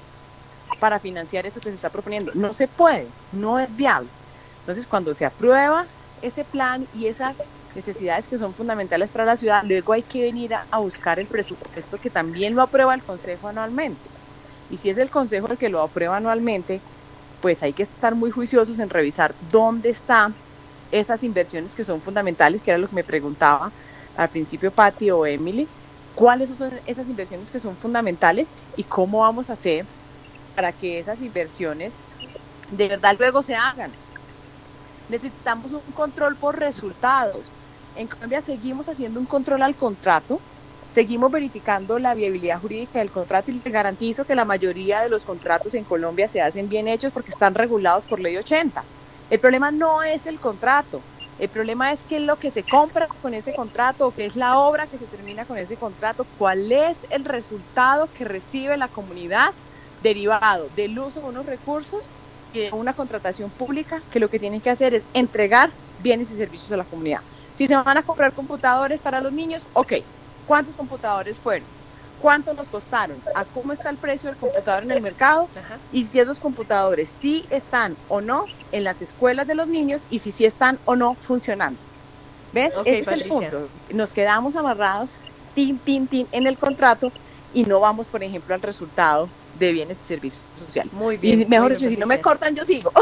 para 0.79 1.01
financiar 1.01 1.47
eso 1.47 1.61
que 1.63 1.71
se 1.71 1.75
está 1.77 1.91
proponiendo? 1.91 2.33
No 2.37 2.53
se 2.53 2.69
puede, 2.69 3.17
no 3.33 3.59
es 3.59 3.75
viable. 3.75 4.15
Entonces, 4.61 4.87
cuando 4.87 5.15
se 5.15 5.25
aprueba 5.25 5.91
ese 6.21 6.45
plan 6.45 6.89
y 6.93 7.09
esas 7.09 7.51
necesidades 7.75 8.29
que 8.29 8.39
son 8.39 8.55
fundamentales 8.55 9.11
para 9.11 9.25
la 9.25 9.37
ciudad, 9.37 9.63
luego 9.65 9.95
hay 9.95 10.05
que 10.05 10.23
venir 10.23 10.55
a, 10.55 10.69
a 10.71 10.79
buscar 10.79 11.19
el 11.19 11.29
presupuesto 11.29 11.99
que 11.99 12.11
también 12.13 12.55
lo 12.55 12.63
aprueba 12.63 12.95
el 12.95 13.03
Consejo 13.05 13.49
anualmente. 13.49 14.15
Y 14.69 14.79
si 14.79 14.91
es 14.91 14.99
el 14.99 15.11
Consejo 15.11 15.49
el 15.51 15.59
que 15.59 15.71
lo 15.71 15.83
aprueba 15.83 16.19
anualmente, 16.19 16.85
pues 17.41 17.63
hay 17.65 17.75
que 17.75 17.85
estar 17.85 18.15
muy 18.17 18.31
juiciosos 18.31 18.79
en 18.79 18.91
revisar 18.91 19.37
dónde 19.41 19.91
están 19.91 20.39
esas 20.91 21.23
inversiones 21.25 21.75
que 21.75 21.85
son 21.85 22.03
fundamentales, 22.03 22.63
que 22.63 22.71
era 22.71 22.79
lo 22.79 22.89
que 22.89 22.95
me 22.97 23.05
preguntaba 23.05 23.75
al 24.19 24.29
principio 24.29 24.71
Patti 24.71 25.11
o 25.11 25.25
Emily, 25.25 25.67
cuáles 26.15 26.51
son 26.59 26.73
esas 26.87 27.09
inversiones 27.09 27.49
que 27.51 27.61
son 27.61 27.77
fundamentales 27.77 28.47
y 28.77 28.85
cómo 28.85 29.21
vamos 29.21 29.49
a 29.49 29.55
hacer 29.55 29.87
para 30.55 30.73
que 30.73 30.99
esas 30.99 31.21
inversiones 31.23 31.93
de 32.71 32.89
verdad 32.89 33.17
luego 33.19 33.41
se 33.43 33.55
hagan. 33.55 33.91
Necesitamos 35.09 35.73
un 35.73 35.81
control 35.95 36.37
por 36.37 36.59
resultados. 36.59 37.47
En 37.97 38.09
Colombia 38.09 38.43
seguimos 38.43 38.89
haciendo 38.89 39.21
un 39.21 39.27
control 39.27 39.63
al 39.63 39.75
contrato, 39.75 40.41
Seguimos 40.95 41.31
verificando 41.31 41.99
la 41.99 42.15
viabilidad 42.15 42.61
jurídica 42.61 42.99
del 42.99 43.13
contrato 43.13 43.51
y 43.51 43.55
les 43.55 43.73
garantizo 43.73 44.25
que 44.25 44.35
la 44.35 44.45
mayoría 44.45 45.01
de 45.01 45.11
los 45.11 45.25
contratos 45.25 45.75
en 45.75 45.85
Colombia 45.85 46.29
se 46.29 46.41
hacen 46.41 46.69
bien 46.69 46.89
hechos 46.89 47.13
porque 47.13 47.31
están 47.31 47.55
regulados 47.55 48.07
por 48.07 48.21
ley 48.21 48.37
80. 48.37 48.89
El 49.31 49.39
problema 49.39 49.71
no 49.71 50.03
es 50.03 50.27
el 50.27 50.41
contrato, 50.41 51.07
el 51.39 51.51
problema 51.51 51.93
es 51.93 52.05
qué 52.05 52.17
es 52.17 52.23
lo 52.23 52.39
que 52.39 52.51
se 52.51 52.65
compra 52.65 53.09
con 53.09 53.35
ese 53.35 53.55
contrato, 53.55 54.13
qué 54.13 54.27
es 54.27 54.37
la 54.37 54.59
obra 54.59 54.89
que 54.89 54.99
se 54.99 55.09
termina 55.09 55.47
con 55.47 55.59
ese 55.59 55.79
contrato, 55.79 56.27
cuál 56.37 56.71
es 56.73 56.99
el 57.11 57.25
resultado 57.25 58.11
que 58.13 58.25
recibe 58.25 58.77
la 58.77 58.89
comunidad 58.89 59.51
derivado 60.01 60.71
del 60.71 60.99
uso 60.99 61.21
de 61.23 61.27
unos 61.29 61.47
recursos 61.47 62.13
y 62.53 62.61
de 62.61 62.73
una 62.73 62.95
contratación 62.95 63.53
pública 63.53 64.05
que 64.11 64.21
lo 64.21 64.29
que 64.31 64.39
tienen 64.41 64.61
que 64.61 64.71
hacer 64.71 64.95
es 64.95 65.09
entregar 65.13 65.77
bienes 65.97 66.31
y 66.31 66.37
servicios 66.37 66.73
a 66.73 66.77
la 66.77 66.85
comunidad. 66.87 67.21
Si 67.53 67.67
se 67.67 67.77
van 67.77 67.97
a 67.99 68.03
comprar 68.05 68.33
computadores 68.35 69.03
para 69.03 69.21
los 69.21 69.33
niños, 69.33 69.69
ok, 69.73 69.93
¿Cuántos 70.45 70.77
computadores 70.77 71.39
fueron? 71.41 71.78
¿Cuánto 72.19 72.53
nos 72.53 72.69
costaron? 72.69 73.23
¿A 73.35 73.45
cómo 73.45 73.73
está 73.73 73.91
el 73.91 73.99
precio 73.99 74.29
del 74.29 74.39
computador 74.39 74.83
en 74.83 74.91
el 74.91 75.01
mercado? 75.01 75.49
Y 75.91 76.07
si 76.07 76.19
esos 76.19 76.39
computadores 76.39 77.11
sí 77.21 77.47
están 77.51 77.97
o 78.09 78.21
no 78.21 78.45
en 78.73 78.85
las 78.85 79.01
escuelas 79.01 79.47
de 79.47 79.55
los 79.55 79.69
niños 79.69 80.05
y 80.09 80.19
si 80.19 80.33
sí 80.33 80.45
están 80.45 80.81
o 80.85 80.97
no 80.97 81.15
funcionando. 81.21 81.81
¿Ves? 82.53 82.73
Ese 82.85 83.01
es 83.01 83.09
el 83.09 83.29
punto. 83.29 83.69
Nos 83.91 84.13
quedamos 84.13 84.57
amarrados, 84.57 85.15
tin, 85.55 85.79
tin, 85.81 86.09
tin, 86.09 86.29
en 86.33 86.47
el 86.47 86.59
contrato 86.59 87.13
y 87.53 87.65
no 87.65 87.81
vamos, 87.81 88.09
por 88.09 88.23
ejemplo, 88.23 88.55
al 88.55 88.63
resultado 88.63 89.29
de 89.59 89.73
bienes 89.73 90.01
y 90.01 90.05
servicios 90.05 90.43
sociales. 90.59 90.93
Muy 90.93 91.17
bien. 91.17 91.43
Y 91.43 91.47
mejor 91.47 91.77
dicho, 91.77 91.89
si 91.89 91.97
no 91.97 92.07
me 92.07 92.21
cortan, 92.21 92.55
yo 92.55 92.65
sigo. 92.65 92.93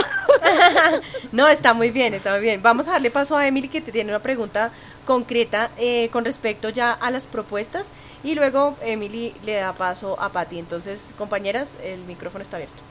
no, 1.32 1.48
está 1.48 1.74
muy 1.74 1.90
bien, 1.90 2.14
está 2.14 2.32
muy 2.32 2.40
bien. 2.40 2.62
Vamos 2.62 2.88
a 2.88 2.92
darle 2.92 3.10
paso 3.10 3.36
a 3.36 3.46
Emily 3.46 3.68
que 3.68 3.80
te 3.80 3.92
tiene 3.92 4.10
una 4.10 4.20
pregunta 4.20 4.70
concreta 5.04 5.70
eh, 5.78 6.08
con 6.12 6.24
respecto 6.24 6.68
ya 6.68 6.92
a 6.92 7.10
las 7.10 7.26
propuestas 7.26 7.90
y 8.24 8.34
luego 8.34 8.76
Emily 8.82 9.32
le 9.44 9.54
da 9.54 9.72
paso 9.72 10.20
a 10.20 10.28
Patti. 10.30 10.58
Entonces, 10.58 11.12
compañeras, 11.16 11.76
el 11.82 12.00
micrófono 12.00 12.42
está 12.42 12.56
abierto. 12.56 12.82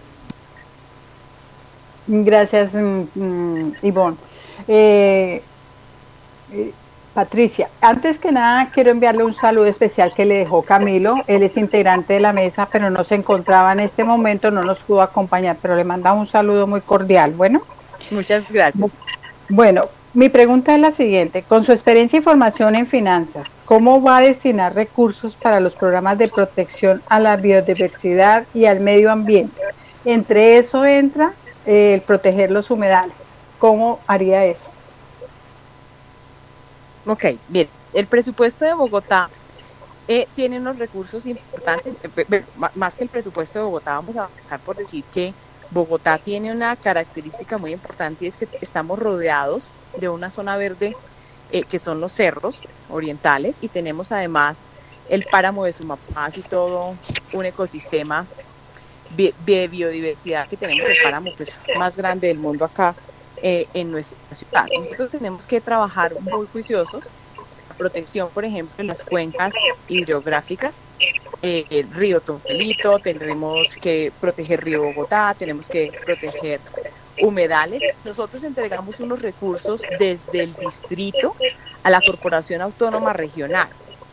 Gracias, 2.07 2.73
mm, 2.73 3.03
mm, 3.15 3.75
Ivonne. 3.81 4.17
Eh, 4.67 5.41
eh, 6.53 6.73
Patricia, 7.15 7.69
antes 7.79 8.19
que 8.19 8.33
nada 8.33 8.69
quiero 8.73 8.91
enviarle 8.91 9.23
un 9.23 9.33
saludo 9.33 9.67
especial 9.67 10.13
que 10.13 10.25
le 10.25 10.39
dejó 10.39 10.63
Camilo. 10.63 11.15
Él 11.27 11.43
es 11.43 11.55
integrante 11.55 12.11
de 12.11 12.19
la 12.19 12.33
mesa, 12.33 12.67
pero 12.69 12.89
no 12.89 13.05
se 13.05 13.15
encontraba 13.15 13.71
en 13.71 13.79
este 13.79 14.03
momento, 14.03 14.51
no 14.51 14.63
nos 14.63 14.79
pudo 14.79 15.01
acompañar, 15.01 15.55
pero 15.61 15.77
le 15.77 15.85
manda 15.85 16.11
un 16.11 16.27
saludo 16.27 16.67
muy 16.67 16.81
cordial. 16.81 17.31
Bueno. 17.31 17.61
Muchas 18.11 18.43
gracias. 18.51 18.91
Bueno, 19.47 19.83
mi 20.13 20.27
pregunta 20.27 20.75
es 20.75 20.81
la 20.81 20.91
siguiente. 20.91 21.41
Con 21.43 21.63
su 21.63 21.71
experiencia 21.71 22.19
y 22.19 22.21
formación 22.21 22.75
en 22.75 22.85
finanzas, 22.85 23.47
¿cómo 23.63 24.03
va 24.03 24.17
a 24.17 24.21
destinar 24.21 24.75
recursos 24.75 25.37
para 25.37 25.61
los 25.61 25.73
programas 25.73 26.17
de 26.17 26.27
protección 26.27 27.01
a 27.07 27.21
la 27.21 27.37
biodiversidad 27.37 28.43
y 28.53 28.65
al 28.65 28.81
medio 28.81 29.09
ambiente? 29.09 29.61
Entre 30.03 30.57
eso 30.57 30.83
entra 30.83 31.31
eh, 31.65 31.93
el 31.93 32.01
proteger 32.01 32.51
los 32.51 32.69
humedales. 32.69 33.15
¿Cómo 33.57 34.01
haría 34.05 34.43
eso? 34.43 34.74
Ok, 37.05 37.25
bien. 37.49 37.69
El 37.93 38.07
presupuesto 38.07 38.65
de 38.65 38.73
Bogotá 38.73 39.29
eh, 40.07 40.27
tiene 40.35 40.59
unos 40.59 40.79
recursos 40.79 41.25
importantes. 41.25 41.97
Más 42.75 42.95
que 42.95 43.03
el 43.03 43.09
presupuesto 43.09 43.59
de 43.59 43.65
Bogotá, 43.65 43.93
vamos 43.93 44.17
a 44.17 44.29
dejar 44.43 44.59
por 44.61 44.75
decir 44.75 45.03
que 45.13 45.33
Bogotá 45.69 46.17
tiene 46.17 46.51
una 46.51 46.75
característica 46.75 47.57
muy 47.57 47.73
importante 47.73 48.25
y 48.25 48.27
es 48.27 48.37
que 48.37 48.47
estamos 48.61 48.99
rodeados 48.99 49.67
de 49.97 50.09
una 50.09 50.29
zona 50.29 50.57
verde 50.57 50.95
eh, 51.51 51.63
que 51.63 51.79
son 51.79 52.01
los 52.01 52.11
cerros 52.11 52.59
orientales 52.89 53.55
y 53.61 53.69
tenemos 53.69 54.11
además 54.11 54.57
el 55.09 55.25
páramo 55.25 55.65
de 55.65 55.73
Sumapaz 55.73 56.37
y 56.37 56.41
todo 56.41 56.95
un 57.33 57.45
ecosistema 57.45 58.25
de 59.09 59.67
biodiversidad 59.67 60.47
que 60.47 60.57
tenemos 60.57 60.87
el 60.87 60.97
páramo 61.03 61.31
pues, 61.37 61.55
más 61.77 61.95
grande 61.95 62.27
del 62.27 62.39
mundo 62.39 62.65
acá 62.65 62.95
eh, 63.41 63.67
en 63.73 63.91
nuestra 63.91 64.17
ciudad. 64.35 64.65
Nosotros 64.77 65.11
tenemos 65.11 65.45
que 65.45 65.61
trabajar 65.61 66.13
muy 66.21 66.47
juiciosos 66.47 67.05
la 67.69 67.75
protección, 67.75 68.29
por 68.29 68.45
ejemplo, 68.45 68.73
en 68.77 68.87
las 68.87 69.03
cuencas 69.03 69.53
hidrográficas, 69.87 70.75
eh, 71.41 71.65
el 71.69 71.91
río 71.91 72.21
Tontelito, 72.21 72.99
tendremos 72.99 73.75
que 73.75 74.11
proteger 74.19 74.63
río 74.63 74.83
Bogotá, 74.83 75.35
tenemos 75.37 75.67
que 75.67 75.91
proteger 76.05 76.59
humedales. 77.21 77.81
Nosotros 78.03 78.43
entregamos 78.43 78.99
unos 78.99 79.21
recursos 79.21 79.81
desde 79.99 80.43
el 80.43 80.53
distrito 80.55 81.35
a 81.83 81.89
la 81.89 82.01
Corporación 82.01 82.61
Autónoma 82.61 83.13
Regional. 83.13 83.67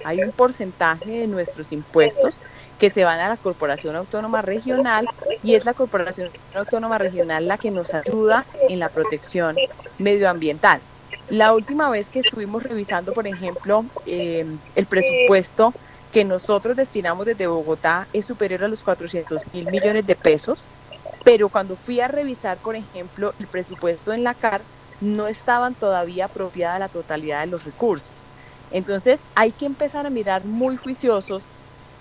Hay 0.04 0.22
un 0.22 0.32
porcentaje 0.32 1.10
de 1.10 1.26
nuestros 1.26 1.72
impuestos 1.72 2.40
que 2.82 2.90
se 2.90 3.04
van 3.04 3.20
a 3.20 3.28
la 3.28 3.36
Corporación 3.36 3.94
Autónoma 3.94 4.42
Regional 4.42 5.06
y 5.44 5.54
es 5.54 5.64
la 5.64 5.72
Corporación 5.72 6.30
Autónoma 6.52 6.98
Regional 6.98 7.46
la 7.46 7.56
que 7.56 7.70
nos 7.70 7.94
ayuda 7.94 8.44
en 8.68 8.80
la 8.80 8.88
protección 8.88 9.54
medioambiental. 9.98 10.80
La 11.30 11.54
última 11.54 11.90
vez 11.90 12.08
que 12.08 12.18
estuvimos 12.18 12.64
revisando, 12.64 13.12
por 13.12 13.28
ejemplo, 13.28 13.84
eh, 14.04 14.44
el 14.74 14.86
presupuesto 14.86 15.72
que 16.10 16.24
nosotros 16.24 16.76
destinamos 16.76 17.24
desde 17.24 17.46
Bogotá 17.46 18.08
es 18.12 18.26
superior 18.26 18.64
a 18.64 18.68
los 18.68 18.82
400 18.82 19.42
mil 19.52 19.70
millones 19.70 20.04
de 20.04 20.16
pesos, 20.16 20.66
pero 21.22 21.50
cuando 21.50 21.76
fui 21.76 22.00
a 22.00 22.08
revisar, 22.08 22.58
por 22.58 22.74
ejemplo, 22.74 23.32
el 23.38 23.46
presupuesto 23.46 24.12
en 24.12 24.24
la 24.24 24.34
CAR, 24.34 24.60
no 24.98 25.28
estaban 25.28 25.76
todavía 25.76 26.24
apropiada 26.24 26.80
la 26.80 26.88
totalidad 26.88 27.42
de 27.42 27.46
los 27.46 27.62
recursos. 27.62 28.26
Entonces 28.72 29.20
hay 29.36 29.52
que 29.52 29.66
empezar 29.66 30.04
a 30.04 30.10
mirar 30.10 30.44
muy 30.44 30.76
juiciosos 30.76 31.48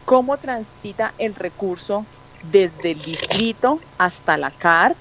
cómo 0.06 0.38
transita 0.38 1.14
el 1.18 1.36
recurso 1.36 2.06
desde 2.52 2.92
el 2.92 3.02
distrito 3.02 3.80
hasta 3.98 4.38
la 4.38 4.52
CAR. 4.52 4.96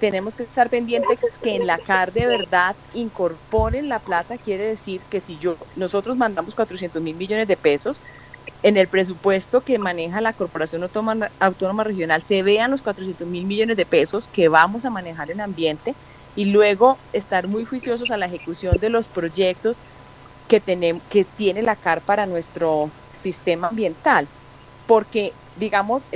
Tenemos 0.00 0.34
que 0.34 0.42
estar 0.42 0.68
pendientes 0.68 1.20
que 1.42 1.54
en 1.54 1.66
la 1.66 1.78
CAR 1.78 2.12
de 2.12 2.26
verdad 2.26 2.74
incorporen 2.92 3.88
la 3.88 4.00
plata, 4.00 4.36
quiere 4.36 4.64
decir 4.64 5.00
que 5.08 5.20
si 5.20 5.38
yo 5.38 5.56
nosotros 5.76 6.16
mandamos 6.16 6.54
400 6.54 7.00
mil 7.00 7.14
millones 7.14 7.46
de 7.46 7.56
pesos, 7.56 7.96
en 8.62 8.76
el 8.76 8.88
presupuesto 8.88 9.62
que 9.62 9.78
maneja 9.78 10.20
la 10.20 10.32
Corporación 10.32 10.82
Autónoma, 10.82 11.84
Regional 11.84 12.22
se 12.22 12.42
vean 12.42 12.70
los 12.70 12.82
400 12.82 13.26
mil 13.26 13.44
millones 13.44 13.76
de 13.76 13.86
pesos 13.86 14.28
que 14.32 14.48
vamos 14.48 14.84
a 14.84 14.90
manejar 14.90 15.30
en 15.30 15.40
ambiente 15.40 15.96
y 16.34 16.46
luego 16.46 16.98
estar 17.12 17.48
muy 17.48 17.64
juiciosos 17.64 18.10
a 18.10 18.16
la 18.16 18.26
ejecución 18.26 18.78
de 18.80 18.88
los 18.88 19.08
proyectos 19.08 19.82
que, 20.48 20.60
tenemos, 20.60 21.02
que 21.08 21.24
tiene 21.24 21.62
la 21.62 21.76
CAR 21.76 22.02
para 22.02 22.26
nuestro 22.26 22.94
sistema 23.22 23.68
ambiental, 23.68 24.28
porque 24.86 25.38
digamos, 25.54 26.06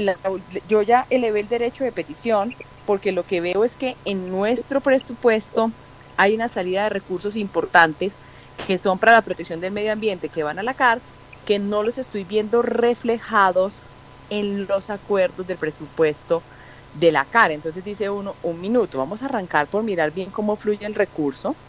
yo 0.66 0.82
ya 0.82 1.06
elevé 1.10 1.40
el 1.40 1.48
derecho 1.48 1.84
de 1.84 1.92
petición 1.92 2.56
porque 2.84 3.12
lo 3.12 3.24
que 3.26 3.40
veo 3.40 3.64
es 3.64 3.76
que 3.76 4.00
en 4.04 4.30
nuestro 4.30 4.80
presupuesto 4.80 5.72
hay 6.16 6.34
una 6.34 6.48
salida 6.48 6.84
de 6.84 6.90
recursos 6.90 7.36
importantes 7.36 8.18
que 8.66 8.78
son 8.78 8.98
para 8.98 9.12
la 9.12 9.22
protección 9.22 9.60
del 9.60 9.72
medio 9.72 9.92
ambiente 9.92 10.30
que 10.30 10.42
van 10.42 10.58
a 10.58 10.62
la 10.62 10.74
CAR, 10.74 11.04
que 11.44 11.58
no 11.58 11.82
los 11.82 11.98
estoy 11.98 12.24
viendo 12.24 12.62
reflejados 12.62 13.84
en 14.28 14.66
los 14.66 14.90
acuerdos 14.90 15.46
del 15.46 15.58
presupuesto 15.58 16.46
de 16.92 17.12
la 17.12 17.26
CAR. 17.26 17.50
Entonces 17.52 17.84
dice 17.84 18.10
uno, 18.10 18.38
un 18.42 18.60
minuto, 18.60 18.98
vamos 18.98 19.22
a 19.22 19.26
arrancar 19.26 19.68
por 19.68 19.84
mirar 19.84 20.12
bien 20.12 20.30
cómo 20.30 20.56
fluye 20.56 20.86
el 20.86 20.94
recurso, 20.94 21.60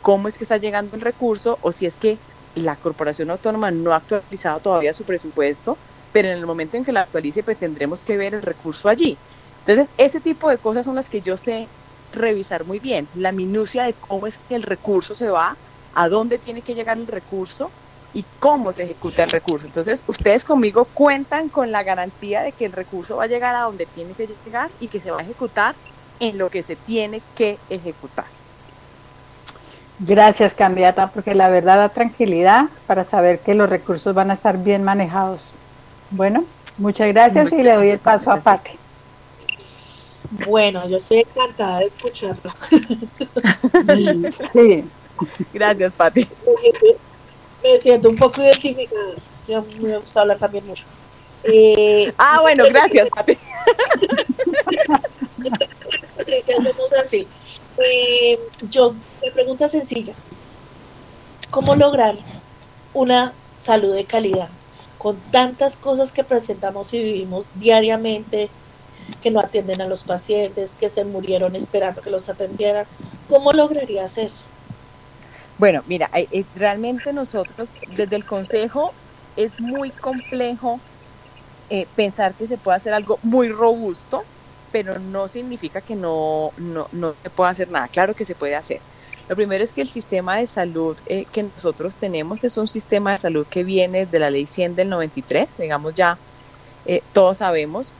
cómo 0.00 0.28
es 0.28 0.38
que 0.38 0.44
está 0.44 0.58
llegando 0.58 0.96
el 0.96 1.02
recurso 1.02 1.58
o 1.62 1.72
si 1.72 1.86
es 1.86 1.96
que 1.96 2.22
la 2.56 2.76
corporación 2.78 3.30
autónoma 3.30 3.70
no 3.70 3.92
ha 3.92 3.96
actualizado 3.96 4.60
todavía 4.60 4.94
su 4.94 5.04
presupuesto, 5.04 5.80
pero 6.12 6.28
en 6.28 6.38
el 6.38 6.46
momento 6.46 6.76
en 6.76 6.84
que 6.84 6.92
la 6.92 7.02
actualice, 7.02 7.44
pues 7.44 7.58
tendremos 7.58 8.04
que 8.04 8.16
ver 8.16 8.34
el 8.34 8.42
recurso 8.42 8.88
allí. 8.88 9.22
Entonces, 9.64 9.92
ese 9.98 10.20
tipo 10.20 10.48
de 10.50 10.58
cosas 10.58 10.86
son 10.86 10.94
las 10.96 11.08
que 11.08 11.22
yo 11.22 11.36
sé 11.36 11.72
revisar 12.10 12.64
muy 12.64 12.80
bien, 12.80 13.10
la 13.12 13.32
minucia 13.32 13.84
de 13.84 13.98
cómo 13.98 14.26
es 14.26 14.38
que 14.48 14.54
el 14.54 14.62
recurso 14.62 15.14
se 15.14 15.28
va, 15.28 15.60
a 15.92 16.08
dónde 16.08 16.38
tiene 16.38 16.62
que 16.62 16.74
llegar 16.74 16.98
el 16.98 17.06
recurso 17.06 17.74
y 18.12 18.30
cómo 18.38 18.72
se 18.72 18.84
ejecuta 18.84 19.24
el 19.24 19.30
recurso. 19.30 19.66
Entonces, 19.66 20.02
ustedes 20.06 20.44
conmigo 20.44 20.90
cuentan 20.92 21.50
con 21.50 21.72
la 21.72 21.82
garantía 21.82 22.42
de 22.42 22.54
que 22.54 22.64
el 22.64 22.72
recurso 22.72 23.16
va 23.16 23.24
a 23.24 23.28
llegar 23.28 23.54
a 23.54 23.62
donde 23.62 23.86
tiene 23.86 24.14
que 24.14 24.26
llegar 24.44 24.72
y 24.78 24.88
que 24.88 25.00
se 25.00 25.10
va 25.10 25.20
a 25.20 25.24
ejecutar 25.24 25.78
en 26.18 26.38
lo 26.38 26.50
que 26.50 26.62
se 26.62 26.76
tiene 26.76 27.26
que 27.34 27.62
ejecutar. 27.68 28.35
Gracias, 29.98 30.52
candidata, 30.52 31.08
porque 31.08 31.34
la 31.34 31.48
verdad 31.48 31.78
da 31.78 31.88
tranquilidad 31.88 32.66
para 32.86 33.04
saber 33.04 33.40
que 33.40 33.54
los 33.54 33.68
recursos 33.68 34.14
van 34.14 34.30
a 34.30 34.34
estar 34.34 34.58
bien 34.58 34.84
manejados. 34.84 35.40
Bueno, 36.10 36.44
muchas 36.76 37.08
gracias 37.08 37.50
y 37.52 37.62
le 37.62 37.72
doy 37.72 37.88
el 37.90 37.98
paso 37.98 38.30
a 38.30 38.40
Pati. 38.40 38.72
Bueno, 40.46 40.86
yo 40.88 40.98
estoy 40.98 41.20
encantada 41.20 41.78
de 41.78 41.86
escucharlo. 41.86 42.52
sí. 44.52 44.84
Gracias, 45.54 45.92
Pati. 45.94 46.28
Me 47.62 47.80
siento 47.80 48.10
un 48.10 48.16
poco 48.16 48.42
identificada. 48.42 49.14
Me 49.80 49.98
gusta 49.98 50.20
hablar 50.20 50.38
también 50.38 50.66
mucho. 50.66 50.84
Eh, 51.44 52.12
ah, 52.18 52.40
bueno, 52.42 52.64
gracias, 52.68 53.08
Pati. 53.08 53.38
así. 57.00 57.26
Eh, 57.78 58.38
yo, 58.70 58.94
me 59.22 59.30
pregunta 59.32 59.68
sencilla. 59.68 60.14
¿Cómo 61.50 61.74
lograr 61.76 62.16
una 62.94 63.32
salud 63.62 63.94
de 63.94 64.04
calidad 64.04 64.48
con 64.98 65.16
tantas 65.30 65.76
cosas 65.76 66.10
que 66.10 66.24
presentamos 66.24 66.92
y 66.94 67.02
vivimos 67.02 67.50
diariamente, 67.60 68.48
que 69.22 69.30
no 69.30 69.40
atienden 69.40 69.80
a 69.80 69.86
los 69.86 70.04
pacientes, 70.04 70.74
que 70.78 70.88
se 70.88 71.04
murieron 71.04 71.54
esperando 71.54 72.00
que 72.00 72.10
los 72.10 72.28
atendieran? 72.28 72.86
¿Cómo 73.28 73.52
lograrías 73.52 74.16
eso? 74.18 74.44
Bueno, 75.58 75.82
mira, 75.86 76.10
eh, 76.14 76.28
eh, 76.30 76.44
realmente 76.54 77.12
nosotros 77.12 77.68
desde 77.88 78.16
el 78.16 78.24
Consejo 78.24 78.92
es 79.36 79.58
muy 79.60 79.90
complejo 79.90 80.80
pensar 81.96 82.32
que 82.34 82.46
se 82.46 82.58
puede 82.58 82.76
hacer 82.76 82.94
algo 82.94 83.18
muy 83.24 83.48
robusto 83.48 84.22
pero 84.76 84.98
no 84.98 85.26
significa 85.26 85.80
que 85.80 85.96
no, 85.96 86.52
no, 86.58 86.86
no 86.92 87.14
se 87.22 87.30
pueda 87.30 87.48
hacer 87.48 87.70
nada. 87.70 87.88
Claro 87.88 88.14
que 88.14 88.26
se 88.26 88.34
puede 88.34 88.54
hacer. 88.54 88.82
Lo 89.26 89.34
primero 89.34 89.64
es 89.64 89.72
que 89.72 89.80
el 89.80 89.88
sistema 89.88 90.36
de 90.36 90.46
salud 90.46 90.98
eh, 91.06 91.24
que 91.32 91.44
nosotros 91.44 91.94
tenemos 91.94 92.44
es 92.44 92.58
un 92.58 92.68
sistema 92.68 93.12
de 93.12 93.18
salud 93.18 93.46
que 93.48 93.64
viene 93.64 94.04
de 94.04 94.18
la 94.18 94.28
ley 94.28 94.44
100 94.44 94.76
del 94.76 94.90
93, 94.90 95.48
digamos 95.56 95.94
ya 95.94 96.18
eh, 96.84 97.00
todos 97.14 97.38
sabemos, 97.38 97.90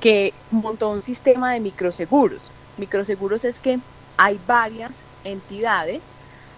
que 0.00 0.34
montó 0.50 0.90
un 0.90 1.00
sistema 1.00 1.52
de 1.52 1.60
microseguros. 1.60 2.50
Microseguros 2.76 3.44
es 3.44 3.60
que 3.60 3.78
hay 4.16 4.40
varias 4.48 4.90
entidades 5.22 6.02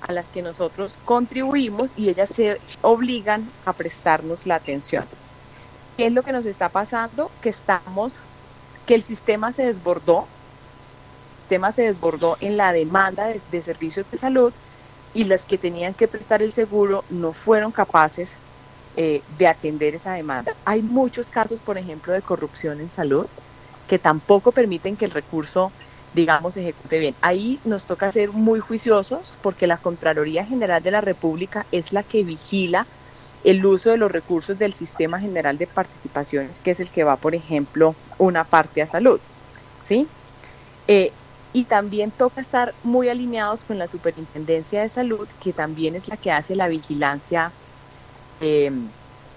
a 0.01 0.13
las 0.13 0.25
que 0.29 0.41
nosotros 0.41 0.95
contribuimos 1.05 1.91
y 1.95 2.09
ellas 2.09 2.31
se 2.35 2.59
obligan 2.81 3.47
a 3.67 3.75
prestarnos 3.75 4.47
la 4.47 4.55
atención. 4.55 5.05
¿Qué 5.99 6.07
es 6.07 6.13
lo 6.15 6.23
que 6.23 6.33
nos 6.33 6.47
está 6.47 6.71
pasando? 6.71 7.31
Que 7.43 7.51
estamos 7.51 8.15
que 8.89 8.95
el 8.95 9.03
sistema 9.03 9.53
se 9.53 9.67
desbordó, 9.67 10.25
el 11.37 11.41
sistema 11.43 11.73
se 11.73 11.83
desbordó 11.83 12.39
en 12.41 12.57
la 12.57 12.73
demanda 12.73 13.27
de, 13.27 13.63
servicios 13.63 14.11
de 14.11 14.17
salud 14.17 14.51
y 15.13 15.25
las 15.25 15.45
que 15.45 15.59
tenían 15.59 15.93
que 15.93 16.09
prestar 16.09 16.41
el 16.41 16.55
seguro 16.55 17.05
no 17.11 17.35
fueron 17.35 17.71
capaces 17.71 18.35
eh, 18.97 19.21
de 19.37 19.47
atender 19.47 19.95
esa 19.95 20.15
demanda. 20.15 20.55
Hay 20.65 20.81
muchos 20.81 21.29
casos, 21.29 21.61
por 21.61 21.77
ejemplo, 21.77 22.15
de 22.15 22.23
corrupción 22.23 22.81
en 22.81 22.91
salud 22.91 23.27
que 23.87 23.99
tampoco 23.99 24.53
permiten 24.53 24.97
que 24.97 25.05
el 25.05 25.11
recurso 25.11 25.71
digamos, 26.15 26.57
ejecute 26.57 26.99
bien. 26.99 27.15
Ahí 27.21 27.61
nos 27.65 27.85
toca 27.85 28.11
ser 28.11 28.31
muy 28.33 28.61
juiciosos 28.61 29.35
porque 29.43 29.67
la 29.67 29.77
Contraloría 29.77 30.47
General 30.47 30.83
de 30.83 30.91
la 30.91 31.03
República 31.03 31.67
es 31.71 31.93
la 31.93 32.03
que 32.03 32.25
vigila 32.25 32.87
el 33.45 33.65
uso 33.65 33.91
de 33.91 33.97
los 33.97 34.11
recursos 34.11 34.59
del 34.59 34.75
Sistema 34.75 35.21
General 35.21 35.57
de 35.59 35.67
Participaciones, 35.67 36.61
que 36.61 36.73
es 36.73 36.81
el 36.81 36.91
que 36.91 37.05
va, 37.05 37.17
por 37.17 37.35
ejemplo, 37.35 37.95
una 38.19 38.45
parte 38.45 38.83
a 38.83 38.87
salud. 38.87 39.21
¿sí? 39.87 40.07
Eh, 40.87 41.13
y 41.53 41.65
también 41.65 42.11
toca 42.11 42.41
estar 42.41 42.75
muy 42.83 43.09
alineados 43.09 43.65
con 43.65 43.79
la 43.79 43.89
Superintendencia 43.89 44.83
de 44.83 44.89
Salud, 44.89 45.27
que 45.41 45.53
también 45.53 45.95
es 45.97 46.09
la 46.09 46.17
que 46.17 46.31
hace 46.31 46.55
la 46.55 46.69
vigilancia 46.69 47.53
eh, 48.41 48.71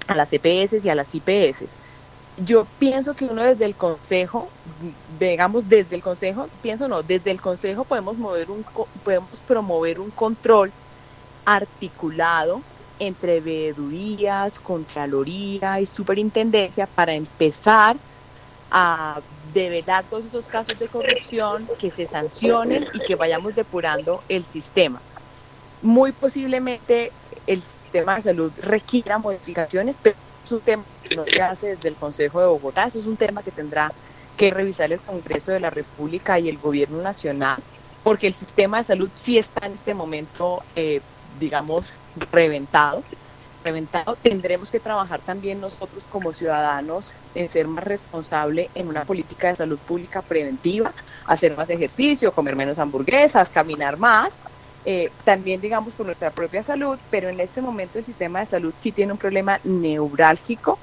a 0.07 0.15
las 0.15 0.29
EPS 0.31 0.83
y 0.83 0.89
a 0.89 0.95
las 0.95 1.13
IPS. 1.15 1.65
Yo 2.37 2.65
pienso 2.79 3.13
que 3.13 3.25
uno 3.25 3.43
desde 3.43 3.65
el 3.65 3.75
Consejo, 3.75 4.49
digamos 5.19 5.69
desde 5.69 5.95
el 5.95 6.01
Consejo, 6.01 6.49
pienso 6.61 6.87
no, 6.87 7.03
desde 7.03 7.31
el 7.31 7.41
Consejo 7.41 7.85
podemos, 7.85 8.17
mover 8.17 8.49
un, 8.51 8.65
podemos 9.03 9.39
promover 9.41 9.99
un 9.99 10.11
control 10.11 10.71
articulado 11.45 12.61
entre 13.01 13.41
veedurías, 13.41 14.59
Contraloría 14.59 15.81
y 15.81 15.87
Superintendencia 15.87 16.85
para 16.85 17.13
empezar 17.13 17.97
a 18.69 19.19
develar 19.53 20.05
todos 20.05 20.25
esos 20.25 20.45
casos 20.45 20.77
de 20.77 20.87
corrupción, 20.87 21.67
que 21.79 21.89
se 21.89 22.05
sancionen 22.05 22.85
y 22.93 22.99
que 22.99 23.15
vayamos 23.15 23.55
depurando 23.55 24.21
el 24.29 24.45
sistema. 24.45 25.01
Muy 25.81 26.11
posiblemente 26.11 27.11
el 27.47 27.63
sistema 27.63 28.17
de 28.17 28.21
salud 28.21 28.51
requiera 28.61 29.17
modificaciones, 29.17 29.97
pero 29.99 30.15
es 30.45 30.51
un 30.51 30.61
tema 30.61 30.85
que 31.01 31.15
no 31.15 31.25
se 31.25 31.41
hace 31.41 31.67
desde 31.75 31.89
el 31.89 31.95
Consejo 31.95 32.39
de 32.39 32.47
Bogotá, 32.47 32.85
eso 32.85 32.99
es 32.99 33.07
un 33.07 33.17
tema 33.17 33.41
que 33.41 33.51
tendrá 33.51 33.91
que 34.37 34.51
revisar 34.51 34.91
el 34.91 35.01
Congreso 35.01 35.51
de 35.51 35.59
la 35.59 35.71
República 35.71 36.39
y 36.39 36.49
el 36.49 36.59
Gobierno 36.59 37.01
Nacional, 37.01 37.63
porque 38.03 38.27
el 38.27 38.35
sistema 38.35 38.77
de 38.77 38.83
salud 38.83 39.11
sí 39.15 39.39
está 39.39 39.65
en 39.65 39.73
este 39.73 39.95
momento 39.95 40.63
eh, 40.75 41.01
digamos, 41.41 41.91
reventado, 42.31 43.03
reventado, 43.63 44.15
tendremos 44.15 44.69
que 44.71 44.79
trabajar 44.79 45.19
también 45.21 45.59
nosotros 45.59 46.03
como 46.09 46.33
ciudadanos 46.33 47.13
en 47.35 47.49
ser 47.49 47.67
más 47.67 47.83
responsable 47.83 48.69
en 48.75 48.87
una 48.87 49.05
política 49.05 49.49
de 49.49 49.55
salud 49.57 49.79
pública 49.79 50.21
preventiva, 50.21 50.93
hacer 51.25 51.57
más 51.57 51.69
ejercicio, 51.69 52.31
comer 52.31 52.55
menos 52.55 52.79
hamburguesas, 52.79 53.49
caminar 53.49 53.97
más, 53.97 54.37
eh, 54.85 55.11
también 55.23 55.59
digamos 55.61 55.95
por 55.95 56.05
nuestra 56.05 56.31
propia 56.31 56.63
salud, 56.63 56.99
pero 57.09 57.29
en 57.29 57.39
este 57.39 57.61
momento 57.61 57.99
el 57.99 58.05
sistema 58.05 58.39
de 58.39 58.45
salud 58.45 58.73
sí 58.77 58.91
tiene 58.91 59.13
un 59.13 59.19
problema 59.19 59.59
neurálgico 59.63 60.79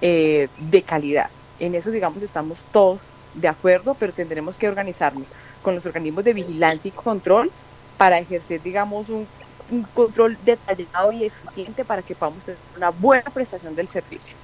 eh, 0.00 0.48
de 0.56 0.82
calidad. 0.82 1.30
En 1.58 1.74
eso 1.74 1.90
digamos 1.90 2.22
estamos 2.22 2.58
todos 2.70 3.00
de 3.32 3.48
acuerdo, 3.48 3.94
pero 3.94 4.12
tendremos 4.12 4.58
que 4.58 4.68
organizarnos 4.68 5.28
con 5.62 5.74
los 5.74 5.86
organismos 5.86 6.24
de 6.24 6.34
vigilancia 6.34 6.88
y 6.90 6.92
control 6.92 7.50
para 7.96 8.18
ejercer 8.18 8.60
digamos 8.62 9.08
un 9.08 9.26
un 9.70 9.82
control 9.84 10.38
detallado 10.44 11.12
y 11.12 11.24
eficiente 11.24 11.84
para 11.84 12.02
que 12.02 12.14
podamos 12.16 12.44
tener 12.44 12.60
una 12.76 12.90
buena 12.90 13.30
prestación 13.32 13.74
del 13.74 13.88
servicio. 13.88 14.36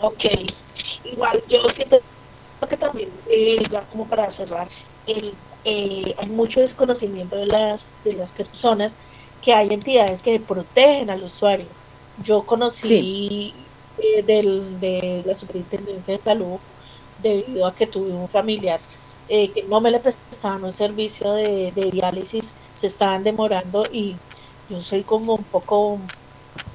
Ok, 0.00 0.24
igual 1.04 1.42
yo 1.48 1.68
siento 1.70 2.00
que 2.68 2.76
también, 2.76 3.10
eh, 3.26 3.62
ya 3.70 3.86
como 3.88 4.08
para 4.08 4.30
cerrar, 4.30 4.68
el, 5.06 5.40
eh, 5.64 6.14
hay 6.18 6.28
mucho 6.28 6.60
desconocimiento 6.60 7.36
de 7.36 7.46
las, 7.46 7.80
de 8.04 8.14
las 8.14 8.30
personas 8.32 8.92
que 9.40 9.54
hay 9.54 9.72
entidades 9.72 10.22
que 10.22 10.40
protegen 10.40 11.10
al 11.10 11.24
usuario. 11.24 11.76
Yo 12.16 12.44
conocí 12.46 13.70
eh, 13.96 14.22
del, 14.22 14.78
de 14.80 15.22
la 15.26 15.36
Superintendencia 15.36 16.14
de 16.14 16.22
Salud 16.22 16.60
debido 17.16 17.66
a 17.66 17.74
que 17.74 17.86
tuve 17.86 18.12
un 18.12 18.28
familiar 18.28 18.80
que 19.54 19.64
no 19.66 19.80
me 19.80 19.90
le 19.90 20.00
prestaban 20.00 20.62
un 20.62 20.72
servicio 20.72 21.32
de, 21.32 21.72
de 21.72 21.90
diálisis 21.90 22.54
se 22.76 22.86
estaban 22.86 23.24
demorando 23.24 23.84
y 23.90 24.16
yo 24.68 24.82
soy 24.82 25.04
como 25.04 25.36
un 25.36 25.44
poco 25.44 26.00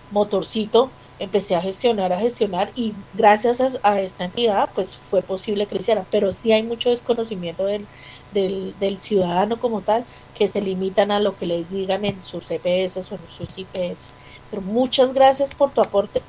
motorcito, 0.10 0.90
empecé 1.20 1.56
a 1.56 1.62
gestionar, 1.62 2.14
a 2.14 2.20
gestionar 2.20 2.72
y 2.76 2.94
gracias 3.14 3.78
a, 3.84 4.02
esta 4.02 4.26
entidad 4.26 4.70
pues 4.74 4.96
fue 4.96 5.22
posible 5.22 5.68
que 5.68 5.76
lo 5.76 5.82
hiciera, 5.82 6.06
pero 6.10 6.32
sí 6.32 6.52
hay 6.52 6.64
mucho 6.64 6.90
desconocimiento 6.90 7.66
del, 7.66 7.88
del, 8.32 9.00
ciudadano 9.00 9.60
como 9.60 9.82
tal 9.82 10.06
que 10.34 10.48
se 10.48 10.62
limitan 10.62 11.12
a 11.12 11.20
lo 11.20 11.36
que 11.36 11.46
les 11.46 11.70
digan 11.70 12.06
en 12.06 12.24
sus 12.24 12.48
CPS 12.48 13.12
o 13.12 13.16
en 13.16 13.28
sus 13.28 13.58
IPS. 13.58 14.16
Pero 14.50 14.62
muchas 14.62 15.14
gracias 15.14 15.54
por 15.56 15.74
tu 15.74 15.82
aporte 15.82 16.22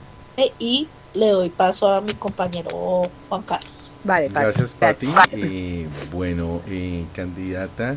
y 0.58 0.88
le 1.18 1.30
doy 1.30 1.48
paso 1.50 1.88
a 1.88 2.00
mi 2.00 2.14
compañero 2.14 3.02
Juan 3.28 3.42
Carlos. 3.42 3.90
Vale, 4.04 4.28
gracias, 4.28 4.70
Pati. 4.70 5.08
Eh, 5.32 5.86
bueno, 6.12 6.62
eh, 6.68 7.04
candidata. 7.14 7.96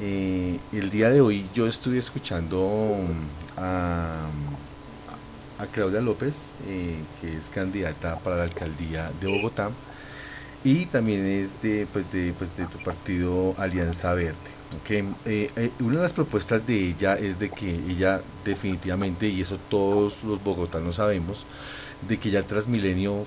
Eh, 0.00 0.58
el 0.72 0.90
día 0.90 1.08
de 1.08 1.22
hoy 1.22 1.46
yo 1.54 1.66
estuve 1.66 1.98
escuchando 1.98 2.98
a, 3.56 4.26
Claudia 5.72 6.00
López, 6.00 6.50
eh, 6.68 6.96
que 7.20 7.34
es 7.34 7.48
candidata 7.48 8.18
para 8.18 8.36
la 8.36 8.42
alcaldía 8.42 9.10
de 9.20 9.26
Bogotá, 9.26 9.70
y 10.62 10.84
también 10.86 11.26
es 11.26 11.60
de, 11.62 11.86
pues 11.90 12.10
de, 12.12 12.34
pues 12.38 12.54
de 12.56 12.66
tu 12.66 12.78
partido 12.78 13.54
Alianza 13.58 14.12
Verde. 14.12 14.34
Eh, 15.24 15.70
una 15.80 15.96
de 15.96 16.02
las 16.02 16.12
propuestas 16.12 16.66
de 16.66 16.90
ella 16.90 17.16
es 17.16 17.38
de 17.38 17.48
que 17.48 17.70
ella 17.70 18.20
definitivamente, 18.44 19.28
y 19.28 19.40
eso 19.40 19.58
todos 19.70 20.22
los 20.24 20.42
bogotanos 20.42 20.96
sabemos, 20.96 21.46
de 22.02 22.18
que 22.18 22.30
ya 22.30 22.40
el 22.40 22.44
Transmilenio 22.44 23.26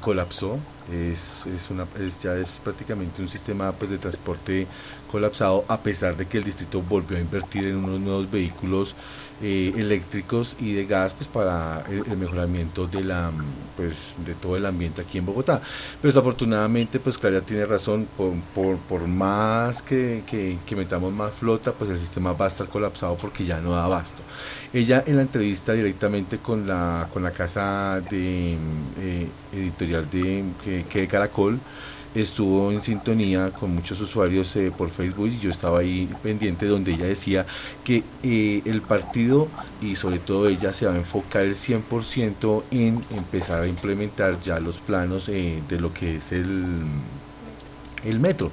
colapsó, 0.00 0.58
es, 0.92 1.46
es 1.46 1.70
una, 1.70 1.86
es, 2.00 2.18
ya 2.20 2.34
es 2.36 2.60
prácticamente 2.64 3.20
un 3.20 3.28
sistema 3.28 3.72
pues, 3.72 3.90
de 3.90 3.98
transporte 3.98 4.66
colapsado 5.10 5.64
a 5.68 5.78
pesar 5.78 6.16
de 6.16 6.26
que 6.26 6.38
el 6.38 6.44
distrito 6.44 6.80
volvió 6.80 7.16
a 7.16 7.20
invertir 7.20 7.66
en 7.66 7.76
unos 7.76 8.00
nuevos 8.00 8.30
vehículos 8.30 8.94
eh, 9.40 9.72
eléctricos 9.76 10.56
y 10.58 10.72
de 10.72 10.84
gas 10.84 11.14
pues 11.14 11.28
para 11.28 11.84
el, 11.88 12.16
mejoramiento 12.16 12.86
de 12.88 13.04
la 13.04 13.30
pues 13.76 14.12
de 14.26 14.34
todo 14.34 14.56
el 14.56 14.66
ambiente 14.66 15.02
aquí 15.02 15.18
en 15.18 15.26
Bogotá. 15.26 15.60
Pero 16.02 16.12
desafortunadamente 16.12 16.98
pues 16.98 17.16
Claria 17.16 17.40
tiene 17.40 17.64
razón 17.64 18.08
por, 18.16 18.32
por, 18.54 18.76
por 18.78 19.06
más 19.06 19.80
que, 19.82 20.24
que, 20.26 20.76
metamos 20.76 21.12
más 21.12 21.32
flota 21.34 21.72
pues 21.72 21.90
el 21.90 21.98
sistema 21.98 22.32
va 22.32 22.46
a 22.46 22.48
estar 22.48 22.66
colapsado 22.66 23.16
porque 23.16 23.44
ya 23.44 23.60
no 23.60 23.72
da 23.72 23.84
abasto. 23.84 24.22
Ella 24.72 25.04
en 25.06 25.16
la 25.16 25.22
entrevista 25.22 25.72
directamente 25.72 26.38
con 26.38 26.66
la 26.66 27.08
con 27.12 27.22
la 27.22 27.30
casa 27.30 28.00
de 28.10 28.56
eh, 29.00 29.28
editorial 29.52 30.10
de 30.10 30.44
que, 30.64 30.84
que 30.88 31.00
de 31.02 31.08
Caracol 31.08 31.60
estuvo 32.22 32.72
en 32.72 32.80
sintonía 32.80 33.50
con 33.50 33.74
muchos 33.74 34.00
usuarios 34.00 34.54
eh, 34.56 34.72
por 34.76 34.90
Facebook 34.90 35.28
y 35.28 35.38
yo 35.38 35.50
estaba 35.50 35.80
ahí 35.80 36.08
pendiente 36.22 36.66
donde 36.66 36.92
ella 36.92 37.06
decía 37.06 37.46
que 37.84 38.02
eh, 38.22 38.62
el 38.64 38.82
partido 38.82 39.48
y 39.80 39.96
sobre 39.96 40.18
todo 40.18 40.48
ella 40.48 40.72
se 40.72 40.86
va 40.86 40.92
a 40.92 40.96
enfocar 40.96 41.42
el 41.42 41.54
100% 41.54 42.62
en 42.70 43.04
empezar 43.10 43.62
a 43.62 43.66
implementar 43.66 44.40
ya 44.40 44.58
los 44.60 44.78
planos 44.78 45.28
eh, 45.28 45.62
de 45.68 45.80
lo 45.80 45.92
que 45.92 46.16
es 46.16 46.32
el, 46.32 46.64
el 48.04 48.20
metro. 48.20 48.50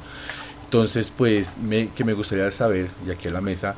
Entonces, 0.66 1.12
pues, 1.16 1.56
me, 1.58 1.90
que 1.90 2.04
me 2.04 2.14
gustaría 2.14 2.50
saber, 2.52 2.90
y 3.08 3.12
aquí 3.12 3.28
a 3.28 3.32
la 3.32 3.40
mesa, 3.40 3.76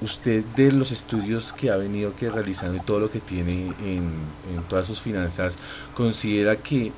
usted 0.00 0.44
de 0.56 0.72
los 0.72 0.90
estudios 0.90 1.52
que 1.52 1.70
ha 1.70 1.76
venido 1.76 2.14
que 2.16 2.28
realizando 2.28 2.76
y 2.76 2.80
todo 2.80 3.00
lo 3.00 3.10
que 3.10 3.20
tiene 3.20 3.72
en, 3.82 4.10
en 4.52 4.62
todas 4.68 4.86
sus 4.86 5.00
finanzas, 5.00 5.56
considera 5.94 6.56
que 6.56 6.92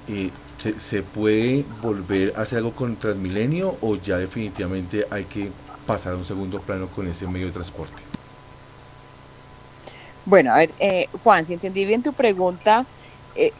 ¿Se, 0.58 1.02
puede 1.02 1.64
volver 1.82 2.32
a 2.36 2.42
hacer 2.42 2.58
algo 2.58 2.72
con 2.72 2.96
Transmilenio 2.96 3.76
o 3.82 3.96
ya 3.96 4.16
definitivamente 4.16 5.06
hay 5.10 5.24
que 5.24 5.50
pasar 5.86 6.14
a 6.14 6.16
un 6.16 6.24
segundo 6.24 6.60
plano 6.60 6.88
con 6.88 7.06
ese 7.06 7.26
medio 7.26 7.46
de 7.46 7.52
transporte? 7.52 8.02
Bueno, 10.24 10.52
a 10.52 10.56
ver, 10.56 10.70
eh, 10.80 11.08
Juan, 11.22 11.46
si 11.46 11.52
entendí 11.52 11.84
bien 11.84 12.02
tu 12.02 12.12
pregunta, 12.12 12.84
eh, 13.36 13.52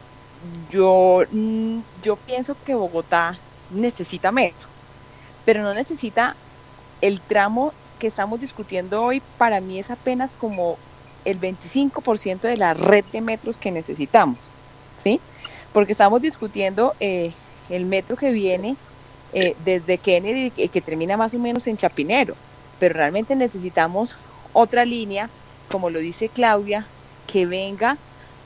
yo, 0.69 1.23
mm, 1.31 1.79
yo 2.03 2.15
pienso 2.17 2.57
que 2.65 2.75
Bogotá 2.75 3.37
necesita 3.71 4.31
metro, 4.31 4.67
pero 5.45 5.63
no 5.63 5.73
necesita 5.73 6.35
el 7.01 7.21
tramo 7.21 7.73
que 7.99 8.07
estamos 8.07 8.41
discutiendo 8.41 9.03
hoy, 9.03 9.21
para 9.37 9.61
mí 9.61 9.79
es 9.79 9.89
apenas 9.89 10.31
como 10.35 10.77
el 11.25 11.39
25% 11.39 12.41
de 12.41 12.57
la 12.57 12.73
red 12.73 13.05
de 13.11 13.21
metros 13.21 13.57
que 13.57 13.71
necesitamos, 13.71 14.37
¿sí? 15.03 15.19
Porque 15.71 15.91
estamos 15.91 16.21
discutiendo 16.21 16.95
eh, 16.99 17.33
el 17.69 17.85
metro 17.85 18.15
que 18.15 18.31
viene 18.31 18.77
eh, 19.33 19.55
desde 19.57 19.97
Kennedy 19.99 20.51
que 20.51 20.81
termina 20.81 21.17
más 21.17 21.33
o 21.33 21.39
menos 21.39 21.67
en 21.67 21.77
Chapinero, 21.77 22.35
pero 22.79 22.95
realmente 22.95 23.35
necesitamos 23.35 24.15
otra 24.53 24.85
línea, 24.85 25.29
como 25.69 25.89
lo 25.89 25.99
dice 25.99 26.29
Claudia, 26.29 26.93
que 27.25 27.45
venga 27.45 27.97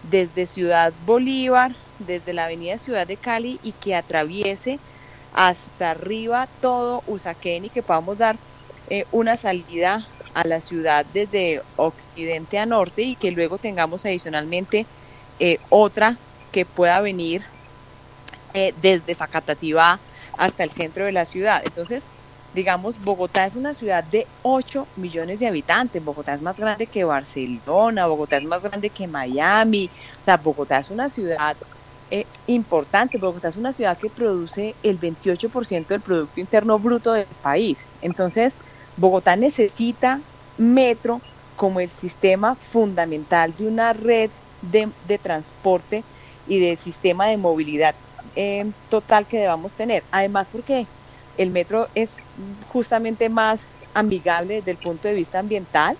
desde 0.01 0.47
Ciudad 0.47 0.93
Bolívar, 0.97 1.75
desde 1.99 2.33
la 2.33 2.45
avenida 2.45 2.77
Ciudad 2.79 3.05
de 3.07 3.17
Cali 3.17 3.59
y 3.61 3.73
que 3.73 3.95
atraviese 3.95 4.81
hasta 5.31 5.91
arriba 5.91 6.47
todo 6.59 7.03
Usaquén 7.05 7.65
y 7.65 7.69
que 7.69 7.83
podamos 7.83 8.17
dar 8.17 8.39
eh, 8.87 9.05
una 9.11 9.37
salida 9.37 10.09
a 10.33 10.47
la 10.47 10.61
ciudad 10.61 11.05
desde 11.05 11.61
occidente 11.75 12.57
a 12.57 12.65
norte 12.65 13.03
y 13.03 13.15
que 13.17 13.31
luego 13.31 13.59
tengamos 13.59 14.05
adicionalmente 14.05 14.89
otra 15.69 16.21
que 16.51 16.65
pueda 16.65 16.99
venir 17.01 17.43
eh, 18.53 18.73
desde 18.81 19.15
Facatativá 19.15 19.99
hasta 20.37 20.63
el 20.63 20.71
centro 20.71 21.05
de 21.05 21.11
la 21.11 21.25
ciudad. 21.25 21.61
Entonces, 21.65 22.03
digamos, 22.53 22.99
Bogotá 22.99 23.45
es 23.45 23.55
una 23.55 23.73
ciudad 23.73 24.03
de 24.03 24.27
8 24.41 24.87
millones 24.95 25.39
de 25.39 25.47
habitantes. 25.47 26.03
Bogotá 26.03 26.33
es 26.33 26.41
más 26.41 26.57
grande 26.57 26.87
que 26.87 27.03
Barcelona, 27.03 28.07
Bogotá 28.07 28.37
es 28.37 28.43
más 28.43 28.61
grande 28.61 28.89
que 28.89 29.07
Miami. 29.07 29.91
O 30.21 30.23
sea, 30.25 30.37
Bogotá 30.37 30.79
es 30.79 30.89
una 30.89 31.09
ciudad 31.09 31.57
eh, 32.09 32.27
importante. 32.47 33.17
Bogotá 33.17 33.49
es 33.49 33.57
una 33.57 33.73
ciudad 33.73 33.97
que 33.97 34.09
produce 34.09 34.77
el 34.83 34.99
28% 34.99 35.87
del 35.87 36.01
Producto 36.01 36.39
Interno 36.39 36.79
Bruto 36.79 37.13
del 37.13 37.27
país. 37.41 37.87
Entonces, 38.01 38.53
Bogotá 38.95 39.35
necesita 39.35 40.25
metro 40.57 41.23
como 41.55 41.79
el 41.79 41.89
sistema 41.89 42.55
fundamental 42.55 43.55
de 43.55 43.67
una 43.67 43.93
red 43.93 44.31
de, 44.61 44.93
de 45.01 45.19
transporte 45.19 46.05
y 46.47 46.59
del 46.59 46.77
sistema 46.77 47.27
de 47.27 47.37
movilidad 47.37 47.95
eh, 48.35 48.71
total 48.89 49.25
que 49.25 49.39
debamos 49.39 49.71
tener. 49.73 50.03
Además, 50.11 50.47
porque 50.51 50.87
el 51.37 51.49
metro 51.51 51.87
es 51.95 52.09
justamente 52.69 53.29
más 53.29 53.61
amigable 53.93 54.55
desde 54.55 54.71
el 54.71 54.77
punto 54.77 55.07
de 55.07 55.13
vista 55.13 55.39
ambiental, 55.39 55.97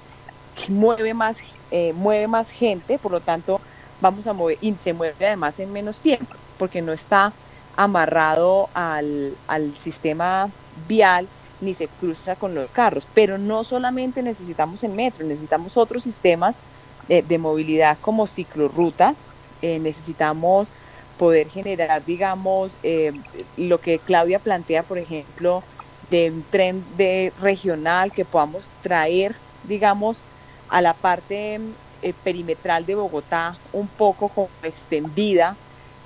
mueve 0.69 1.13
más, 1.13 1.37
eh, 1.71 1.93
mueve 1.93 2.27
más 2.27 2.49
gente, 2.49 2.99
por 2.99 3.11
lo 3.11 3.21
tanto 3.21 3.61
vamos 3.99 4.27
a 4.27 4.33
mover 4.33 4.57
y 4.61 4.73
se 4.75 4.93
mueve 4.93 5.25
además 5.25 5.59
en 5.59 5.71
menos 5.71 5.99
tiempo, 5.99 6.35
porque 6.57 6.81
no 6.81 6.93
está 6.93 7.33
amarrado 7.75 8.69
al, 8.73 9.37
al 9.47 9.75
sistema 9.77 10.49
vial 10.87 11.29
ni 11.59 11.75
se 11.75 11.87
cruza 11.87 12.35
con 12.35 12.55
los 12.55 12.71
carros. 12.71 13.07
Pero 13.13 13.37
no 13.37 13.63
solamente 13.63 14.23
necesitamos 14.23 14.83
el 14.83 14.91
metro, 14.91 15.25
necesitamos 15.25 15.77
otros 15.77 16.03
sistemas 16.03 16.55
de, 17.07 17.21
de 17.21 17.37
movilidad 17.37 17.97
como 18.01 18.27
ciclorrutas, 18.27 19.17
eh, 19.61 19.79
necesitamos 19.79 20.73
poder 21.17 21.49
generar, 21.49 22.03
digamos, 22.05 22.77
eh, 22.81 23.13
lo 23.55 23.79
que 23.81 24.03
Claudia 24.03 24.39
plantea, 24.39 24.83
por 24.83 24.97
ejemplo, 24.99 25.67
de 26.01 26.31
un 26.31 26.49
tren 26.49 26.95
de 26.95 27.33
regional 27.37 28.11
que 28.13 28.25
podamos 28.25 28.73
traer, 28.81 29.41
digamos, 29.61 30.25
a 30.67 30.81
la 30.81 30.99
parte 30.99 31.59
eh, 32.01 32.13
perimetral 32.13 32.85
de 32.85 32.95
Bogotá 32.95 33.61
un 33.71 33.93
poco 33.93 34.33
como 34.33 34.53
extendida 34.63 35.61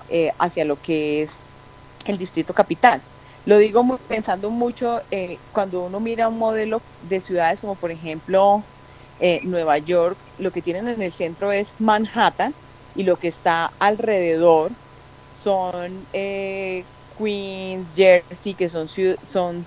eh, 0.07 0.31
hacia 0.39 0.65
lo 0.65 0.81
que 0.81 1.23
es 1.23 1.47
el 2.05 2.17
distrito 2.17 2.53
capital. 2.53 3.05
Lo 3.45 3.57
digo 3.57 3.83
muy, 3.83 3.97
pensando 4.07 4.49
mucho 4.51 5.01
eh, 5.11 5.43
cuando 5.51 5.85
uno 5.85 5.99
mira 5.99 6.29
un 6.29 6.37
modelo 6.37 6.85
de 6.99 7.21
ciudades 7.21 7.61
como 7.61 7.77
por 7.77 7.91
ejemplo 7.91 8.71
eh, 9.19 9.41
Nueva 9.45 9.77
York, 9.79 10.21
lo 10.37 10.51
que 10.51 10.61
tienen 10.61 10.87
en 10.87 11.01
el 11.01 11.13
centro 11.13 11.51
es 11.51 11.73
Manhattan 11.77 12.55
y 12.95 13.03
lo 13.03 13.17
que 13.17 13.27
está 13.27 13.71
alrededor 13.79 14.71
son 15.43 16.07
eh, 16.13 16.83
Queens, 17.17 17.87
Jersey, 17.95 18.53
que 18.55 18.69
son, 18.69 18.87
son 18.87 19.65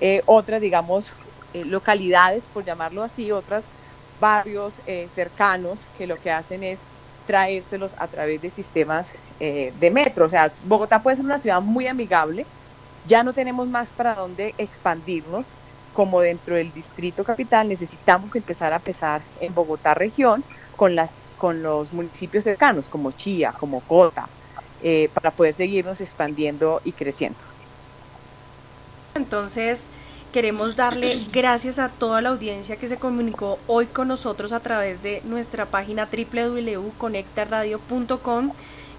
eh, 0.00 0.22
otras, 0.26 0.60
digamos, 0.60 1.06
eh, 1.54 1.64
localidades, 1.64 2.44
por 2.46 2.64
llamarlo 2.64 3.02
así, 3.02 3.30
otros 3.32 3.64
barrios 4.20 4.72
eh, 4.86 5.08
cercanos 5.14 5.86
que 5.96 6.06
lo 6.06 6.16
que 6.18 6.30
hacen 6.30 6.62
es 6.64 6.78
traérselos 7.26 7.92
a 7.98 8.08
través 8.08 8.42
de 8.42 8.50
sistemas 8.50 9.08
de 9.38 9.90
metro. 9.92 10.26
O 10.26 10.28
sea, 10.28 10.52
Bogotá 10.62 11.02
puede 11.02 11.16
ser 11.16 11.24
una 11.24 11.40
ciudad 11.40 11.60
muy 11.60 11.88
amigable, 11.88 12.46
ya 13.04 13.24
no 13.24 13.34
tenemos 13.34 13.66
más 13.68 13.90
para 13.90 14.14
dónde 14.14 14.54
expandirnos, 14.56 15.52
como 15.92 16.20
dentro 16.20 16.54
del 16.54 16.72
distrito 16.72 17.24
capital 17.24 17.68
necesitamos 17.68 18.36
empezar 18.36 18.72
a 18.72 18.78
pesar 18.78 19.26
en 19.40 19.52
Bogotá 19.52 19.94
región 19.94 20.44
con, 20.76 20.94
las, 20.94 21.21
con 21.42 21.60
los 21.60 21.92
municipios 21.92 22.44
cercanos, 22.44 22.88
como 22.88 23.10
Chía, 23.10 23.50
como 23.50 23.80
Cota, 23.80 24.28
eh, 24.80 25.10
para 25.12 25.32
poder 25.32 25.54
seguirnos 25.54 26.00
expandiendo 26.00 26.80
y 26.84 26.92
creciendo. 26.92 27.36
Entonces, 29.16 29.88
queremos 30.32 30.76
darle 30.76 31.26
gracias 31.32 31.80
a 31.80 31.88
toda 31.88 32.22
la 32.22 32.28
audiencia 32.28 32.76
que 32.76 32.86
se 32.86 32.96
comunicó 32.96 33.58
hoy 33.66 33.86
con 33.86 34.06
nosotros 34.06 34.52
a 34.52 34.60
través 34.60 35.02
de 35.02 35.20
nuestra 35.24 35.66
página 35.66 36.06
www.conectaradio.com. 36.06 38.52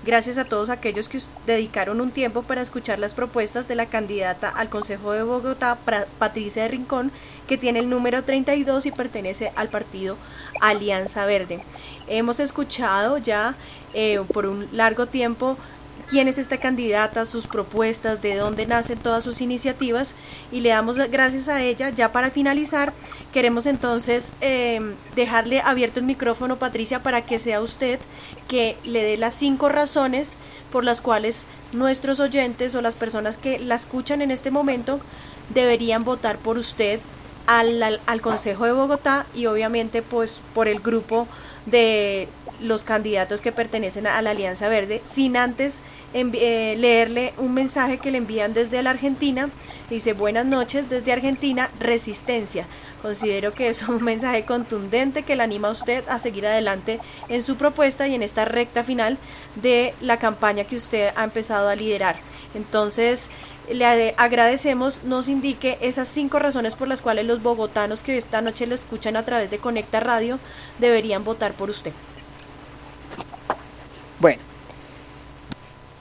Gracias 0.05 0.37
a 0.37 0.43
todos 0.43 0.69
aquellos 0.69 1.07
que 1.07 1.21
dedicaron 1.47 2.01
un 2.01 2.11
tiempo 2.11 2.43
para 2.43 2.61
escuchar 2.61 2.99
las 2.99 3.13
propuestas 3.13 3.69
de 3.69 3.75
la 3.75 3.85
candidata 3.85 4.49
al 4.49 4.67
Consejo 4.67 5.13
de 5.13 5.23
Bogotá, 5.23 5.77
Patricia 6.19 6.63
de 6.63 6.67
Rincón, 6.67 7.09
que 7.47 7.57
tiene 7.57 7.79
el 7.79 7.89
número 7.89 8.21
32 8.21 8.85
y 8.85 8.91
pertenece 8.91 9.53
al 9.55 9.69
partido 9.69 10.17
Alianza 10.59 11.25
Verde. 11.25 11.63
Hemos 12.07 12.41
escuchado 12.41 13.17
ya 13.17 13.55
eh, 13.93 14.19
por 14.33 14.45
un 14.45 14.67
largo 14.73 15.05
tiempo 15.05 15.57
quién 16.07 16.27
es 16.27 16.37
esta 16.37 16.57
candidata, 16.57 17.25
sus 17.25 17.47
propuestas, 17.47 18.21
de 18.21 18.35
dónde 18.35 18.65
nacen 18.65 18.99
todas 18.99 19.23
sus 19.23 19.41
iniciativas 19.41 20.15
y 20.51 20.61
le 20.61 20.69
damos 20.69 20.97
gracias 20.97 21.49
a 21.49 21.61
ella. 21.63 21.89
Ya 21.89 22.11
para 22.11 22.29
finalizar, 22.29 22.93
queremos 23.31 23.65
entonces 23.65 24.33
eh, 24.41 24.79
dejarle 25.15 25.61
abierto 25.61 25.99
el 25.99 26.05
micrófono, 26.05 26.57
Patricia, 26.57 27.01
para 27.01 27.21
que 27.23 27.39
sea 27.39 27.61
usted 27.61 27.99
que 28.47 28.77
le 28.83 29.03
dé 29.03 29.17
las 29.17 29.33
cinco 29.33 29.69
razones 29.69 30.37
por 30.71 30.83
las 30.83 31.01
cuales 31.01 31.45
nuestros 31.71 32.19
oyentes 32.19 32.75
o 32.75 32.81
las 32.81 32.95
personas 32.95 33.37
que 33.37 33.59
la 33.59 33.75
escuchan 33.75 34.21
en 34.21 34.31
este 34.31 34.51
momento 34.51 34.99
deberían 35.53 36.03
votar 36.03 36.37
por 36.37 36.57
usted 36.57 36.99
al, 37.47 37.81
al, 37.81 37.99
al 38.05 38.21
Consejo 38.21 38.65
de 38.65 38.71
Bogotá 38.71 39.25
y 39.33 39.47
obviamente 39.47 40.01
pues 40.01 40.39
por 40.53 40.67
el 40.67 40.79
grupo 40.79 41.27
de 41.65 42.27
los 42.63 42.83
candidatos 42.83 43.41
que 43.41 43.51
pertenecen 43.51 44.07
a 44.07 44.21
la 44.21 44.31
Alianza 44.31 44.67
Verde, 44.69 45.01
sin 45.03 45.37
antes 45.37 45.81
eh, 46.13 46.75
leerle 46.77 47.33
un 47.37 47.53
mensaje 47.53 47.97
que 47.97 48.11
le 48.11 48.17
envían 48.17 48.53
desde 48.53 48.81
la 48.81 48.91
Argentina. 48.91 49.49
Dice, 49.89 50.13
buenas 50.13 50.45
noches 50.45 50.89
desde 50.89 51.11
Argentina, 51.11 51.69
resistencia. 51.79 52.65
Considero 53.01 53.53
que 53.53 53.69
es 53.69 53.87
un 53.87 54.03
mensaje 54.03 54.45
contundente 54.45 55.23
que 55.23 55.35
le 55.35 55.43
anima 55.43 55.67
a 55.67 55.71
usted 55.71 56.03
a 56.07 56.19
seguir 56.19 56.47
adelante 56.47 56.99
en 57.29 57.43
su 57.43 57.57
propuesta 57.57 58.07
y 58.07 58.15
en 58.15 58.23
esta 58.23 58.45
recta 58.45 58.83
final 58.83 59.17
de 59.55 59.93
la 60.01 60.17
campaña 60.17 60.63
que 60.63 60.77
usted 60.77 61.11
ha 61.15 61.23
empezado 61.23 61.69
a 61.69 61.75
liderar. 61.75 62.15
Entonces, 62.55 63.29
le 63.71 64.13
agradecemos, 64.17 65.03
nos 65.03 65.27
indique 65.27 65.77
esas 65.81 66.07
cinco 66.07 66.39
razones 66.39 66.75
por 66.75 66.87
las 66.87 67.01
cuales 67.01 67.25
los 67.25 67.41
bogotanos 67.41 68.01
que 68.01 68.17
esta 68.17 68.41
noche 68.41 68.67
lo 68.67 68.75
escuchan 68.75 69.15
a 69.15 69.23
través 69.23 69.49
de 69.49 69.57
Conecta 69.57 69.99
Radio 69.99 70.39
deberían 70.79 71.23
votar 71.23 71.53
por 71.53 71.69
usted. 71.69 71.93
Bueno, 74.23 74.41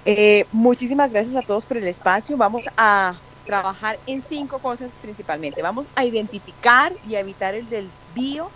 eh, 0.05 0.47
muchísimas 0.53 1.11
gracias 1.11 1.35
a 1.35 1.43
todos 1.43 1.65
por 1.65 1.77
el 1.77 1.89
espacio. 1.89 2.37
Vamos 2.37 2.65
a 2.77 3.17
trabajar 3.45 3.99
en 4.07 4.23
cinco 4.23 4.61
cosas 4.61 4.91
principalmente. 5.03 5.61
Vamos 5.61 5.89
a 5.97 6.05
identificar 6.05 6.93
y 7.05 7.17
a 7.17 7.19
evitar 7.19 7.57
el 7.57 7.69
desvío 7.69 8.49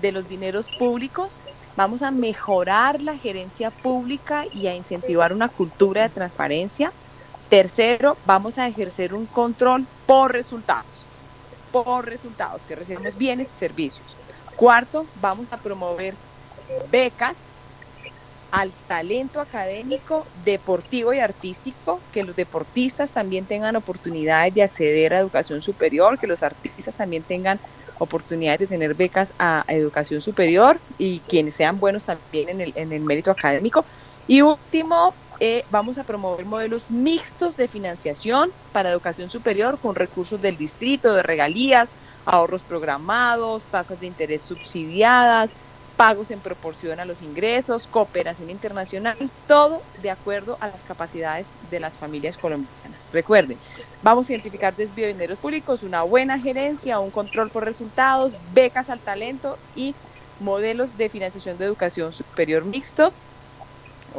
de 0.00 0.10
los 0.10 0.28
dineros 0.28 0.66
públicos. 0.76 1.30
Vamos 1.76 2.02
a 2.02 2.10
mejorar 2.10 3.00
la 3.00 3.16
gerencia 3.16 3.70
pública 3.70 4.44
y 4.52 4.66
a 4.66 4.74
incentivar 4.74 5.32
una 5.32 5.48
cultura 5.48 6.02
de 6.02 6.08
transparencia. 6.08 6.92
Tercero, 7.48 8.16
vamos 8.26 8.58
a 8.58 8.66
ejercer 8.66 9.14
un 9.14 9.26
control 9.26 9.86
por 10.04 10.32
resultados, 10.32 11.06
por 11.70 12.06
resultados, 12.06 12.62
que 12.62 12.74
recibimos 12.74 13.16
bienes 13.16 13.52
y 13.54 13.56
servicios. 13.56 14.16
Cuarto, 14.56 15.06
vamos 15.20 15.46
a 15.52 15.58
promover 15.58 16.16
becas 16.90 17.36
al 18.52 18.70
talento 18.86 19.40
académico, 19.40 20.26
deportivo 20.44 21.12
y 21.14 21.18
artístico, 21.18 22.00
que 22.12 22.22
los 22.22 22.36
deportistas 22.36 23.10
también 23.10 23.46
tengan 23.46 23.76
oportunidades 23.76 24.54
de 24.54 24.62
acceder 24.62 25.14
a 25.14 25.20
educación 25.20 25.62
superior, 25.62 26.18
que 26.18 26.26
los 26.26 26.42
artistas 26.42 26.94
también 26.94 27.22
tengan 27.22 27.58
oportunidades 27.98 28.60
de 28.60 28.66
tener 28.66 28.94
becas 28.94 29.32
a, 29.38 29.64
educación 29.68 30.20
superior 30.20 30.78
y 30.98 31.20
quienes 31.20 31.54
sean 31.54 31.80
buenos 31.80 32.04
también 32.04 32.50
en 32.50 32.60
el, 32.60 32.72
en 32.76 32.92
el 32.92 33.00
mérito 33.00 33.30
académico. 33.30 33.86
Y 34.26 34.42
último, 34.42 35.14
eh, 35.40 35.64
vamos 35.70 35.96
a 35.96 36.04
promover 36.04 36.44
modelos 36.44 36.90
mixtos 36.90 37.56
de 37.56 37.68
financiación 37.68 38.50
para 38.70 38.90
educación 38.90 39.30
superior 39.30 39.78
con 39.80 39.94
recursos 39.94 40.42
del 40.42 40.58
distrito, 40.58 41.14
de 41.14 41.22
regalías, 41.22 41.88
ahorros 42.26 42.62
programados, 42.62 43.64
tasas 43.64 43.98
de 43.98 44.06
interés 44.06 44.42
subsidiadas, 44.42 45.50
pagos 46.02 46.32
en 46.32 46.40
proporción 46.40 46.98
a 46.98 47.04
los 47.04 47.22
ingresos, 47.22 47.86
cooperación 47.86 48.50
internacional, 48.50 49.16
todo 49.46 49.80
de 50.02 50.10
acuerdo 50.10 50.58
a 50.60 50.66
las 50.66 50.82
capacidades 50.82 51.46
de 51.70 51.78
las 51.78 51.92
familias 51.92 52.36
colombianas. 52.36 52.98
Recuerden, 53.12 53.56
vamos 54.02 54.28
a 54.28 54.32
identificar 54.32 54.74
desvío 54.74 55.06
de 55.06 55.12
dineros 55.12 55.38
públicos, 55.38 55.84
una 55.84 56.02
buena 56.02 56.40
gerencia, 56.40 56.98
un 56.98 57.12
control 57.12 57.50
por 57.50 57.64
resultados, 57.64 58.36
becas 58.52 58.90
al 58.90 58.98
talento 58.98 59.56
y 59.76 59.94
modelos 60.40 60.98
de 60.98 61.08
financiación 61.08 61.56
de 61.56 61.66
educación 61.66 62.12
superior 62.12 62.64
mixtos. 62.64 63.14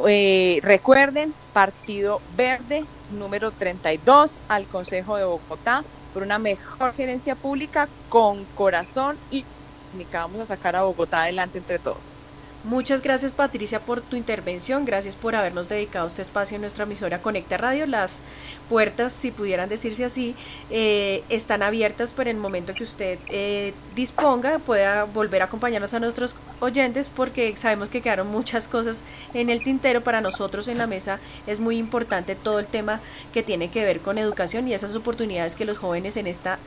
Eh, 0.08 0.60
recuerden, 0.62 1.34
Partido 1.52 2.22
Verde, 2.34 2.86
número 3.10 3.50
32, 3.50 4.38
al 4.48 4.64
Consejo 4.68 5.18
de 5.18 5.26
Bogotá, 5.26 5.84
por 6.14 6.22
una 6.22 6.38
mejor 6.38 6.94
gerencia 6.94 7.34
pública 7.34 7.90
con 8.08 8.46
corazón 8.54 9.18
y 9.30 9.44
vamos 10.12 10.40
a 10.40 10.46
sacar 10.46 10.76
a 10.76 10.82
Bogotá 10.82 11.22
adelante 11.22 11.58
entre 11.58 11.78
todos. 11.78 12.14
Muchas 12.64 13.02
gracias 13.02 13.32
Patricia 13.32 13.78
por 13.78 14.00
tu 14.00 14.16
intervención, 14.16 14.86
gracias 14.86 15.16
por 15.16 15.36
habernos 15.36 15.68
dedicado 15.68 16.06
este 16.06 16.22
espacio 16.22 16.54
en 16.54 16.62
nuestra 16.62 16.84
emisora 16.84 17.20
Conecta 17.20 17.58
Radio. 17.58 17.86
Las 17.86 18.22
puertas, 18.70 19.12
si 19.12 19.30
pudieran 19.30 19.68
decirse 19.68 20.02
así, 20.02 20.34
eh, 20.70 21.22
están 21.28 21.62
abiertas 21.62 22.14
para 22.14 22.30
el 22.30 22.38
momento 22.38 22.72
que 22.72 22.84
usted 22.84 23.18
eh, 23.28 23.74
disponga, 23.94 24.60
pueda 24.60 25.04
volver 25.04 25.42
a 25.42 25.44
acompañarnos 25.44 25.92
a 25.92 26.00
nuestros 26.00 26.36
oyentes 26.60 27.10
porque 27.10 27.54
sabemos 27.58 27.90
que 27.90 28.00
quedaron 28.00 28.28
muchas 28.28 28.66
cosas 28.66 29.00
en 29.34 29.50
el 29.50 29.62
tintero. 29.62 30.00
Para 30.00 30.22
nosotros 30.22 30.66
en 30.66 30.78
la 30.78 30.86
mesa 30.86 31.18
es 31.46 31.60
muy 31.60 31.76
importante 31.76 32.34
todo 32.34 32.60
el 32.60 32.66
tema 32.66 33.00
que 33.34 33.42
tiene 33.42 33.68
que 33.70 33.84
ver 33.84 34.00
con 34.00 34.16
educación 34.16 34.68
y 34.68 34.72
esas 34.72 34.96
oportunidades 34.96 35.54
que 35.54 35.66
los 35.66 35.76
jóvenes 35.76 36.16
en 36.16 36.26
esta 36.26 36.58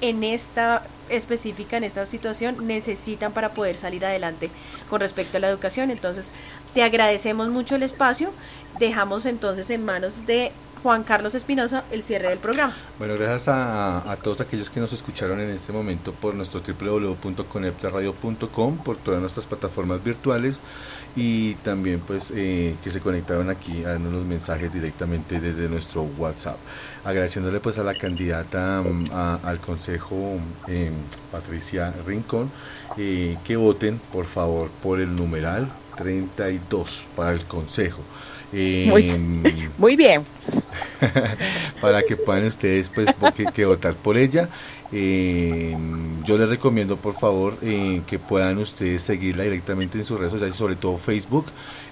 en 0.00 0.24
esta 0.24 0.82
específica, 1.08 1.76
en 1.76 1.84
esta 1.84 2.06
situación, 2.06 2.66
necesitan 2.66 3.32
para 3.32 3.50
poder 3.50 3.78
salir 3.78 4.04
adelante 4.04 4.50
con 4.90 5.00
respecto 5.00 5.38
a 5.38 5.40
la 5.40 5.48
educación. 5.48 5.90
Entonces, 5.90 6.32
te 6.74 6.82
agradecemos 6.82 7.48
mucho 7.48 7.76
el 7.76 7.82
espacio. 7.82 8.30
Dejamos 8.78 9.26
entonces 9.26 9.70
en 9.70 9.84
manos 9.84 10.26
de 10.26 10.52
Juan 10.82 11.04
Carlos 11.04 11.34
Espinosa 11.34 11.84
el 11.90 12.02
cierre 12.02 12.28
del 12.28 12.38
programa. 12.38 12.74
Bueno, 12.98 13.14
gracias 13.14 13.48
a, 13.48 14.16
todos 14.22 14.40
aquellos 14.40 14.70
que 14.70 14.80
nos 14.80 14.92
escucharon 14.92 15.40
en 15.40 15.50
este 15.50 15.72
momento 15.72 16.12
por 16.12 16.34
nuestro 16.34 16.60
www.coneptaradio.com, 16.60 18.78
por 18.78 18.96
todas 18.96 19.20
nuestras 19.20 19.46
plataformas 19.46 20.02
virtuales 20.02 20.60
y 21.16 21.54
también 21.56 22.00
pues 22.00 22.32
eh, 22.34 22.76
que 22.82 22.90
se 22.90 23.00
conectaron 23.00 23.50
aquí 23.50 23.84
a 23.84 23.98
los 23.98 24.24
mensajes 24.24 24.72
directamente 24.72 25.40
desde 25.40 25.68
nuestro 25.68 26.02
WhatsApp. 26.02 26.56
Agradeciéndole 27.04 27.60
pues 27.60 27.78
a 27.78 27.82
la 27.82 27.94
candidata 27.94 28.82
mm, 28.82 29.04
al 29.44 29.60
Consejo 29.60 30.38
em, 30.66 30.94
Patricia 31.30 31.94
Rincón 32.06 32.50
eh, 32.96 33.36
que 33.44 33.56
voten 33.56 34.00
por 34.12 34.26
favor 34.26 34.70
por 34.82 35.00
el 35.00 35.14
numeral 35.14 35.68
32 35.96 37.04
para 37.16 37.32
el 37.32 37.44
Consejo. 37.44 38.02
Muy, 38.52 39.96
bien. 39.96 40.24
para 41.80 42.02
que 42.02 42.16
puedan 42.16 42.46
ustedes 42.46 42.88
pues 42.88 43.08
que 43.54 43.64
votar 43.64 43.94
por 43.94 44.16
ella. 44.16 44.48
Eh, 44.90 45.76
yo 46.24 46.38
les 46.38 46.48
recomiendo 46.48 46.96
por 46.96 47.14
favor 47.14 47.58
eh, 47.60 48.00
que 48.06 48.18
puedan 48.18 48.56
ustedes 48.56 49.02
seguirla 49.02 49.44
directamente 49.44 49.98
en 49.98 50.04
sus 50.04 50.18
redes 50.18 50.32
sociales, 50.32 50.56
sobre 50.56 50.76
todo 50.76 50.96
Facebook, 50.96 51.46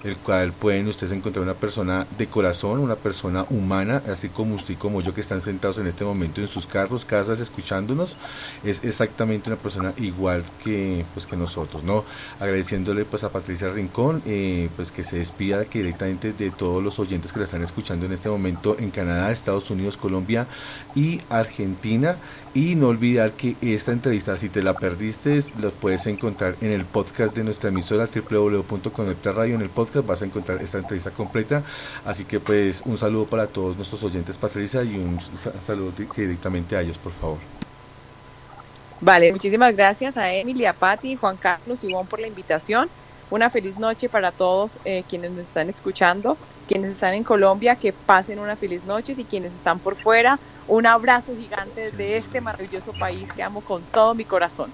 el 0.06 0.16
cual 0.16 0.52
pueden 0.52 0.88
ustedes 0.88 1.12
encontrar 1.12 1.42
una 1.42 1.54
persona 1.54 2.06
de 2.16 2.26
corazón, 2.26 2.80
una 2.80 2.96
persona 2.96 3.44
humana, 3.50 4.02
así 4.10 4.28
como 4.28 4.54
usted 4.54 4.74
y 4.74 4.76
como 4.76 5.00
yo 5.00 5.14
que 5.14 5.20
están 5.20 5.40
sentados 5.40 5.78
en 5.78 5.86
este 5.86 6.04
momento 6.04 6.40
en 6.40 6.48
sus 6.48 6.66
carros, 6.66 7.04
casas, 7.04 7.40
escuchándonos, 7.40 8.16
es 8.64 8.84
exactamente 8.84 9.50
una 9.50 9.56
persona 9.58 9.92
igual 9.98 10.44
que 10.62 11.04
pues 11.14 11.26
que 11.26 11.36
nosotros, 11.36 11.82
¿no? 11.82 12.04
Agradeciéndole 12.40 13.04
pues 13.04 13.24
a 13.24 13.30
Patricia 13.30 13.68
Rincón, 13.70 14.22
eh, 14.26 14.68
pues 14.76 14.90
que 14.90 15.04
se 15.04 15.18
despida 15.18 15.64
que 15.64 15.80
directamente 15.80 16.32
de 16.32 16.50
todos 16.50 16.82
los 16.82 16.98
oyentes 16.98 17.32
que 17.32 17.40
la 17.40 17.44
están 17.44 17.62
escuchando 17.62 18.06
en 18.06 18.12
este 18.12 18.28
momento 18.28 18.76
en 18.78 18.90
Canadá, 18.90 19.30
Estados 19.30 19.70
Unidos, 19.70 19.96
Colombia 19.96 20.46
y 20.94 21.20
Argentina. 21.30 22.16
Y 22.54 22.74
no 22.74 22.88
olvidar 22.88 23.32
que 23.32 23.56
esta 23.60 23.92
entrevista, 23.92 24.36
si 24.36 24.48
te 24.48 24.62
la 24.62 24.74
perdiste, 24.74 25.38
la 25.60 25.68
puedes 25.70 26.06
encontrar 26.06 26.56
en 26.62 26.72
el 26.72 26.84
podcast 26.84 27.36
de 27.36 27.44
nuestra 27.44 27.68
emisora 27.68 28.08
www.conectarradio. 28.08 29.56
En 29.56 29.60
el 29.60 29.68
podcast 29.68 30.06
vas 30.06 30.22
a 30.22 30.24
encontrar 30.24 30.62
esta 30.62 30.78
entrevista 30.78 31.10
completa. 31.10 31.62
Así 32.04 32.24
que 32.24 32.40
pues 32.40 32.82
un 32.86 32.96
saludo 32.96 33.26
para 33.26 33.46
todos 33.46 33.76
nuestros 33.76 34.02
oyentes, 34.02 34.38
Patricia, 34.38 34.82
y 34.82 34.96
un 34.96 35.18
saludo 35.64 35.92
directamente 36.16 36.76
a 36.76 36.80
ellos, 36.80 36.96
por 36.96 37.12
favor. 37.12 37.38
Vale, 39.00 39.30
muchísimas 39.30 39.76
gracias 39.76 40.16
a 40.16 40.32
Emilia, 40.32 40.72
Patti, 40.72 41.16
Juan 41.16 41.36
Carlos 41.36 41.84
y 41.84 41.88
Ivonne 41.88 42.08
por 42.08 42.20
la 42.20 42.28
invitación. 42.28 42.88
Una 43.28 43.50
feliz 43.50 43.78
noche 43.78 44.08
para 44.08 44.30
todos 44.30 44.72
eh, 44.84 45.02
quienes 45.08 45.32
nos 45.32 45.46
están 45.46 45.68
escuchando, 45.68 46.36
quienes 46.68 46.92
están 46.92 47.14
en 47.14 47.24
Colombia, 47.24 47.74
que 47.74 47.92
pasen 47.92 48.38
una 48.38 48.54
feliz 48.54 48.84
noche 48.84 49.14
y 49.16 49.24
quienes 49.24 49.52
están 49.52 49.80
por 49.80 49.96
fuera, 49.96 50.38
un 50.68 50.86
abrazo 50.86 51.34
gigante 51.36 51.80
desde 51.80 52.16
este 52.16 52.40
maravilloso 52.40 52.92
país 52.92 53.32
que 53.32 53.42
amo 53.42 53.62
con 53.62 53.82
todo 53.92 54.14
mi 54.14 54.24
corazón. 54.24 54.70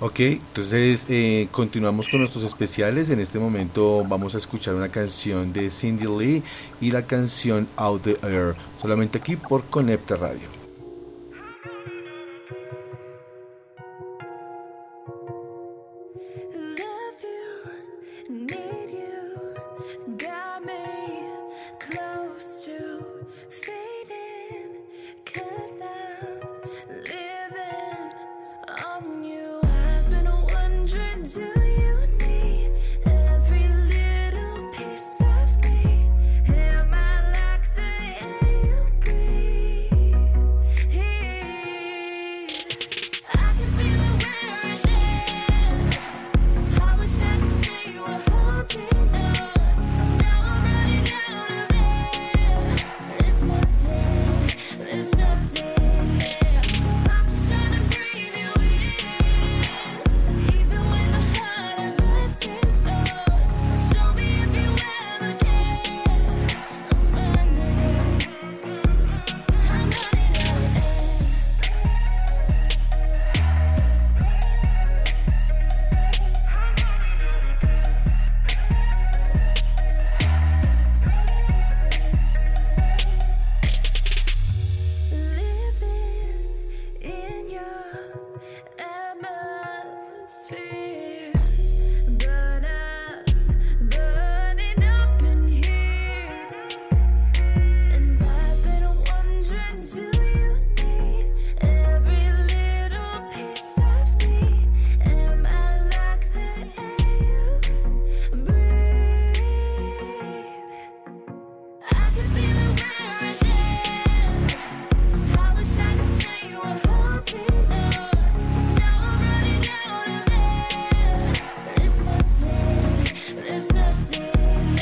Ok, 0.00 0.20
entonces 0.20 1.06
eh, 1.08 1.48
continuamos 1.50 2.08
con 2.08 2.20
nuestros 2.20 2.44
especiales. 2.44 3.10
En 3.10 3.18
este 3.18 3.38
momento 3.38 4.04
vamos 4.06 4.34
a 4.34 4.38
escuchar 4.38 4.74
una 4.74 4.90
canción 4.90 5.52
de 5.52 5.70
Cindy 5.70 6.06
Lee 6.06 6.42
y 6.80 6.92
la 6.92 7.02
canción 7.02 7.66
Out 7.76 8.02
the 8.02 8.18
Air, 8.22 8.54
solamente 8.80 9.18
aquí 9.18 9.34
por 9.34 9.64
Conecta 9.64 10.14
Radio. 10.14 10.67